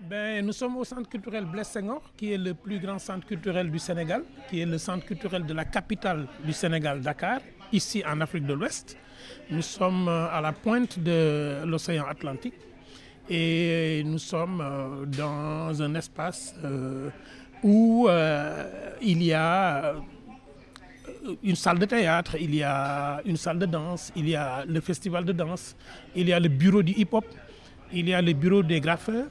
ben, 0.00 0.44
Nous 0.44 0.52
sommes 0.52 0.76
au 0.76 0.84
centre 0.84 1.08
culturel 1.08 1.44
Blaise 1.44 1.68
Senghor, 1.68 2.02
qui 2.16 2.32
est 2.32 2.38
le 2.38 2.54
plus 2.54 2.78
grand 2.78 2.98
centre 2.98 3.26
culturel 3.26 3.70
du 3.70 3.78
Sénégal, 3.78 4.22
qui 4.48 4.60
est 4.60 4.66
le 4.66 4.78
centre 4.78 5.04
culturel 5.04 5.44
de 5.44 5.52
la 5.54 5.64
capitale 5.64 6.26
du 6.44 6.52
Sénégal, 6.52 7.00
Dakar, 7.00 7.40
ici 7.72 8.02
en 8.06 8.20
Afrique 8.20 8.46
de 8.46 8.52
l'Ouest. 8.54 8.96
Nous 9.50 9.62
sommes 9.62 10.08
euh, 10.08 10.28
à 10.30 10.40
la 10.40 10.52
pointe 10.52 10.98
de 10.98 11.64
l'océan 11.64 12.04
Atlantique 12.06 12.54
et 13.28 14.02
nous 14.06 14.18
sommes 14.18 14.60
euh, 14.60 15.04
dans 15.06 15.82
un 15.82 15.94
espace 15.96 16.54
euh, 16.64 17.10
où 17.62 18.08
il 19.02 19.22
y 19.22 19.32
a 19.32 19.94
une 21.42 21.56
salle 21.56 21.78
de 21.80 21.86
théâtre, 21.86 22.36
il 22.40 22.54
y 22.54 22.62
a 22.62 23.20
une 23.24 23.36
salle 23.36 23.58
de 23.58 23.66
danse, 23.66 24.12
il 24.14 24.28
y 24.28 24.36
a 24.36 24.64
le 24.64 24.80
festival 24.80 25.24
de 25.24 25.32
danse, 25.32 25.74
il 26.14 26.28
y 26.28 26.32
a 26.32 26.38
le 26.38 26.48
bureau 26.48 26.82
du 26.82 26.92
hip-hop, 26.92 27.24
il 27.92 28.08
y 28.08 28.14
a 28.14 28.22
le 28.22 28.32
bureau 28.32 28.62
des 28.62 28.80
graffeurs, 28.80 29.26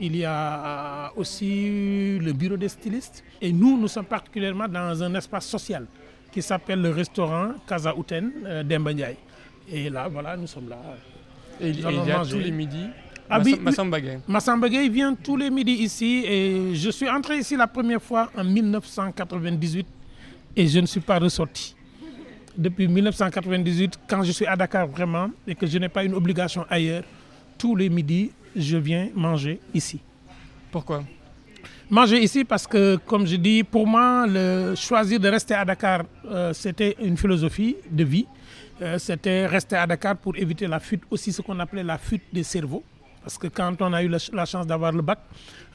il 0.00 0.16
y 0.16 0.24
a 0.24 1.12
aussi 1.16 2.18
le 2.18 2.32
bureau 2.32 2.56
des 2.56 2.68
stylistes. 2.68 3.24
Et 3.40 3.52
nous, 3.52 3.78
nous 3.78 3.88
sommes 3.88 4.04
particulièrement 4.04 4.68
dans 4.68 5.02
un 5.02 5.14
espace 5.14 5.46
social 5.46 5.86
qui 6.32 6.42
s'appelle 6.42 6.82
le 6.82 6.90
restaurant 6.90 7.52
Casa 7.66 7.94
Outen 7.96 8.30
euh, 8.44 8.62
Et 9.70 9.88
là, 9.90 10.08
voilà, 10.08 10.36
nous 10.36 10.46
sommes 10.46 10.68
là. 10.68 10.78
Et 11.60 11.70
il, 11.70 11.86
a 11.86 12.24
tous 12.24 12.38
les 12.38 12.50
midis 12.50 12.88
ah, 13.28 13.40
Massamba 14.28 14.68
vient 14.68 15.14
tous 15.14 15.36
les 15.36 15.50
midis 15.50 15.72
ici 15.82 16.24
et 16.26 16.74
je 16.74 16.90
suis 16.90 17.08
entré 17.08 17.38
ici 17.38 17.56
la 17.56 17.66
première 17.66 18.00
fois 18.00 18.30
en 18.36 18.44
1998 18.44 19.86
et 20.54 20.66
je 20.68 20.78
ne 20.78 20.86
suis 20.86 21.00
pas 21.00 21.18
ressorti. 21.18 21.74
Depuis 22.56 22.86
1998, 22.88 23.98
quand 24.08 24.22
je 24.22 24.32
suis 24.32 24.46
à 24.46 24.54
Dakar 24.56 24.86
vraiment 24.86 25.30
et 25.46 25.54
que 25.54 25.66
je 25.66 25.76
n'ai 25.78 25.88
pas 25.88 26.04
une 26.04 26.14
obligation 26.14 26.64
ailleurs, 26.70 27.02
tous 27.58 27.76
les 27.76 27.88
midis, 27.88 28.30
je 28.54 28.76
viens 28.76 29.08
manger 29.14 29.60
ici. 29.74 30.00
Pourquoi? 30.70 31.04
Manger 31.88 32.18
ici 32.18 32.44
parce 32.44 32.66
que, 32.66 32.96
comme 32.96 33.26
je 33.26 33.36
dis, 33.36 33.62
pour 33.62 33.86
moi, 33.86 34.26
le 34.26 34.74
choisir 34.74 35.20
de 35.20 35.28
rester 35.28 35.54
à 35.54 35.64
Dakar, 35.64 36.02
euh, 36.28 36.52
c'était 36.52 36.96
une 37.00 37.16
philosophie 37.16 37.76
de 37.90 38.02
vie. 38.02 38.26
Euh, 38.82 38.98
c'était 38.98 39.46
rester 39.46 39.76
à 39.76 39.86
Dakar 39.86 40.16
pour 40.16 40.36
éviter 40.36 40.66
la 40.66 40.80
fuite, 40.80 41.02
aussi 41.10 41.32
ce 41.32 41.42
qu'on 41.42 41.58
appelait 41.60 41.84
la 41.84 41.96
fuite 41.96 42.24
des 42.32 42.42
cerveaux. 42.42 42.82
Parce 43.22 43.38
que 43.38 43.46
quand 43.46 43.80
on 43.80 43.92
a 43.92 44.02
eu 44.02 44.08
la 44.08 44.44
chance 44.44 44.66
d'avoir 44.66 44.92
le 44.92 45.02
bac, 45.02 45.18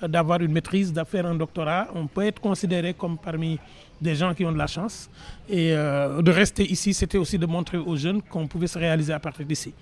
euh, 0.04 0.08
d'avoir 0.08 0.42
une 0.42 0.52
maîtrise, 0.52 0.92
d'avoir 0.92 1.26
un 1.26 1.36
doctorat, 1.36 1.88
on 1.96 2.08
peut 2.08 2.26
être 2.26 2.42
considéré 2.42 2.94
comme 2.94 3.18
parmi 3.18 3.58
des 4.02 4.16
gens 4.16 4.34
qui 4.34 4.44
ont 4.46 4.52
de 4.52 4.58
la 4.58 4.68
chance. 4.68 5.10
Et 5.48 5.74
euh, 5.74 6.22
de 6.22 6.32
rester 6.32 6.64
ici, 6.70 6.94
c'était 6.94 7.18
aussi 7.18 7.38
de 7.38 7.46
montrer 7.46 7.78
aux 7.78 7.96
jeunes 7.96 8.22
qu'on 8.22 8.48
pouvait 8.48 8.68
se 8.68 8.80
réaliser 8.80 9.14
à 9.14 9.20
partir 9.20 9.46
d'ici. 9.46 9.74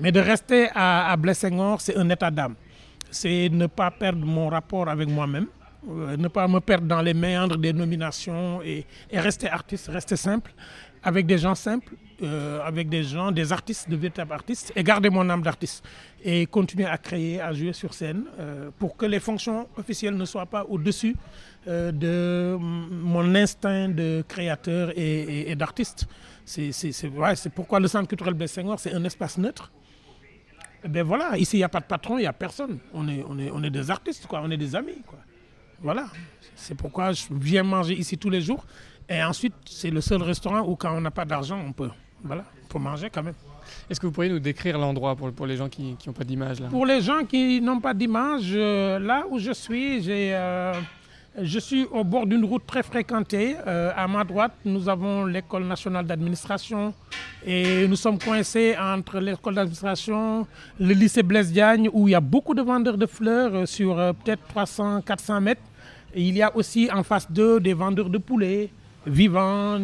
Mais 0.00 0.10
de 0.12 0.20
rester 0.20 0.68
à, 0.74 1.10
à 1.12 1.16
Blessingor, 1.16 1.80
c'est 1.80 1.96
un 1.96 2.08
état 2.10 2.30
d'âme. 2.30 2.54
C'est 3.10 3.48
ne 3.50 3.66
pas 3.66 3.90
perdre 3.90 4.24
mon 4.26 4.48
rapport 4.48 4.88
avec 4.88 5.08
moi-même, 5.08 5.46
euh, 5.86 6.16
ne 6.16 6.28
pas 6.28 6.48
me 6.48 6.58
perdre 6.58 6.86
dans 6.86 7.00
les 7.00 7.14
méandres 7.14 7.56
des 7.56 7.72
nominations 7.72 8.60
et, 8.62 8.84
rester 9.12 9.48
artiste, 9.48 9.88
rester 9.88 10.16
simple, 10.16 10.52
avec 11.02 11.26
des 11.26 11.38
gens 11.38 11.54
simples 11.54 11.94
euh, 12.20 12.60
avec 12.64 12.88
des 12.88 13.04
gens, 13.04 13.30
des 13.30 13.52
artistes, 13.52 13.88
de 13.88 13.94
véritables 13.94 14.32
artistes, 14.32 14.72
et 14.74 14.82
garder 14.82 15.08
mon 15.08 15.30
âme 15.30 15.42
d'artiste. 15.42 15.84
Et 16.24 16.46
continuer 16.46 16.84
à 16.86 16.98
créer, 16.98 17.40
à 17.40 17.52
jouer 17.52 17.72
sur 17.72 17.94
scène, 17.94 18.24
euh, 18.40 18.70
pour 18.76 18.96
que 18.96 19.06
les 19.06 19.20
fonctions 19.20 19.68
officielles 19.76 20.16
ne 20.16 20.24
soient 20.24 20.46
pas 20.46 20.64
au-dessus 20.68 21.14
de 21.66 22.56
mon 22.58 23.34
instinct 23.34 23.90
de 23.90 24.24
créateur 24.26 24.90
et, 24.96 25.54
d'artiste. 25.54 26.06
C'est 26.46 27.50
pourquoi 27.54 27.78
le 27.78 27.86
Centre 27.88 28.08
culturel 28.08 28.32
Bessenghor, 28.32 28.80
c'est 28.80 28.94
un 28.94 29.04
espace 29.04 29.36
neutre. 29.36 29.70
Et 30.56 30.80
eh 30.84 30.88
ben 30.88 31.02
voilà, 31.02 31.36
ici, 31.36 31.56
il 31.56 31.60
n'y 31.60 31.64
a 31.64 31.68
pas 31.68 31.80
de 31.80 31.84
patron, 31.84 32.16
il 32.18 32.22
n'y 32.22 32.26
a 32.26 32.32
personne. 32.32 32.78
On 32.94 33.06
est, 33.08 33.22
on, 33.28 33.38
est, 33.38 33.50
on 33.50 33.62
est 33.64 33.70
des 33.70 33.90
artistes, 33.90 34.26
quoi. 34.26 34.40
on 34.42 34.50
est 34.50 34.56
des 34.56 34.74
amis. 34.74 35.02
Quoi. 35.06 35.18
Voilà, 35.80 36.06
c'est 36.54 36.74
pourquoi 36.74 37.12
je 37.12 37.24
viens 37.30 37.62
manger 37.62 37.94
ici 37.94 38.18
tous 38.18 38.30
les 38.30 38.40
jours. 38.40 38.64
Et 39.08 39.22
ensuite, 39.22 39.54
c'est 39.64 39.90
le 39.90 40.00
seul 40.00 40.22
restaurant 40.22 40.60
où 40.68 40.76
quand 40.76 40.94
on 40.94 41.00
n'a 41.00 41.10
pas 41.10 41.24
d'argent, 41.24 41.58
on 41.66 41.72
peut 41.72 41.90
voilà, 42.22 42.44
pour 42.68 42.80
manger 42.80 43.08
quand 43.10 43.22
même. 43.22 43.34
Est-ce 43.88 44.00
que 44.00 44.06
vous 44.06 44.12
pourriez 44.12 44.30
nous 44.30 44.38
décrire 44.38 44.78
l'endroit 44.78 45.14
pour, 45.14 45.32
pour 45.32 45.46
les 45.46 45.56
gens 45.56 45.68
qui 45.68 45.96
n'ont 46.06 46.12
pas 46.12 46.24
d'image 46.24 46.58
Pour 46.70 46.86
les 46.86 47.00
gens 47.00 47.24
qui 47.24 47.60
n'ont 47.60 47.80
pas 47.80 47.94
d'image, 47.94 48.50
euh, 48.54 48.98
là 48.98 49.24
où 49.30 49.38
je 49.38 49.52
suis, 49.52 50.02
euh, 50.08 50.74
je 51.40 51.58
suis 51.58 51.84
au 51.84 52.02
bord 52.04 52.26
d'une 52.26 52.44
route 52.44 52.66
très 52.66 52.82
fréquentée. 52.82 53.56
Euh, 53.66 53.92
à 53.96 54.08
ma 54.08 54.24
droite, 54.24 54.52
nous 54.64 54.88
avons 54.88 55.26
l'école 55.26 55.64
nationale 55.64 56.06
d'administration 56.06 56.94
et 57.46 57.86
nous 57.86 57.96
sommes 57.96 58.18
coincés 58.18 58.74
entre 58.78 59.20
l'école 59.20 59.54
d'administration, 59.54 60.46
le 60.80 60.94
lycée 60.94 61.22
Blaise 61.22 61.52
Diagne 61.52 61.88
où 61.92 62.08
il 62.08 62.12
y 62.12 62.14
a 62.14 62.20
beaucoup 62.20 62.54
de 62.54 62.62
vendeurs 62.62 62.98
de 62.98 63.06
fleurs 63.06 63.68
sur 63.68 63.96
peut-être 64.24 64.42
300-400 64.54 65.40
mètres. 65.40 65.62
Et 66.14 66.22
il 66.22 66.36
y 66.36 66.42
a 66.42 66.54
aussi 66.56 66.88
en 66.92 67.02
face 67.02 67.30
d'eux 67.30 67.60
des 67.60 67.74
vendeurs 67.74 68.10
de 68.10 68.18
poulets 68.18 68.70
vivants. 69.06 69.78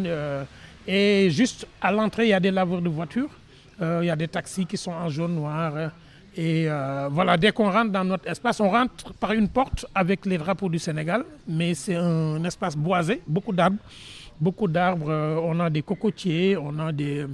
Et 0.87 1.29
juste 1.31 1.67
à 1.81 1.91
l'entrée, 1.91 2.25
il 2.25 2.29
y 2.29 2.33
a 2.33 2.39
des 2.39 2.51
laveurs 2.51 2.81
de 2.81 2.89
voitures. 2.89 3.29
Euh, 3.81 3.99
il 4.03 4.07
y 4.07 4.09
a 4.09 4.15
des 4.15 4.27
taxis 4.27 4.65
qui 4.65 4.77
sont 4.77 4.91
en 4.91 5.09
jaune 5.09 5.35
noir. 5.35 5.73
Et 6.35 6.65
euh, 6.67 7.07
voilà, 7.11 7.37
dès 7.37 7.51
qu'on 7.51 7.71
rentre 7.71 7.91
dans 7.91 8.03
notre 8.03 8.27
espace, 8.29 8.59
on 8.59 8.69
rentre 8.69 9.13
par 9.13 9.31
une 9.33 9.47
porte 9.49 9.85
avec 9.95 10.25
les 10.25 10.37
drapeaux 10.37 10.69
du 10.69 10.79
Sénégal, 10.79 11.23
mais 11.47 11.73
c'est 11.73 11.95
un 11.95 12.43
espace 12.43 12.75
boisé, 12.75 13.21
beaucoup 13.27 13.53
d'arbres. 13.53 13.77
Beaucoup 14.39 14.67
d'arbres, 14.67 15.09
euh, 15.09 15.39
on 15.41 15.59
a 15.61 15.69
des 15.69 15.81
cocotiers, 15.81 16.57
on 16.57 16.77
a 16.79 16.91
des, 16.91 17.25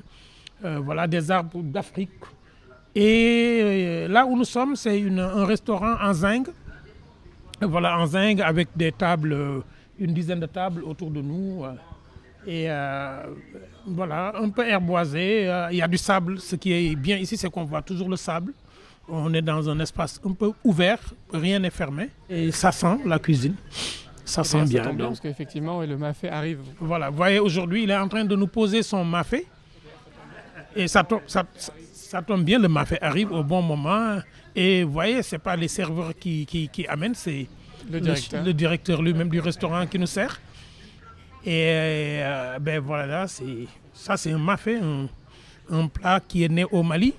voilà, 0.62 1.08
des 1.08 1.31
arbres 1.31 1.62
d'Afrique. 1.63 2.12
Et 2.94 4.06
là 4.08 4.25
où 4.25 4.38
nous 4.38 4.44
sommes, 4.46 4.75
c'est 4.75 5.02
un 5.09 5.46
restaurant 5.46 5.96
en 6.00 6.13
zinc. 6.13 6.47
Voilà, 7.68 8.00
en 8.00 8.06
zinc 8.08 8.40
avec 8.40 8.70
des 8.76 8.92
tables, 8.92 9.64
une 10.00 10.14
dizaine 10.14 10.40
de 10.40 10.48
tables 10.48 10.84
autour 10.84 11.12
de 11.12 11.22
nous. 11.22 11.64
Et 12.48 12.66
euh, 12.70 13.24
voilà, 13.86 14.34
un 14.36 14.50
peu 14.50 14.68
herboisé. 14.68 15.48
Euh, 15.48 15.68
il 15.72 15.78
y 15.78 15.82
a 15.82 15.88
du 15.88 15.98
sable. 15.98 16.40
Ce 16.40 16.56
qui 16.56 16.74
est 16.74 16.96
bien 16.96 17.18
ici, 17.18 17.38
c'est 17.38 17.50
qu'on 17.50 17.66
voit 17.66 17.82
toujours 17.82 18.10
le 18.10 18.16
sable. 18.16 18.54
On 19.08 19.34
est 19.34 19.42
dans 19.42 19.70
un 19.70 19.80
espace 19.80 20.20
un 20.26 20.32
peu 20.32 20.52
ouvert, 20.64 21.00
rien 21.34 21.60
n'est 21.60 21.70
fermé. 21.70 22.10
Et 22.30 22.52
ça 22.52 22.72
sent 22.72 22.98
la 23.06 23.20
cuisine. 23.20 23.56
Ça 24.24 24.44
sent 24.44 24.64
bien. 24.66 24.84
Ça 24.84 24.92
bien 24.94 25.08
parce 25.08 25.20
qu'effectivement, 25.20 25.82
le 25.82 25.98
mafé 25.98 26.30
arrive. 26.30 26.60
Voilà, 26.80 27.10
vous 27.10 27.18
voyez, 27.18 27.40
aujourd'hui, 27.40 27.84
il 27.84 27.92
est 27.92 27.98
en 27.98 28.08
train 28.08 28.24
de 28.24 28.36
nous 28.36 28.48
poser 28.48 28.84
son 28.84 29.04
mafé. 29.04 29.46
Et 30.76 30.88
ça 30.88 31.04
tombe, 31.04 31.22
ça, 31.28 31.44
ça 32.12 32.22
tombe 32.22 32.44
bien, 32.44 32.60
le 32.60 32.68
mafé 32.68 32.98
arrive 33.02 33.32
au 33.32 33.42
bon 33.42 33.62
moment. 33.62 34.20
Et 34.54 34.84
vous 34.84 34.92
voyez, 34.92 35.24
ce 35.24 35.36
n'est 35.36 35.40
pas 35.40 35.56
les 35.56 35.70
serveurs 35.70 36.14
qui, 36.14 36.46
qui, 36.46 36.68
qui 36.68 36.86
amènent, 36.86 37.16
c'est 37.16 37.48
le 37.90 38.02
directeur, 38.02 38.44
le 38.44 38.54
directeur 38.54 39.02
lui-même 39.02 39.30
du 39.30 39.40
restaurant 39.40 39.88
qui 39.88 39.98
nous 39.98 40.08
sert. 40.08 40.42
Et 41.46 42.20
euh, 42.22 42.60
ben 42.60 42.82
voilà, 42.82 43.28
ça 43.94 44.18
c'est 44.18 44.32
un 44.34 44.38
mafé, 44.38 44.78
un, 45.70 45.88
plat 45.88 46.20
qui 46.28 46.44
est 46.44 46.50
né 46.50 46.66
au 46.66 46.84
Mali. 46.84 47.14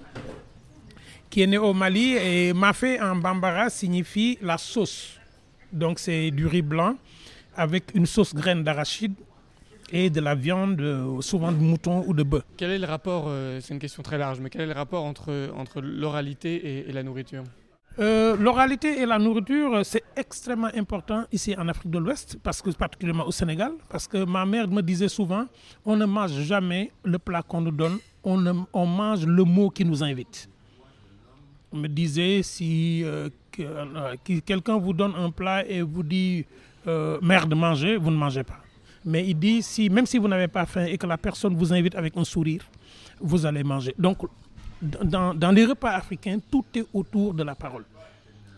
Qui 1.31 1.41
est 1.41 1.47
né 1.47 1.56
au 1.56 1.72
Mali 1.72 2.16
et 2.16 2.52
mafé 2.52 3.00
en 3.00 3.16
bambara 3.16 3.70
signifie 3.70 4.36
la 4.42 4.58
sauce. 4.58 5.19
Donc 5.72 6.00
c'est 6.00 6.31
du 6.31 6.47
riz 6.47 6.60
blanc 6.60 6.97
avec 7.56 7.84
une 7.94 8.04
sauce 8.04 8.34
graine 8.34 8.62
d'arachide 8.62 9.14
et 9.92 10.10
de 10.10 10.20
la 10.20 10.34
viande, 10.34 10.80
euh, 10.80 11.20
souvent 11.20 11.53
de 11.53 11.58
mouton 11.58 12.03
ou 12.06 12.14
de 12.14 12.22
bœuf. 12.22 12.42
Quel 12.56 12.70
est 12.70 12.78
le 12.78 12.86
rapport, 12.86 13.26
euh, 13.28 13.60
c'est 13.60 13.75
une 13.75 13.80
question 13.80 14.03
très 14.03 14.19
large, 14.19 14.41
mais 14.41 14.50
quel 14.50 14.62
est 14.62 14.66
le 14.66 14.72
rapport 14.72 15.04
entre, 15.04 15.53
entre 15.56 15.80
l'oralité 15.80 16.88
et 16.88 16.92
la 16.92 17.03
nourriture? 17.03 17.44
Euh, 17.98 18.36
l'oralité 18.38 19.00
et 19.02 19.06
la 19.06 19.19
nourriture, 19.19 19.84
c'est 19.84 20.02
extrêmement 20.16 20.70
important 20.75 21.25
ici 21.31 21.54
en 21.58 21.69
Afrique 21.69 21.91
de 21.91 21.98
l'Ouest, 21.98 22.38
parce 22.42 22.62
que 22.62 22.70
particulièrement 22.70 23.26
au 23.26 23.32
Sénégal, 23.32 23.72
parce 23.91 24.08
que 24.08 24.25
ma 24.25 24.47
mère 24.47 24.66
me 24.66 24.81
disait 24.81 25.08
souvent, 25.08 25.44
on 25.84 25.94
ne 25.97 26.06
mange 26.06 26.32
jamais 26.41 26.91
le 27.04 27.19
plat 27.19 27.42
qu'on 27.42 27.60
nous 27.60 27.70
donne, 27.70 27.98
on, 28.25 28.64
on 28.72 28.86
mange 28.86 29.26
le 29.26 29.44
mot 29.44 29.69
qui 29.69 29.84
nous 29.84 30.02
invite. 30.02 30.48
On 31.70 31.76
me 31.76 31.88
disait, 31.88 32.42
si 32.42 33.02
euh, 33.04 33.28
euh, 33.60 34.16
quelqu'un 34.47 34.78
vous 34.78 34.94
donne 34.94 35.12
un 35.14 35.31
plat 35.31 35.66
et 35.66 35.82
vous 35.82 36.02
dit, 36.02 36.46
merde, 36.87 37.55
mangez, 37.55 37.96
vous 37.99 38.11
ne 38.11 38.16
mangez 38.16 38.43
pas. 38.43 38.62
Mais 39.04 39.26
il 39.28 39.38
dit, 39.38 39.62
si, 39.62 39.90
même 39.90 40.06
si 40.06 40.19
vous 40.19 40.28
n'avez 40.28 40.49
pas 40.49 40.66
faim 40.66 40.84
et 40.84 40.96
que 40.96 41.06
la 41.06 41.19
personne 41.19 41.56
vous 41.56 41.72
invite 41.72 41.94
avec 41.94 42.16
un 42.16 42.25
sourire, 42.25 42.64
vous 43.20 43.44
allez 43.46 43.64
manger. 43.64 43.94
Donc 43.99 44.19
dans, 44.82 45.52
les 45.52 45.64
repas 45.64 45.90
africains, 45.93 46.38
tout 46.50 46.64
est 46.75 46.84
autour 46.93 47.34
de 47.34 47.43
la 47.43 47.54
parole, 47.54 47.84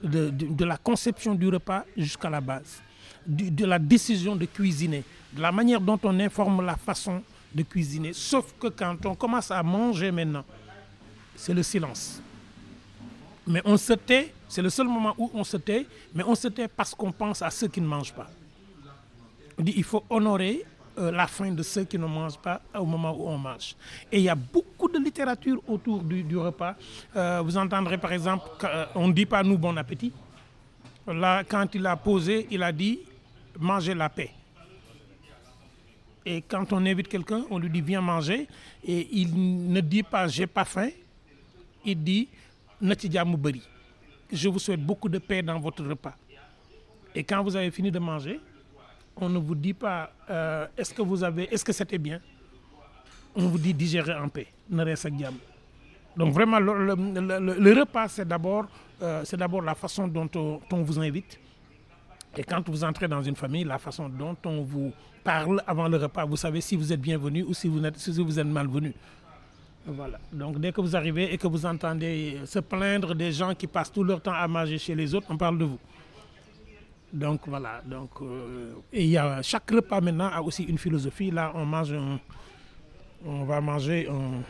de, 0.02 0.64
la 0.64 0.76
conception 0.76 1.35
du 1.35 1.49
repas 1.49 1.85
jusqu'à 1.96 2.31
la 2.31 2.41
base, 2.41 2.81
de, 3.26 3.64
la 3.64 3.79
décision 3.79 4.35
de 4.35 4.46
cuisiner, 4.46 5.05
de 5.32 5.43
la 5.43 5.52
manière 5.52 5.81
dont 5.81 5.99
on 6.02 6.19
informe 6.20 6.64
la 6.64 6.76
façon 6.76 7.23
de 7.55 7.62
cuisiner. 7.62 8.12
Sauf 8.12 8.46
que 8.58 8.69
quand 8.69 8.96
on 9.06 9.14
commence 9.14 9.50
à 9.50 9.62
manger 9.62 10.11
maintenant, 10.11 10.44
c'est 11.37 11.55
le 11.55 11.62
silence. 11.62 12.20
Mais 13.46 13.61
on 13.64 13.76
se 13.76 13.93
tait, 13.93 14.32
c'est 14.49 14.62
le 14.62 14.70
seul 14.70 14.87
moment 14.87 15.14
où 15.19 15.31
on 15.35 15.44
se 15.44 15.58
tait, 15.58 15.87
mais 16.14 16.25
on 16.26 16.35
se 16.35 16.49
tait 16.49 16.69
parce 16.69 16.94
qu'on 16.94 17.12
pense 17.12 17.43
à 17.43 17.50
ceux 17.50 17.69
qui 17.69 17.81
ne 17.81 17.87
mangent 17.87 18.14
pas. 18.14 18.31
Il 19.59 19.85
faut 19.85 20.05
honorer 20.11 20.65
euh, 20.99 21.11
la 21.11 21.27
faim 21.27 21.51
de 21.53 21.62
ceux 21.62 21.85
qui 21.85 21.99
ne 21.99 22.06
mangent 22.06 22.39
pas 22.39 22.61
au 22.79 22.85
moment 22.85 23.12
où 23.17 23.29
on 23.29 23.37
mange. 23.39 23.75
Et 24.12 24.19
il 24.19 24.25
y 24.25 24.29
a 24.29 24.35
beaucoup 24.35 24.89
de 24.89 24.99
littérature 24.99 25.61
autour 25.67 26.03
du, 26.03 26.37
repas. 26.37 26.77
Euh, 27.17 27.41
vous 27.45 27.56
entendrez 27.56 27.99
par 27.99 28.12
exemple 28.12 28.49
qu'on 28.61 29.09
ne 29.09 29.12
dit 29.12 29.27
pas 29.27 29.43
nous 29.43 29.59
bon 29.59 29.77
appétit. 29.77 30.12
Là, 31.06 31.43
quand 31.45 31.75
il 31.75 31.85
a 31.87 31.97
posé, 31.97 32.47
il 32.51 32.62
a 32.62 32.71
dit 32.73 33.01
mangez 33.59 33.95
la 33.95 34.09
paix. 34.09 34.31
Et 36.27 36.43
quand 36.43 36.73
on 36.73 36.85
invite 36.87 37.09
quelqu'un, 37.09 37.45
on 37.51 37.59
lui 37.59 37.69
dit 37.71 37.81
viens 37.81 38.01
manger. 38.01 38.47
Et 38.85 39.09
il 39.19 39.69
ne 39.71 39.81
dit 39.81 40.03
pas 40.03 40.29
j'ai 40.29 40.47
pas 40.47 40.65
faim. 40.65 40.91
Il 41.85 42.03
dit 42.03 42.29
Moubari. 42.81 43.62
Je 44.33 44.49
vous 44.49 44.59
souhaite 44.59 44.81
beaucoup 44.85 45.09
de 45.09 45.19
paix 45.19 45.43
dans 45.43 45.59
votre 45.59 45.85
repas. 45.85 46.15
Et 47.15 47.23
quand 47.25 47.43
vous 47.43 47.55
avez 47.56 47.71
fini 47.71 47.91
de 47.91 47.99
manger, 47.99 48.41
on 49.16 49.28
ne 49.28 49.38
vous 49.38 49.55
dit 49.55 49.75
pas 49.75 50.11
euh, 50.31 50.66
est-ce 50.76 50.93
que 50.93 51.02
vous 51.02 51.22
avez, 51.22 51.52
est-ce 51.52 51.64
que 51.64 51.72
c'était 51.72 51.99
bien? 51.99 52.20
On 53.37 53.49
vous 53.49 53.58
dit 53.58 53.75
digérer 53.75 54.14
en 54.14 54.28
paix. 54.28 54.46
Donc 56.16 56.32
vraiment, 56.32 56.61
le, 56.61 57.81
repas, 57.81 58.08
c'est 58.08 58.26
d'abord, 58.26 58.66
euh, 59.02 59.22
c'est 59.25 59.37
d'abord 59.37 59.62
la 59.62 59.75
façon 59.75 60.06
dont 60.06 60.28
on, 60.37 60.61
on, 60.70 60.82
vous 60.82 61.00
invite. 61.00 61.40
Et 62.37 62.44
quand 62.44 62.69
vous 62.69 62.84
entrez 62.84 63.08
dans 63.08 63.22
une 63.22 63.34
famille, 63.34 63.64
la 63.64 63.78
façon 63.78 64.08
dont 64.08 64.37
on 64.44 64.62
vous 64.62 64.93
parle 65.25 65.62
avant 65.67 65.88
le 65.88 65.96
repas, 65.96 66.25
vous 66.25 66.37
savez 66.37 66.60
si 66.60 66.76
vous 66.76 66.93
êtes 66.93 67.00
bienvenu 67.00 67.43
ou 67.43 67.55
si 67.55 67.67
vous 67.67 67.84
êtes, 67.84 67.99
si 67.99 68.10
vous 68.12 68.38
êtes 68.38 68.46
malvenu. 68.46 68.93
Voilà. 69.87 70.19
Donc 70.32 70.58
dès 70.60 70.72
que 70.72 70.81
vous 70.81 70.96
arrivez 70.96 71.32
et 71.34 71.38
que 71.38 71.46
vous 71.46 71.67
entendez 71.67 72.40
se 72.46 72.58
plaindre 72.60 73.14
des 73.14 73.32
gens 73.32 73.55
qui 73.55 73.67
passent 73.67 73.93
tout 73.93 74.05
leur 74.05 74.20
temps 74.20 74.32
à 74.32 74.46
manger 74.49 74.78
chez 74.78 74.94
les 74.94 75.14
autres, 75.14 75.26
on 75.31 75.37
parle 75.37 75.58
de 75.58 75.64
vous. 75.64 75.78
Donc 77.14 77.43
voilà. 77.46 77.81
Donc, 77.87 78.11
euh, 78.22 78.75
et 78.93 79.05
il 79.05 79.11
y 79.11 79.16
a, 79.16 79.40
chaque 79.40 79.70
repas 79.70 80.00
maintenant 80.00 80.28
a 80.32 80.43
aussi 80.43 80.64
une 80.64 80.78
philosophie. 80.78 81.31
Là, 81.31 81.52
on 81.55 81.64
mange 81.64 81.93
un, 81.93 82.19
on 83.25 83.44
va 83.44 83.61
manger 83.61 84.08
un, 84.11 84.43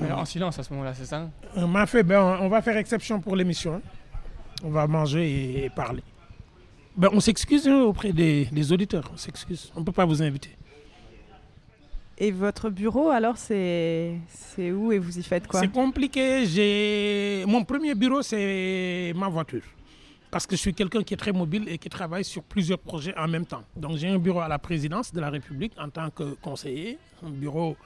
Mais 0.00 0.10
en 0.10 0.24
silence 0.24 0.58
à 0.58 0.64
ce 0.64 0.72
moment-là, 0.72 0.94
c'est 0.94 1.04
ça 1.06 1.30
un 1.54 1.66
mafé. 1.68 2.02
Ben, 2.02 2.20
on, 2.20 2.46
on 2.46 2.48
va 2.48 2.60
faire 2.60 2.76
exception 2.76 3.20
pour 3.20 3.36
l'émission. 3.36 3.74
hein. 3.76 3.82
On 4.64 4.70
va 4.70 4.86
manger 4.88 5.24
et, 5.30 5.64
et 5.66 5.70
parler. 5.70 6.02
Ben, 6.96 7.08
on 7.12 7.20
s'excuse 7.20 7.66
hein, 7.68 7.82
auprès 7.82 8.12
des, 8.12 8.46
des 8.46 8.72
auditeurs. 8.72 9.08
On 9.14 9.16
s'excuse. 9.16 9.72
On 9.76 9.80
ne 9.80 9.84
peut 9.84 9.92
pas 9.92 10.04
vous 10.04 10.20
inviter. 10.22 10.50
Et 12.18 12.30
votre 12.32 12.68
bureau, 12.68 13.10
alors, 13.10 13.36
c'est 13.36 14.14
c'est 14.28 14.70
où 14.72 14.92
et 14.92 14.98
vous 14.98 15.18
y 15.18 15.22
faites 15.22 15.46
quoi? 15.46 15.60
C'est 15.60 15.72
compliqué. 15.72 16.46
J'ai 16.46 17.44
mon 17.46 17.64
premier 17.64 17.94
bureau, 17.94 18.22
c'est 18.22 19.12
ma 19.16 19.28
voiture. 19.28 19.62
Parce 20.32 20.46
que 20.46 20.56
je 20.56 20.60
suis 20.62 20.72
quelqu'un 20.74 21.02
qui 21.02 21.12
est 21.14 21.16
très 21.18 21.30
mobile 21.32 21.64
et 21.68 21.76
qui 21.76 21.88
travaille 21.90 22.24
sur 22.24 22.42
plusieurs 22.42 22.78
projets 22.78 23.14
en 23.18 23.28
même 23.28 23.44
temps. 23.46 23.62
Donc 23.76 23.98
j'ai 23.98 24.08
un 24.08 24.18
bureau 24.18 24.40
à 24.40 24.48
la 24.48 24.58
présidence 24.58 25.12
de 25.12 25.20
la 25.20 25.28
République 25.30 25.72
en 25.78 25.90
tant 25.90 26.08
que 26.10 26.34
conseiller, 26.40 26.98
un 27.22 27.30
bureau 27.30 27.76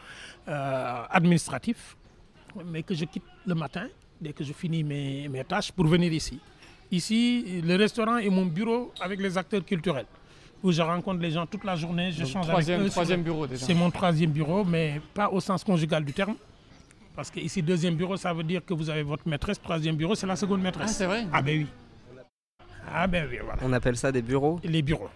euh, 0.49 1.03
administratif, 1.11 1.97
mais 2.65 2.83
que 2.85 2.95
je 2.95 3.05
quitte 3.05 3.25
le 3.45 3.55
matin 3.55 3.89
dès 4.21 4.33
que 4.33 4.45
je 4.45 4.53
finis 4.53 4.85
mes, 4.85 5.29
mes 5.29 5.45
tâches 5.45 5.73
pour 5.73 5.87
venir 5.87 6.13
ici. 6.13 6.39
Ici, 6.93 7.61
le 7.65 7.75
restaurant 7.77 8.19
est 8.19 8.31
mon 8.31 8.47
bureau 8.47 8.93
avec 9.01 9.21
les 9.21 9.37
acteurs 9.37 9.65
culturels, 9.65 10.07
où 10.63 10.71
je 10.71 10.81
rencontre 10.83 11.21
les 11.21 11.33
gens 11.33 11.47
toute 11.47 11.65
la 11.65 11.75
journée, 11.75 12.11
Donc, 12.11 12.19
j'échange 12.19 12.45
avec 12.45 12.51
troisième, 12.51 12.81
eux. 12.83 12.85
sur- 12.85 12.93
troisième 12.93 13.23
bureau 13.25 13.47
déjà. 13.49 13.67
C'est 13.67 13.75
mon 13.75 13.91
troisième 13.91 14.31
bureau, 14.31 14.65
mais 14.65 15.01
pas 15.13 15.29
au 15.31 15.41
sens 15.41 15.65
conjugal 15.65 16.05
du 16.05 16.13
terme. 16.13 16.37
Parce 17.17 17.29
que 17.31 17.41
ici, 17.41 17.61
deuxième 17.61 17.97
bureau, 17.97 18.17
ça 18.17 18.33
veut 18.33 18.45
dire 18.45 18.65
que 18.65 18.73
vous 18.73 18.89
avez 18.89 19.03
votre 19.03 19.27
maîtresse. 19.27 19.61
Troisième 19.61 19.97
bureau, 19.97 20.15
c'est 20.15 20.27
la 20.29 20.37
seconde 20.37 20.61
Ah, 20.61 20.65
maîtresse. 20.65 20.93
c'est 20.97 21.07
vrai 21.07 21.27
Ah 21.33 21.43
ben 21.43 21.59
oui. 21.63 21.67
Ah 22.93 23.07
ben 23.07 23.27
oui, 23.31 23.39
voilà. 23.43 23.61
On 23.63 23.73
appelle 23.73 23.97
ça 23.97 24.13
des 24.13 24.23
bureaux? 24.23 24.61
Les 24.65 24.83
bureaux. 24.83 25.09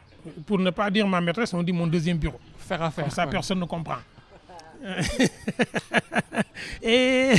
Pour 0.47 0.59
ne 0.59 0.71
pas 0.71 0.91
dire 0.91 1.07
ma 1.07 1.21
maîtresse, 1.21 1.55
on 1.55 1.63
dit 1.63 1.73
mon 1.73 1.87
deuxième 1.87 2.19
bureau. 2.19 2.41
Faire 2.59 2.83
affaire. 2.83 3.05
Comme 3.05 3.13
ça, 3.13 3.25
ouais. 3.25 3.31
personne 3.31 3.61
ne 3.61 3.65
comprend. 3.65 3.97
et 6.83 7.33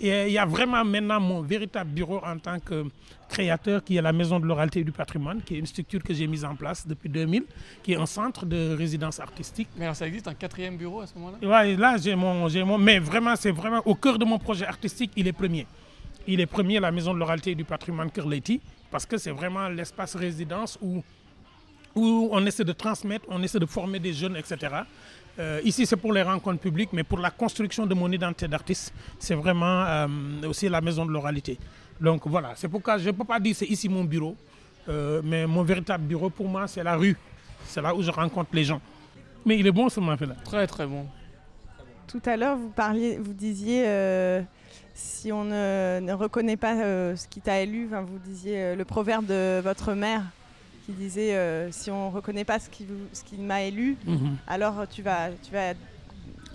il 0.00 0.30
y 0.30 0.38
a 0.38 0.44
vraiment 0.44 0.84
maintenant 0.84 1.20
mon 1.20 1.40
véritable 1.40 1.90
bureau 1.90 2.20
en 2.24 2.38
tant 2.38 2.58
que 2.58 2.86
créateur 3.28 3.82
qui 3.84 3.96
est 3.96 4.02
la 4.02 4.12
Maison 4.12 4.40
de 4.40 4.46
l'oralité 4.46 4.80
et 4.80 4.84
du 4.84 4.92
patrimoine, 4.92 5.42
qui 5.42 5.54
est 5.54 5.58
une 5.58 5.66
structure 5.66 6.02
que 6.02 6.14
j'ai 6.14 6.26
mise 6.26 6.44
en 6.44 6.54
place 6.54 6.86
depuis 6.86 7.08
2000, 7.08 7.44
qui 7.82 7.92
est 7.92 7.96
un 7.96 8.06
centre 8.06 8.46
de 8.46 8.74
résidence 8.76 9.20
artistique. 9.20 9.68
Mais 9.76 9.84
alors 9.84 9.96
ça 9.96 10.06
existe 10.06 10.28
un 10.28 10.34
quatrième 10.34 10.76
bureau 10.76 11.00
à 11.00 11.06
ce 11.06 11.14
moment-là? 11.14 11.48
Ouais, 11.48 11.76
là, 11.76 11.96
j'ai 11.98 12.14
mon, 12.14 12.48
j'ai 12.48 12.64
mon. 12.64 12.78
Mais 12.78 12.98
vraiment, 12.98 13.36
c'est 13.36 13.50
vraiment 13.50 13.82
au 13.84 13.94
cœur 13.94 14.18
de 14.18 14.24
mon 14.24 14.38
projet 14.38 14.66
artistique, 14.66 15.12
il 15.16 15.26
est 15.26 15.32
premier. 15.32 15.66
Il 16.26 16.40
est 16.40 16.46
premier, 16.46 16.80
la 16.80 16.90
Maison 16.90 17.14
de 17.14 17.18
l'oralité 17.18 17.52
et 17.52 17.54
du 17.54 17.64
patrimoine 17.64 18.10
Kirleti, 18.10 18.60
parce 18.90 19.06
que 19.06 19.18
c'est 19.18 19.30
vraiment 19.30 19.68
l'espace 19.68 20.16
résidence 20.16 20.78
où, 20.80 21.02
où 21.94 22.28
on 22.32 22.44
essaie 22.46 22.64
de 22.64 22.72
transmettre, 22.72 23.24
on 23.28 23.42
essaie 23.42 23.58
de 23.58 23.66
former 23.66 23.98
des 23.98 24.12
jeunes, 24.12 24.36
etc. 24.36 24.74
Euh, 25.38 25.60
ici, 25.64 25.84
c'est 25.86 25.96
pour 25.96 26.12
les 26.12 26.22
rencontres 26.22 26.60
publiques, 26.60 26.92
mais 26.92 27.04
pour 27.04 27.18
la 27.18 27.30
construction 27.30 27.86
de 27.86 27.94
mon 27.94 28.10
identité 28.10 28.48
d'artiste, 28.48 28.92
c'est 29.18 29.34
vraiment 29.34 29.84
euh, 29.84 30.06
aussi 30.48 30.68
la 30.68 30.80
Maison 30.80 31.04
de 31.04 31.10
l'oralité. 31.10 31.58
Donc 32.00 32.26
voilà, 32.26 32.52
c'est 32.56 32.68
pourquoi 32.68 32.98
je 32.98 33.06
ne 33.06 33.12
peux 33.12 33.24
pas 33.24 33.40
dire 33.40 33.54
c'est 33.54 33.66
ici 33.66 33.88
mon 33.88 34.04
bureau, 34.04 34.36
euh, 34.88 35.20
mais 35.24 35.46
mon 35.46 35.62
véritable 35.62 36.04
bureau, 36.04 36.30
pour 36.30 36.48
moi, 36.48 36.66
c'est 36.66 36.82
la 36.82 36.96
rue. 36.96 37.16
C'est 37.66 37.82
là 37.82 37.94
où 37.94 38.02
je 38.02 38.10
rencontre 38.10 38.50
les 38.52 38.64
gens. 38.64 38.80
Mais 39.44 39.58
il 39.58 39.66
est 39.66 39.72
bon 39.72 39.88
ce 39.88 40.00
mafé-là. 40.00 40.34
Très 40.44 40.66
très 40.66 40.86
bon. 40.86 41.06
Tout 42.06 42.22
à 42.24 42.36
l'heure, 42.36 42.56
vous 42.56 42.68
parliez, 42.68 43.18
vous 43.18 43.32
disiez 43.32 43.84
euh, 43.86 44.42
si 44.94 45.30
on 45.32 45.44
ne, 45.44 46.00
ne 46.00 46.12
reconnaît 46.12 46.56
pas 46.56 46.74
euh, 46.76 47.16
ce 47.16 47.26
qui 47.28 47.40
t'a 47.40 47.60
élu, 47.60 47.86
enfin, 47.90 48.02
vous 48.02 48.18
disiez 48.18 48.56
euh, 48.62 48.76
le 48.76 48.84
proverbe 48.84 49.26
de 49.26 49.60
votre 49.62 49.92
mère 49.94 50.22
qui 50.86 50.92
disait 50.92 51.34
euh, 51.34 51.70
si 51.72 51.90
on 51.90 52.10
ne 52.10 52.14
reconnaît 52.14 52.44
pas 52.44 52.58
ce 52.58 52.68
qui, 52.70 52.84
vous- 52.84 52.94
ce 53.12 53.24
qui 53.24 53.36
m'a 53.36 53.62
élu, 53.62 53.96
Mhm. 54.06 54.36
alors 54.46 54.86
tu 54.88 55.02
vas, 55.02 55.30
tu 55.42 55.52
vas 55.52 55.74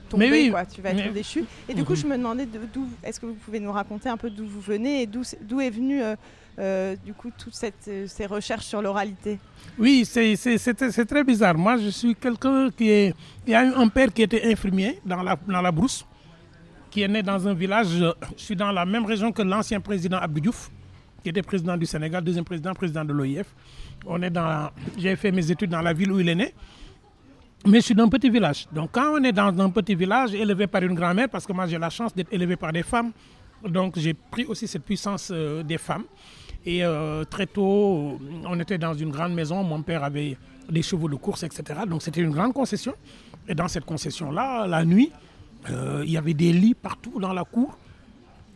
tomber, 0.09 0.29
Mais 0.29 0.31
oui, 0.43 0.49
quoi, 0.51 0.65
tu 0.65 0.81
vas 0.81 0.89
être 0.91 1.05
mais- 1.05 1.09
déchu. 1.11 1.45
Et 1.69 1.73
du 1.73 1.83
coup, 1.83 1.93
Mhm. 1.93 1.97
je 1.99 2.07
me 2.07 2.17
demandais 2.17 2.45
de- 2.45 2.59
d'où, 2.73 2.87
est-ce 3.03 3.19
que 3.19 3.25
vous 3.25 3.33
pouvez 3.35 3.59
nous 3.59 3.71
raconter 3.71 4.09
un 4.09 4.17
peu 4.17 4.29
d'où 4.29 4.45
vous 4.45 4.61
venez 4.61 5.03
et 5.03 5.05
d'où, 5.07 5.61
est 5.61 5.69
venue 5.69 6.01
euh, 6.01 6.15
euh, 6.59 6.95
du 7.05 7.13
coup 7.13 7.31
toutes 7.37 7.53
cette, 7.55 7.89
ces 8.07 8.25
recherches 8.25 8.65
sur 8.65 8.81
l'oralité? 8.81 9.39
Oui, 9.79 10.03
c'est 10.05 11.05
très 11.07 11.23
bizarre. 11.23 11.55
Moi, 11.57 11.77
je 11.77 11.89
suis 11.89 12.13
quelqu'un 12.15 12.69
qui 12.71 12.89
est... 12.89 13.13
Il 13.47 13.51
y 13.51 13.55
a 13.55 13.63
eu 13.65 13.73
un 13.73 13.87
père 13.87 14.11
qui 14.13 14.21
était 14.21 14.43
infirmier 14.51 14.99
dans 15.05 15.23
la, 15.23 15.37
dans 15.47 15.61
la 15.61 15.71
brousse, 15.71 16.05
qui 16.91 17.01
est 17.01 17.07
né 17.07 17.23
dans 17.23 17.47
un 17.47 17.53
village. 17.53 17.87
Je 17.89 18.11
suis 18.35 18.55
dans 18.55 18.71
la 18.71 18.85
même 18.85 19.05
région 19.05 19.31
que 19.31 19.41
l'ancien 19.41 19.79
président 19.79 20.17
Abdou 20.17 20.51
qui 21.23 21.29
était 21.29 21.41
président 21.41 21.77
du 21.77 21.85
Sénégal, 21.85 22.23
deuxième 22.23 22.43
président, 22.45 22.73
président 22.73 23.05
de 23.05 23.13
l'OIF. 23.13 23.45
On 24.05 24.21
est 24.21 24.29
dans... 24.29 24.71
J'ai 24.97 25.15
fait 25.15 25.31
mes 25.31 25.49
études 25.51 25.69
dans 25.69 25.81
la 25.81 25.93
ville 25.93 26.11
où 26.11 26.19
il 26.19 26.27
est 26.29 26.35
né. 26.35 26.53
Mais 27.65 27.79
je 27.79 27.85
suis 27.85 27.95
d'un 27.95 28.09
petit 28.09 28.29
village. 28.29 28.65
Donc 28.71 28.89
quand 28.91 29.19
on 29.19 29.23
est 29.23 29.31
dans 29.31 29.55
un 29.59 29.69
petit 29.69 29.93
village 29.93 30.33
élevé 30.33 30.65
par 30.65 30.81
une 30.81 30.95
grand-mère, 30.95 31.29
parce 31.29 31.45
que 31.45 31.53
moi 31.53 31.67
j'ai 31.67 31.77
la 31.77 31.91
chance 31.91 32.13
d'être 32.15 32.33
élevé 32.33 32.55
par 32.55 32.73
des 32.73 32.81
femmes, 32.81 33.11
donc 33.63 33.99
j'ai 33.99 34.15
pris 34.15 34.45
aussi 34.45 34.67
cette 34.67 34.83
puissance 34.83 35.29
euh, 35.31 35.61
des 35.61 35.77
femmes. 35.77 36.05
Et 36.65 36.83
euh, 36.83 37.23
très 37.23 37.45
tôt, 37.45 38.19
on 38.45 38.59
était 38.59 38.79
dans 38.79 38.95
une 38.95 39.11
grande 39.11 39.33
maison, 39.33 39.63
mon 39.63 39.83
père 39.83 40.03
avait 40.03 40.37
des 40.69 40.81
chevaux 40.81 41.07
de 41.07 41.15
course, 41.15 41.43
etc. 41.43 41.81
Donc 41.87 42.01
c'était 42.01 42.21
une 42.21 42.31
grande 42.31 42.53
concession. 42.53 42.95
Et 43.47 43.53
dans 43.53 43.67
cette 43.67 43.85
concession-là, 43.85 44.65
la 44.65 44.83
nuit, 44.83 45.11
euh, 45.69 46.03
il 46.05 46.11
y 46.11 46.17
avait 46.17 46.33
des 46.33 46.51
lits 46.51 46.73
partout 46.73 47.19
dans 47.19 47.33
la 47.33 47.43
cour. 47.43 47.77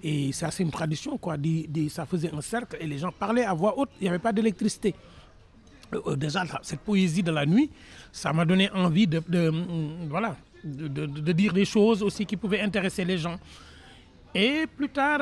Et 0.04 0.32
ça, 0.32 0.52
c'est 0.52 0.64
une 0.64 0.72
tradition, 0.72 1.18
quoi. 1.18 1.36
Ça 1.90 2.06
faisait 2.06 2.32
un 2.34 2.42
cercle 2.42 2.78
et 2.80 2.86
les 2.86 2.98
gens 2.98 3.12
parlaient 3.12 3.46
à 3.46 3.54
voix 3.54 3.78
haute. 3.78 3.90
Il 4.00 4.04
n'y 4.04 4.10
avait 4.10 4.20
pas 4.20 4.34
d'électricité. 4.34 4.94
Euh, 5.94 6.02
euh, 6.08 6.16
déjà, 6.16 6.44
cette 6.62 6.82
poésie 6.82 7.24
de 7.24 7.32
la 7.32 7.46
nuit, 7.46 7.70
ça 8.12 8.34
m'a 8.34 8.46
donné 8.46 8.70
envie 8.72 9.08
de, 9.08 9.20
mm, 9.20 10.08
voilà, 10.10 10.36
de, 10.64 11.32
dire 11.32 11.54
des 11.54 11.66
choses 11.66 12.04
aussi 12.04 12.26
qui 12.26 12.38
pouvaient 12.38 12.62
intéresser 12.62 13.06
les 13.06 13.18
gens. 13.18 13.38
Et 14.38 14.68
plus 14.68 14.90
tard, 14.90 15.20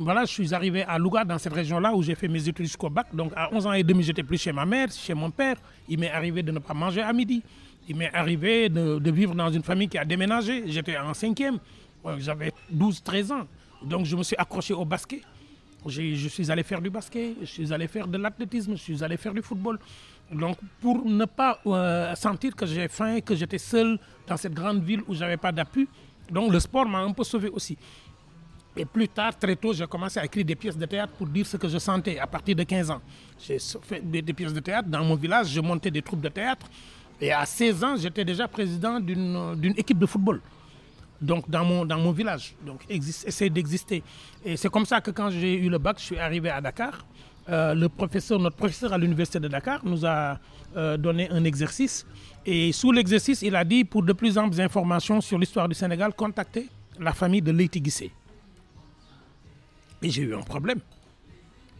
voilà, 0.00 0.24
je 0.24 0.32
suis 0.32 0.52
arrivé 0.52 0.82
à 0.82 0.98
Louga, 0.98 1.24
dans 1.24 1.38
cette 1.38 1.52
région-là, 1.52 1.94
où 1.94 2.02
j'ai 2.02 2.16
fait 2.16 2.26
mes 2.26 2.48
études 2.48 2.66
jusqu'au 2.66 2.90
bac. 2.90 3.06
Donc 3.14 3.32
à 3.36 3.54
11 3.54 3.66
ans 3.68 3.72
et 3.72 3.84
demi, 3.84 4.02
j'étais 4.02 4.24
plus 4.24 4.36
chez 4.38 4.50
ma 4.50 4.66
mère, 4.66 4.90
chez 4.90 5.14
mon 5.14 5.30
père. 5.30 5.54
Il 5.88 6.00
m'est 6.00 6.10
arrivé 6.10 6.42
de 6.42 6.50
ne 6.50 6.58
pas 6.58 6.74
manger 6.74 7.02
à 7.02 7.12
midi. 7.12 7.44
Il 7.88 7.96
m'est 7.96 8.12
arrivé 8.12 8.68
de, 8.68 9.10
vivre 9.10 9.34
dans 9.34 9.50
une 9.50 9.62
famille 9.62 9.88
qui 9.88 9.98
a 9.98 10.04
déménagé. 10.04 10.64
J'étais 10.66 10.96
en 10.96 11.14
cinquième. 11.14 11.58
J'avais 12.18 12.52
12-13 12.74 13.32
ans. 13.32 13.46
Donc 13.82 14.06
je 14.06 14.16
me 14.16 14.22
suis 14.22 14.36
accroché 14.36 14.74
au 14.74 14.84
basket. 14.84 15.22
Je 15.86 16.28
suis 16.28 16.50
allé 16.50 16.64
faire 16.64 16.80
du 16.80 16.90
basket, 16.90 17.36
je 17.40 17.46
suis 17.46 17.72
allé 17.72 17.86
faire 17.86 18.08
de 18.08 18.18
l'athlétisme, 18.18 18.72
je 18.72 18.82
suis 18.82 19.04
allé 19.04 19.16
faire 19.16 19.32
du 19.32 19.40
football. 19.42 19.78
Donc 20.32 20.58
pour 20.80 21.04
ne 21.04 21.24
pas 21.26 21.60
euh, 21.64 22.12
sentir 22.16 22.56
que 22.56 22.66
j'ai 22.66 22.88
faim, 22.88 23.20
que 23.20 23.36
j'étais 23.36 23.58
seul 23.58 23.96
dans 24.26 24.36
cette 24.36 24.54
grande 24.54 24.82
ville 24.82 25.02
où 25.06 25.14
j'avais 25.14 25.36
pas 25.36 25.52
d'appui, 25.52 25.86
donc 26.28 26.50
le 26.52 26.58
sport 26.58 26.88
m'a 26.88 26.98
un 26.98 27.12
peu 27.12 27.22
sauvé 27.22 27.48
aussi. 27.50 27.78
Et 28.76 28.84
plus 28.84 29.08
tard, 29.08 29.38
très 29.38 29.54
tôt, 29.56 29.72
j'ai 29.72 29.86
commencé 29.86 30.18
à 30.18 30.24
écrire 30.24 30.44
des 30.44 30.56
pièces 30.56 30.76
de 30.76 30.84
théâtre 30.84 31.12
pour 31.14 31.26
dire 31.28 31.46
ce 31.46 31.56
que 31.56 31.68
je 31.68 31.78
sentais 31.78 32.18
à 32.18 32.26
partir 32.26 32.56
de 32.56 32.62
15 32.62 32.90
ans. 32.90 33.00
J'ai 33.38 33.58
fait 33.82 34.00
des 34.02 34.32
pièces 34.34 34.52
de 34.52 34.60
théâtre. 34.60 34.88
Dans 34.88 35.02
mon 35.02 35.14
village, 35.14 35.48
je 35.48 35.60
montais 35.60 35.90
des 35.90 36.02
troupes 36.02 36.20
de 36.20 36.28
théâtre. 36.28 36.66
Et 37.20 37.32
à 37.32 37.46
16 37.46 37.84
ans, 37.84 37.96
j'étais 37.96 38.24
déjà 38.24 38.46
président 38.48 39.00
d'une 39.00 39.74
équipe 39.76 39.98
de 39.98 40.06
football 40.06 40.40
donc 41.20 41.48
dans 41.48 41.64
mon, 41.64 41.84
dans 41.84 41.98
mon 41.98 42.12
village, 42.12 42.54
donc 42.64 42.84
essayer 42.88 43.50
d'exister. 43.50 44.02
Et 44.44 44.56
c'est 44.56 44.68
comme 44.68 44.86
ça 44.86 45.00
que 45.00 45.10
quand 45.10 45.30
j'ai 45.30 45.54
eu 45.54 45.68
le 45.68 45.78
bac, 45.78 45.96
je 45.98 46.04
suis 46.04 46.18
arrivé 46.18 46.50
à 46.50 46.60
Dakar. 46.60 47.06
Euh, 47.48 47.74
le 47.74 47.88
professeur, 47.88 48.38
notre 48.40 48.56
professeur 48.56 48.92
à 48.92 48.98
l'université 48.98 49.38
de 49.38 49.48
Dakar 49.48 49.80
nous 49.84 50.04
a 50.04 50.38
euh, 50.76 50.96
donné 50.96 51.30
un 51.30 51.44
exercice. 51.44 52.04
Et 52.44 52.72
sous 52.72 52.92
l'exercice, 52.92 53.42
il 53.42 53.54
a 53.56 53.64
dit, 53.64 53.84
pour 53.84 54.02
de 54.02 54.12
plus 54.12 54.36
amples 54.36 54.60
informations 54.60 55.20
sur 55.20 55.38
l'histoire 55.38 55.68
du 55.68 55.74
Sénégal, 55.74 56.12
contactez 56.14 56.68
la 56.98 57.12
famille 57.12 57.42
de 57.42 57.52
Leyti 57.52 57.80
Guissé. 57.80 58.10
Et 60.02 60.10
j'ai 60.10 60.22
eu 60.22 60.34
un 60.34 60.42
problème. 60.42 60.80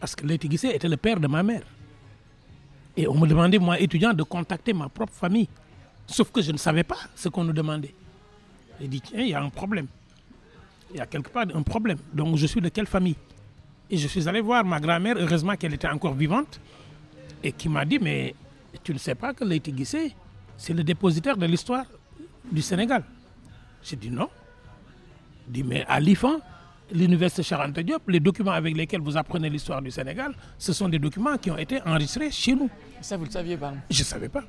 Parce 0.01 0.15
que 0.15 0.27
Leïti 0.27 0.49
Guissé 0.49 0.69
était 0.69 0.89
le 0.89 0.97
père 0.97 1.21
de 1.21 1.27
ma 1.27 1.43
mère. 1.43 1.63
Et 2.97 3.07
on 3.07 3.15
me 3.15 3.27
demandait, 3.27 3.59
moi, 3.59 3.79
étudiant, 3.79 4.15
de 4.15 4.23
contacter 4.23 4.73
ma 4.73 4.89
propre 4.89 5.13
famille. 5.13 5.49
Sauf 6.07 6.31
que 6.31 6.41
je 6.41 6.53
ne 6.53 6.57
savais 6.57 6.85
pas 6.85 6.99
ce 7.15 7.29
qu'on 7.29 7.45
nous 7.45 7.53
demandait. 7.53 7.95
J'ai 8.81 8.89
dit, 8.89 9.01
tiens, 9.01 9.21
il 9.21 9.29
y 9.29 9.35
a 9.35 9.43
un 9.43 9.51
problème. 9.51 9.87
Il 10.93 10.99
y 10.99 11.01
a 11.01 11.07
quelque 11.07 11.29
part 11.29 11.45
un 11.53 11.63
problème. 11.63 11.99
Donc, 12.13 12.37
je 12.37 12.47
suis 12.47 12.61
de 12.61 12.69
quelle 12.69 12.87
famille? 12.87 13.17
Et 13.91 13.97
je 13.97 14.09
suis 14.09 14.29
allé 14.29 14.41
voir 14.41 14.65
ma 14.65 14.81
grand-mère, 14.81 15.17
heureusement 15.19 15.57
qu'elle 15.57 15.75
était 15.75 15.89
encore 15.89 16.15
vivante, 16.15 16.61
et 17.43 17.53
qui 17.53 17.69
m'a 17.69 17.85
dit, 17.85 17.99
mais 17.99 18.35
tu 18.83 18.93
ne 18.93 18.99
sais 18.99 19.15
pas 19.15 19.35
que 19.35 19.45
Leïti 19.45 19.75
c'est 20.59 20.73
le 20.73 20.83
dépositaire 20.83 21.37
de 21.37 21.45
l'histoire 21.45 21.85
du 22.51 22.63
Sénégal. 22.63 23.05
J'ai 23.83 23.97
dit 23.97 24.11
non. 24.11 24.29
J'ai 25.47 25.53
dit, 25.53 25.63
mais 25.63 25.85
à 25.87 26.01
l'université 26.93 27.43
Charente 27.43 27.79
Diop, 27.81 28.03
les 28.09 28.21
documents 28.21 28.53
avec 28.53 28.77
lesquels 28.77 29.01
vous 29.01 29.17
apprenez 29.17 29.51
l'histoire 29.51 29.83
du 29.83 29.91
Sénégal, 29.91 30.33
ce 30.59 30.73
sont 30.73 30.89
des 30.89 30.99
documents 30.99 31.37
qui 31.39 31.51
ont 31.51 31.59
été 31.59 31.81
enregistrés 31.83 32.31
chez 32.31 32.55
nous. 32.55 32.71
Ça, 33.01 33.17
vous 33.17 33.25
le 33.25 33.31
saviez, 33.31 33.57
pardon 33.57 33.79
Je 33.91 34.01
ne 34.01 34.05
savais 34.05 34.29
pas. 34.29 34.45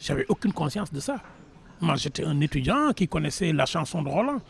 J'avais 0.00 0.26
aucune 0.28 0.52
conscience 0.52 0.92
de 0.92 1.00
ça. 1.00 1.16
Moi, 1.80 1.96
j'étais 1.96 2.24
un 2.24 2.40
étudiant 2.40 2.92
qui 2.94 3.08
connaissait 3.08 3.52
la 3.52 3.66
chanson 3.66 4.02
de 4.02 4.08
Roland. 4.08 4.40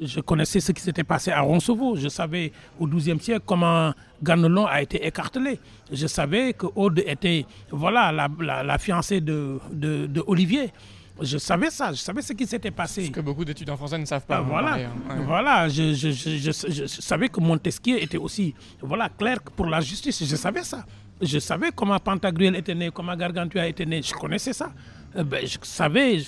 Je 0.00 0.20
connaissais 0.20 0.58
ce 0.60 0.72
qui 0.72 0.82
s'était 0.82 1.04
passé 1.04 1.30
à 1.30 1.40
Roncevaux. 1.40 1.94
Je 1.96 2.08
savais 2.08 2.50
au 2.80 2.86
XIIe 2.86 3.20
siècle 3.20 3.44
comment 3.46 3.92
Ganelon 4.22 4.66
a 4.66 4.82
été 4.82 5.06
écartelé. 5.06 5.60
Je 5.92 6.06
savais 6.08 6.52
que 6.52 6.66
Aude 6.74 6.98
était 7.06 7.46
voilà, 7.70 8.10
la, 8.10 8.28
la- 8.40 8.62
la 8.64 8.78
fiancée 8.78 9.20
de, 9.20 9.58
de- 9.72 10.06
de 10.06 10.24
Olivier. 10.26 10.72
Je 11.20 11.38
savais 11.38 11.70
ça, 11.70 11.92
je 11.92 11.98
savais 11.98 12.22
ce 12.22 12.32
qui 12.32 12.44
s'était 12.46 12.72
passé. 12.72 13.06
Ce 13.06 13.10
que 13.10 13.20
beaucoup 13.20 13.44
d'étudiants 13.44 13.76
français 13.76 13.98
ne 13.98 14.04
savent 14.04 14.26
pas. 14.26 14.38
Ah, 14.38 14.42
voilà, 14.42 14.74
hein. 14.74 14.90
Ouais. 15.08 15.24
voilà. 15.24 15.68
Je, 15.68 15.94
je- 15.94 16.10
je- 16.10 16.38
je- 16.38 16.70
je 16.72 16.86
savais 16.86 17.28
que 17.28 17.38
Montesquieu 17.40 18.02
était 18.02 18.16
aussi 18.18 18.52
voilà, 18.82 19.08
clerc 19.08 19.42
pour 19.54 19.66
la 19.66 19.80
justice. 19.80 20.24
Je 20.24 20.34
savais 20.36 20.64
ça. 20.64 20.84
Je 21.22 21.38
savais 21.38 21.70
comment 21.74 21.98
Pantagruel 22.00 22.56
était 22.56 22.74
né, 22.74 22.90
comment 22.92 23.14
Gargantua 23.16 23.66
était 23.68 23.86
né. 23.86 24.02
Je 24.02 24.12
connaissais 24.12 24.52
ça. 24.52 24.72
Euh, 25.16 25.22
ben, 25.22 25.46
je 25.46 25.56
savais, 25.62 26.18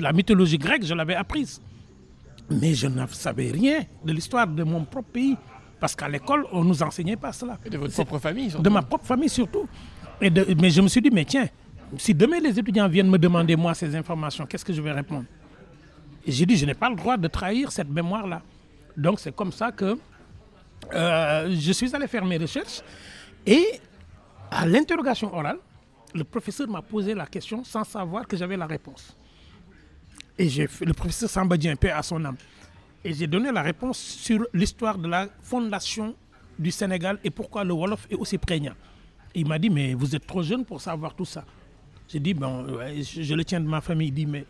la 0.00 0.12
mythologie 0.12 0.58
grecque, 0.58 0.84
je 0.84 0.94
l'avais 0.94 1.14
apprise. 1.14 1.60
Mais 2.50 2.74
je 2.74 2.88
ne 2.88 3.06
savais 3.06 3.52
rien 3.52 3.84
de 4.04 4.12
l'histoire 4.12 4.48
de 4.48 4.64
mon 4.64 4.82
propre 4.84 5.10
pays. 5.10 5.36
Parce 5.78 5.94
qu'à 5.94 6.08
l'école, 6.08 6.46
on 6.52 6.64
ne 6.64 6.68
nous 6.70 6.82
enseignait 6.82 7.16
pas 7.16 7.32
cela. 7.32 7.58
Et 7.64 7.70
de 7.70 7.78
votre 7.78 7.94
propre 7.94 8.18
famille, 8.18 8.50
surtout. 8.50 8.62
de 8.64 8.68
ma 8.70 8.82
propre 8.82 9.04
famille 9.06 9.28
surtout. 9.28 9.68
Et 10.20 10.30
de- 10.30 10.46
mais 10.60 10.70
je 10.70 10.80
me 10.80 10.88
suis 10.88 11.00
dit, 11.00 11.10
mais 11.12 11.24
tiens, 11.24 11.46
si 11.98 12.14
demain 12.14 12.40
les 12.40 12.58
étudiants 12.58 12.88
viennent 12.88 13.10
me 13.10 13.18
demander 13.18 13.56
moi 13.56 13.74
ces 13.74 13.94
informations, 13.94 14.46
qu'est-ce 14.46 14.64
que 14.64 14.72
je 14.72 14.80
vais 14.80 14.92
répondre? 14.92 15.24
J'ai 16.26 16.46
dit, 16.46 16.56
je 16.56 16.64
n'ai 16.66 16.74
pas 16.74 16.88
le 16.88 16.96
droit 16.96 17.16
de 17.16 17.28
trahir 17.28 17.70
cette 17.72 17.88
mémoire-là. 17.88 18.42
Donc 18.96 19.20
c'est 19.20 19.34
comme 19.34 19.52
ça 19.52 19.72
que 19.72 19.98
euh, 20.92 21.56
je 21.58 21.72
suis 21.72 21.94
allé 21.94 22.06
faire 22.06 22.24
mes 22.24 22.38
recherches. 22.38 22.80
Et 23.46 23.80
à 24.50 24.66
l'interrogation 24.66 25.34
orale, 25.34 25.58
le 26.14 26.24
professeur 26.24 26.68
m'a 26.68 26.82
posé 26.82 27.14
la 27.14 27.26
question 27.26 27.64
sans 27.64 27.84
savoir 27.84 28.26
que 28.26 28.36
j'avais 28.36 28.56
la 28.56 28.66
réponse. 28.66 29.16
Et 30.38 30.48
j'ai 30.48 30.68
le 30.80 30.92
professeur 30.92 31.28
Sambadien, 31.28 31.76
paix 31.76 31.90
à 31.90 32.02
son 32.02 32.24
âme. 32.24 32.36
Et 33.04 33.12
j'ai 33.12 33.26
donné 33.26 33.50
la 33.50 33.62
réponse 33.62 33.98
sur 33.98 34.46
l'histoire 34.54 34.96
de 34.96 35.08
la 35.08 35.28
fondation 35.40 36.14
du 36.58 36.70
Sénégal 36.70 37.18
et 37.24 37.30
pourquoi 37.30 37.64
le 37.64 37.72
Wolof 37.72 38.06
est 38.10 38.14
aussi 38.14 38.38
prégnant. 38.38 38.74
Il 39.34 39.48
m'a 39.48 39.58
dit, 39.58 39.70
mais 39.70 39.94
vous 39.94 40.14
êtes 40.14 40.26
trop 40.26 40.42
jeune 40.42 40.64
pour 40.64 40.80
savoir 40.80 41.14
tout 41.14 41.24
ça. 41.24 41.44
J'ai 42.12 42.20
dit, 42.20 42.34
bon, 42.34 42.66
je, 42.68 43.22
je 43.22 43.34
le 43.34 43.44
tiens 43.44 43.60
de 43.60 43.66
ma 43.66 43.80
famille. 43.80 44.08
Il 44.08 44.14
dit, 44.14 44.26
mais 44.26 44.44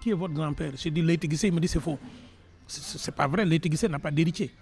qui 0.00 0.10
est 0.10 0.14
votre 0.14 0.34
grand-père? 0.34 0.72
J'ai 0.76 0.90
dit, 0.90 1.02
Leïti 1.02 1.26
Guissé. 1.26 1.48
Il 1.48 1.54
me 1.54 1.58
dit, 1.60 1.66
c'est 1.66 1.80
faux. 1.80 1.98
C'est 2.66 3.14
pas 3.14 3.26
vrai, 3.26 3.44
Leïti 3.44 3.68
Guissé 3.68 3.88
n'a 3.88 3.98
pas 3.98 4.10
d'héritier. 4.12 4.52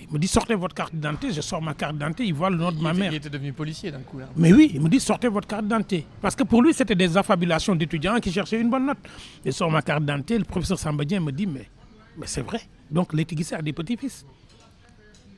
Il 0.00 0.12
me 0.12 0.18
dit, 0.18 0.28
sortez 0.28 0.54
votre 0.54 0.74
carte 0.74 0.94
d'identité. 0.94 1.32
Je 1.32 1.40
sors 1.40 1.62
ma 1.62 1.72
carte 1.72 1.94
d'identité. 1.94 2.26
Il 2.26 2.34
voit 2.34 2.50
le 2.50 2.56
nom 2.56 2.70
de 2.70 2.78
ma 2.78 2.90
était, 2.90 3.00
mère. 3.00 3.12
il 3.12 3.16
était 3.16 3.30
devenu 3.30 3.54
policier 3.54 3.90
d'un 3.90 4.00
coup, 4.00 4.18
là. 4.18 4.28
Mais 4.36 4.52
oui, 4.52 4.72
il 4.74 4.82
me 4.82 4.88
dit 4.90 5.00
sortez 5.00 5.28
votre 5.28 5.48
carte 5.48 5.62
d'identité. 5.62 6.04
Parce 6.20 6.36
que 6.36 6.42
pour 6.42 6.60
lui, 6.60 6.74
c'était 6.74 6.94
des 6.94 7.16
affabulations 7.16 7.74
d'étudiants 7.74 8.20
qui 8.20 8.30
cherchaient 8.30 8.60
une 8.60 8.68
bonne 8.68 8.84
note. 8.84 8.98
Je 9.46 9.50
sors 9.50 9.70
ma 9.70 9.80
carte 9.80 10.02
d'identité, 10.02 10.36
le 10.36 10.44
professeur 10.44 10.78
Sambadien 10.78 11.20
me 11.20 11.32
dit 11.32 11.46
mais, 11.46 11.70
mais 12.18 12.26
c'est 12.26 12.42
vrai. 12.42 12.60
Donc 12.90 13.14
l'étiguissé 13.14 13.54
a 13.54 13.62
des 13.62 13.72
petits-fils. 13.72 14.26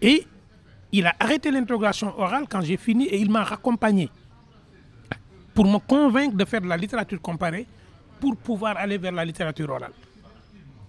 Et 0.02 0.26
il 0.90 1.06
a 1.06 1.14
arrêté 1.20 1.52
l'interrogation 1.52 2.18
orale 2.18 2.46
quand 2.48 2.60
j'ai 2.62 2.76
fini 2.76 3.04
et 3.06 3.20
il 3.20 3.30
m'a 3.30 3.44
raccompagné 3.44 4.10
pour 5.56 5.66
me 5.66 5.78
convaincre 5.78 6.36
de 6.36 6.44
faire 6.44 6.60
de 6.60 6.68
la 6.68 6.76
littérature 6.76 7.20
comparée 7.20 7.66
pour 8.20 8.36
pouvoir 8.36 8.76
aller 8.76 8.98
vers 8.98 9.12
la 9.12 9.24
littérature 9.24 9.68
orale. 9.70 9.92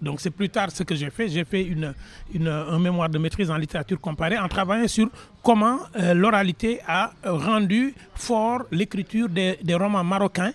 Donc 0.00 0.20
c'est 0.20 0.30
plus 0.30 0.48
tard 0.48 0.70
ce 0.70 0.82
que 0.84 0.94
j'ai 0.94 1.10
fait. 1.10 1.26
J'ai 1.28 1.44
fait 1.44 1.64
une, 1.64 1.92
une- 2.32 2.46
un 2.46 2.78
mémoire 2.78 3.08
de 3.08 3.18
maîtrise 3.18 3.50
en 3.50 3.56
littérature 3.56 4.00
comparée 4.00 4.38
en 4.38 4.46
travaillant 4.46 4.86
sur 4.86 5.08
comment 5.42 5.78
euh, 5.96 6.14
l'oralité 6.14 6.80
a 6.86 7.10
rendu 7.24 7.94
fort 8.14 8.62
l'écriture 8.70 9.28
des, 9.28 9.58
des 9.62 9.74
romans 9.74 10.04
marocains 10.04 10.52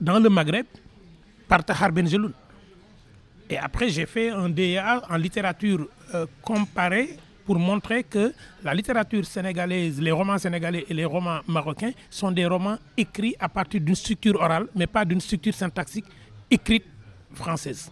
dans 0.00 0.18
le 0.18 0.28
Maghreb 0.28 0.66
par 1.46 1.62
Tahar 1.64 1.92
Benjeloun. 1.92 2.32
Et 3.48 3.58
après, 3.58 3.90
j'ai 3.90 4.06
fait 4.06 4.30
un 4.30 4.48
DEA 4.48 5.02
en 5.08 5.16
littérature 5.16 5.86
euh, 6.14 6.26
comparée 6.40 7.10
pour 7.44 7.58
montrer 7.58 8.04
que 8.04 8.32
la 8.62 8.74
littérature 8.74 9.24
sénégalaise, 9.24 10.00
les 10.00 10.12
romans 10.12 10.38
sénégalais 10.38 10.84
et 10.88 10.94
les 10.94 11.04
romans 11.04 11.40
marocains 11.46 11.92
sont 12.10 12.30
des 12.30 12.46
romans 12.46 12.78
écrits 12.96 13.34
à 13.38 13.48
partir 13.48 13.80
d'une 13.80 13.94
structure 13.94 14.36
orale, 14.40 14.66
mais 14.74 14.86
pas 14.86 15.04
d'une 15.04 15.20
structure 15.20 15.54
syntaxique 15.54 16.04
écrite 16.50 16.84
française. 17.34 17.90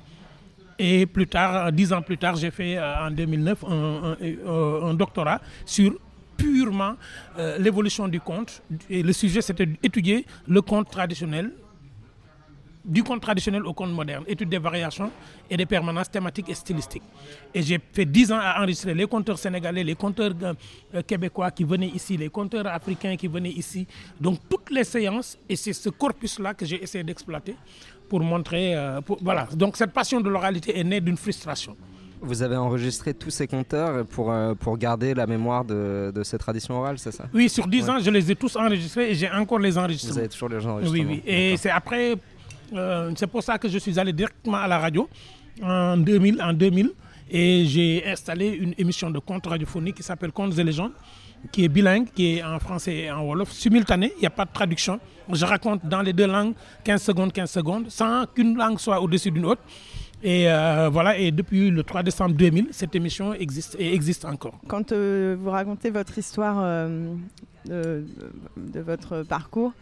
Et 0.79 1.05
plus 1.07 1.27
tard, 1.27 1.71
dix 1.73 1.93
ans 1.93 2.01
plus 2.03 2.17
tard, 2.17 2.37
j'ai 2.37 2.51
fait 2.51 2.79
euh, 2.79 3.07
en 3.07 3.11
2009 3.11 3.65
un, 3.65 3.69
un- 3.71 4.17
euh, 4.23 4.83
un 4.91 4.95
doctorat 4.95 5.41
sur 5.67 5.93
purement 6.37 6.95
euh, 7.39 7.59
l'évolution 7.59 8.09
du 8.09 8.19
conte. 8.21 8.63
Et 8.89 9.03
le 9.03 9.13
sujet, 9.13 9.43
c'était 9.43 9.67
d'étudier 9.67 10.25
le 10.49 10.63
conte 10.63 10.91
traditionnel, 10.91 11.53
du 12.85 13.03
conte 13.03 13.21
traditionnel 13.21 13.67
au 13.67 13.75
conte 13.75 13.93
moderne, 13.93 14.25
étude 14.27 14.49
des 14.49 14.59
variations 14.59 15.11
et 15.51 15.57
des 15.57 15.67
permanences 15.67 16.11
thématiques 16.11 16.49
et 16.49 16.55
stylistiques. 16.55 17.03
Et 17.53 17.63
j'ai 17.63 17.79
fait 17.93 18.07
dix 18.07 18.33
ans 18.33 18.39
à 18.41 18.59
enregistrer 18.59 18.95
les 18.95 19.07
conteurs 19.07 19.39
sénégalais, 19.39 19.85
les 19.85 19.95
conteurs 19.95 20.33
euh, 20.43 20.55
euh, 20.95 21.03
québécois 21.03 21.51
qui 21.51 21.65
venaient 21.65 21.89
ici, 21.89 22.17
les 22.17 22.31
conteurs 22.31 22.67
africains 22.67 23.17
qui 23.17 23.29
venaient 23.29 23.51
ici. 23.51 23.87
Donc 24.21 24.39
toutes 24.49 24.71
les 24.71 24.85
séances, 24.85 25.37
et 25.49 25.57
c'est 25.57 25.73
ce 25.75 25.91
corpus-là 25.91 26.55
que 26.55 26.65
j'ai 26.65 26.83
essayé 26.83 27.05
d'exploiter 27.05 27.55
pour 28.09 28.21
montrer... 28.21 28.75
euh, 28.75 29.01
pour- 29.03 29.19
voilà, 29.23 29.47
donc 29.55 29.77
cette 29.77 29.93
passion 29.93 30.21
de 30.21 30.29
l'oralité 30.31 30.79
est 30.79 30.85
née 30.85 31.01
d'une 31.01 31.17
frustration. 31.19 31.77
Vous 32.23 32.43
avez 32.43 32.57
enregistré 32.57 33.15
tous 33.15 33.31
ces 33.31 33.47
compteurs 33.47 34.05
pour, 34.07 34.31
euh, 34.31 34.55
pour 34.55 34.77
garder 34.77 35.15
la 35.15 35.27
mémoire 35.27 35.65
de, 35.65 36.13
de 36.15 36.23
ces 36.23 36.37
traditions 36.37 36.75
orales, 36.79 36.99
c'est 36.99 37.13
ça? 37.13 37.25
Oui, 37.33 37.49
sur 37.49 37.67
dix 37.67 37.85
Ouais. 37.85 37.91
ans, 37.91 37.99
je 37.99 38.11
les 38.11 38.31
ai 38.31 38.37
tous 38.37 38.57
enregistrés 38.57 39.11
et 39.11 39.15
j'ai 39.15 39.31
encore 39.31 39.59
les 39.59 39.79
enregistrements. 39.79 40.13
Vous 40.15 40.19
avez 40.19 40.29
toujours 40.29 40.51
les 40.51 40.59
Oui, 40.59 40.67
enregistrements 40.67 41.11
oui. 41.13 41.23
Et 41.27 41.57
c'est 41.57 41.71
après, 41.71 42.17
euh, 42.73 43.13
c'est 43.17 43.27
pour 43.27 43.43
ça 43.43 43.59
que 43.59 43.69
je 43.69 43.79
suis 43.79 43.99
allé 43.99 44.13
directement 44.13 44.59
à 44.59 44.69
la 44.69 44.79
radio 44.79 45.09
en 45.63 45.97
2000, 45.97 46.41
en 46.43 46.53
2000 46.53 46.93
et 47.31 47.65
j'ai 47.67 48.05
installé 48.07 48.49
une 48.49 48.75
émission 48.77 49.11
de 49.11 49.19
contes 49.19 49.47
radiophoniques 49.47 49.97
qui 49.97 50.03
s'appelle 50.03 50.33
Contes 50.33 50.59
et 50.59 50.65
légendes, 50.65 50.93
qui 51.53 51.65
est 51.65 51.69
bilingue, 51.69 52.09
qui 52.13 52.37
est 52.37 52.43
en 52.43 52.59
français 52.59 52.97
et 52.97 53.11
en 53.11 53.23
wolof, 53.25 53.53
simultané, 53.53 54.13
il 54.17 54.21
n'y 54.21 54.27
a 54.27 54.31
pas 54.31 54.45
de 54.45 54.53
traduction. 54.53 54.99
Je 55.33 55.45
raconte 55.45 55.87
dans 55.87 56.03
les 56.03 56.13
deux 56.13 56.27
langues 56.27 56.55
15 56.85 57.03
secondes, 57.03 57.33
15 57.33 57.51
secondes, 57.51 57.85
sans 57.89 58.27
qu'une 58.27 58.57
langue 58.57 58.79
soit 58.81 59.01
au-dessus 59.01 59.31
d'une 59.31 59.47
autre. 59.47 59.63
Et 60.23 60.51
euh, 60.51 60.91
voilà, 60.93 61.17
et 61.17 61.31
depuis 61.31 61.71
le 61.71 61.83
3 61.83 62.03
décembre 62.03 62.35
2000, 62.35 62.69
cette 62.73 62.95
émission 62.95 63.33
existe 63.33 63.77
et 63.79 63.95
existe 63.95 64.25
encore. 64.25 64.59
Quand 64.67 64.93
euh, 64.93 65.37
vous 65.39 65.51
racontez 65.51 65.91
votre 65.91 66.19
histoire 66.19 66.89
de 67.65 68.81
votre 68.81 69.23
parcours, 69.23 69.73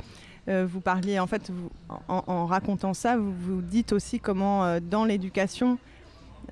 euh, 0.48 0.66
vous 0.66 0.80
parliez 0.80 1.18
en 1.18 1.26
fait, 1.26 1.50
vous- 1.50 1.70
en, 2.08 2.46
racontant 2.46 2.94
ça, 2.94 3.16
vous, 3.16 3.32
vous 3.32 3.60
dites 3.62 3.92
aussi 3.92 4.18
comment 4.18 4.64
euh, 4.64 4.80
dans 4.80 5.04
l'éducation, 5.04 5.78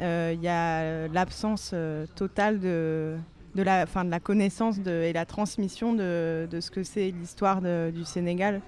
euh, 0.00 0.32
il 0.34 0.42
y 0.42 0.48
a 0.48 1.08
l'absence 1.08 1.74
totale 2.14 2.60
de, 2.60 3.16
la, 3.54 3.84
enfin, 3.84 4.04
de 4.04 4.10
la 4.10 4.20
connaissance 4.20 4.80
de- 4.80 4.90
et 5.02 5.12
la 5.12 5.24
transmission 5.24 5.94
de, 5.94 6.46
ce 6.60 6.70
que 6.70 6.82
c'est 6.82 7.10
l'histoire 7.10 7.60
du 7.62 8.04
Sénégal. 8.04 8.60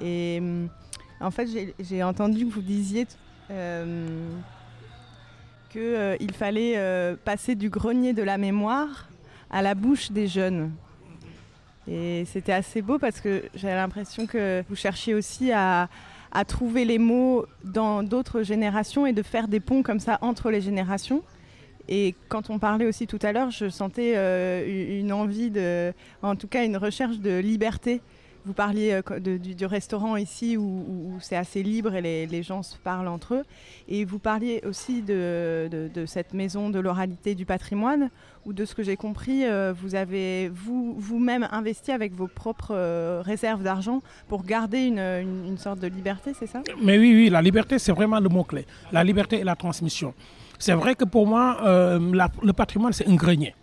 Et 0.00 0.38
hum, 0.40 0.68
en 1.20 1.30
fait, 1.30 1.46
j'ai- 1.78 2.02
entendu 2.02 2.44
que 2.46 2.52
vous 2.52 2.62
disiez 2.62 3.06
qu'il 5.70 6.32
fallait 6.32 7.16
passer 7.24 7.54
du 7.54 7.70
grenier 7.70 8.12
de 8.12 8.22
la 8.22 8.38
mémoire 8.38 9.08
à 9.50 9.62
la 9.62 9.74
bouche 9.74 10.10
des 10.10 10.26
jeunes. 10.26 10.72
Et 11.88 12.24
c'était 12.26 12.52
assez 12.52 12.82
beau 12.82 12.98
parce 12.98 13.20
que 13.20 13.42
j'avais 13.54 13.74
l'impression 13.74 14.26
que 14.26 14.62
vous 14.68 14.76
cherchiez 14.76 15.14
aussi 15.14 15.52
à, 15.52 15.88
trouver 16.46 16.84
les 16.84 16.98
mots 16.98 17.44
dans 17.64 18.02
d'autres 18.02 18.42
générations 18.42 19.06
et 19.06 19.12
de 19.12 19.22
faire 19.22 19.48
des 19.48 19.60
ponts 19.60 19.82
comme 19.82 20.00
ça 20.00 20.18
entre 20.22 20.50
les 20.50 20.60
générations. 20.60 21.22
Et 21.88 22.14
quand 22.28 22.48
on 22.48 22.58
parlait 22.58 22.86
aussi 22.86 23.06
tout 23.06 23.18
à 23.22 23.32
l'heure, 23.32 23.50
je 23.50 23.68
sentais 23.68 24.14
euh, 24.16 25.00
une 25.00 25.12
envie 25.12 25.50
de, 25.50 25.92
en 26.22 26.36
tout 26.36 26.46
cas 26.46 26.64
une 26.64 26.76
recherche 26.76 27.18
de 27.18 27.38
liberté 27.38 28.00
vous 28.44 28.52
parliez 28.52 29.00
euh, 29.08 29.20
du, 29.20 29.66
restaurant 29.66 30.16
ici 30.16 30.56
où, 30.56 31.16
c'est 31.20 31.36
assez 31.36 31.62
libre 31.62 31.94
et 31.94 32.26
les, 32.26 32.42
gens 32.42 32.62
se 32.62 32.76
parlent 32.76 33.08
entre 33.08 33.34
eux. 33.34 33.44
Et 33.88 34.04
vous 34.04 34.18
parliez 34.18 34.60
aussi 34.66 35.02
de, 35.02 35.88
cette 36.06 36.34
maison 36.34 36.70
de 36.70 36.80
l'oralité 36.80 37.34
du 37.34 37.44
patrimoine 37.44 38.10
où, 38.44 38.52
de 38.52 38.64
ce 38.64 38.74
que 38.74 38.82
j'ai 38.82 38.96
compris, 38.96 39.44
euh, 39.44 39.72
vous 39.72 39.94
avez 39.94 40.48
vous- 40.48 40.94
vous-même 40.98 41.46
investi 41.52 41.92
avec 41.92 42.12
vos 42.14 42.26
propres 42.26 42.72
euh, 42.74 43.22
réserves 43.24 43.62
d'argent 43.62 44.02
pour 44.28 44.44
garder 44.44 44.86
une, 44.86 44.98
une- 44.98 45.58
sorte 45.58 45.78
de 45.78 45.86
liberté, 45.86 46.32
c'est 46.36 46.48
ça? 46.48 46.62
Mais 46.82 46.98
oui, 46.98 47.12
oui, 47.14 47.30
la 47.30 47.40
liberté, 47.40 47.78
c'est 47.78 47.92
vraiment 47.92 48.18
le 48.18 48.28
mot-clé. 48.28 48.66
La 48.90 49.04
liberté 49.04 49.40
et 49.40 49.44
la 49.44 49.54
transmission. 49.54 50.12
C'est 50.58 50.72
vrai 50.72 50.96
que 50.96 51.04
pour 51.04 51.26
moi, 51.26 51.58
le 51.62 52.52
patrimoine, 52.52 52.92
c'est 52.92 53.06
un 53.06 53.14
grenier. 53.14 53.54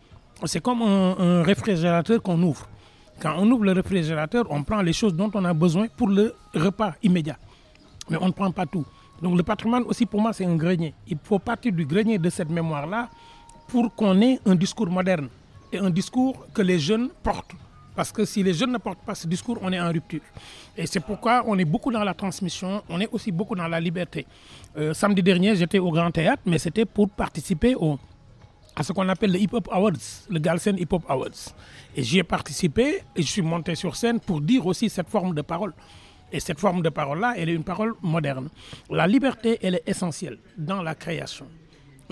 C'est 0.45 0.62
comme 0.62 0.81
un 0.81 1.43
réfrigérateur 1.43 2.21
qu'on 2.21 2.41
ouvre. 2.43 2.69
Quand 3.19 3.35
on 3.38 3.51
ouvre 3.51 3.65
le 3.65 3.73
réfrigérateur, 3.73 4.45
on 4.49 4.63
prend 4.63 4.81
les 4.81 4.93
choses 4.93 5.13
dont 5.13 5.29
on 5.33 5.43
a 5.43 5.53
besoin 5.53 5.88
pour 5.89 6.07
le 6.07 6.33
repas 6.53 6.93
immédiat. 7.03 7.38
Mais 8.09 8.17
on 8.21 8.27
ne 8.27 8.31
prend 8.31 8.49
pas 8.51 8.65
tout. 8.65 8.85
Donc 9.21 9.35
le 9.35 9.43
patrimoine 9.43 9.83
aussi, 9.83 10.05
pour 10.05 10.21
moi, 10.21 10.31
c'est 10.31 10.45
un 10.45 10.55
grenier. 10.55 10.93
Il 11.07 11.17
faut 11.21 11.39
partir 11.39 11.73
du 11.73 11.85
grenier 11.85 12.17
de 12.17 12.29
cette 12.29 12.49
mémoire-là 12.49 13.09
pour 13.67 13.93
qu'on 13.93 14.19
ait 14.21 14.39
un 14.45 14.55
discours 14.55 14.89
moderne 14.89 15.27
et 15.73 15.79
un 15.79 15.89
discours 15.89 16.47
que 16.53 16.61
les 16.61 16.79
jeunes 16.79 17.09
portent. 17.21 17.51
Parce 17.93 18.13
que 18.13 18.23
si 18.23 18.41
les 18.41 18.53
jeunes 18.53 18.71
ne 18.71 18.77
portent 18.77 19.03
pas 19.05 19.13
ce 19.15 19.27
discours, 19.27 19.57
on 19.61 19.73
est 19.73 19.79
en 19.81 19.89
rupture. 19.91 20.21
Et 20.77 20.88
c'est 20.88 21.01
pourquoi 21.01 21.43
on 21.45 21.57
est 21.59 21.65
beaucoup 21.65 21.91
dans 21.91 22.03
la 22.05 22.13
transmission, 22.13 22.81
on 22.88 23.01
est 23.01 23.09
aussi 23.11 23.31
beaucoup 23.33 23.55
dans 23.55 23.67
la 23.67 23.81
liberté. 23.81 24.25
Euh, 24.77 24.93
samedi 24.93 25.21
dernier, 25.21 25.53
j'étais 25.57 25.79
au 25.79 25.91
Grand 25.91 26.09
Théâtre, 26.09 26.41
mais 26.45 26.57
c'était 26.57 26.85
pour 26.85 27.09
participer 27.09 27.75
au, 27.75 27.99
à 28.79 28.83
ce 28.83 28.93
qu'on 28.93 29.09
appelle 29.09 29.33
le 29.33 29.39
Hip 29.39 29.50
Hop 29.51 29.67
Awards, 29.71 29.91
le 30.29 30.39
Galsen 30.39 30.77
Hip 30.79 30.88
Hop 30.91 31.03
Awards. 31.09 31.53
Et 31.98 32.01
j'y 32.01 32.19
ai 32.19 32.24
participé 32.24 33.01
et 33.13 33.21
je 33.21 33.27
suis 33.27 33.41
monté 33.41 33.75
sur 33.75 33.98
scène 33.98 34.21
pour 34.21 34.39
dire 34.39 34.65
aussi 34.65 34.89
cette 34.89 35.09
forme 35.09 35.36
de 35.36 35.41
parole. 35.41 35.74
Et 36.31 36.39
cette 36.39 36.59
forme 36.59 36.81
de 36.81 36.88
parole-là, 36.88 37.33
elle 37.36 37.50
est 37.50 37.55
une 37.55 37.65
parole 37.65 37.93
moderne. 38.01 38.48
La 38.89 39.05
liberté, 39.05 39.59
elle 39.62 39.75
est 39.75 39.83
essentielle 39.86 40.38
dans 40.57 40.81
la 40.81 40.95
création. 40.95 41.48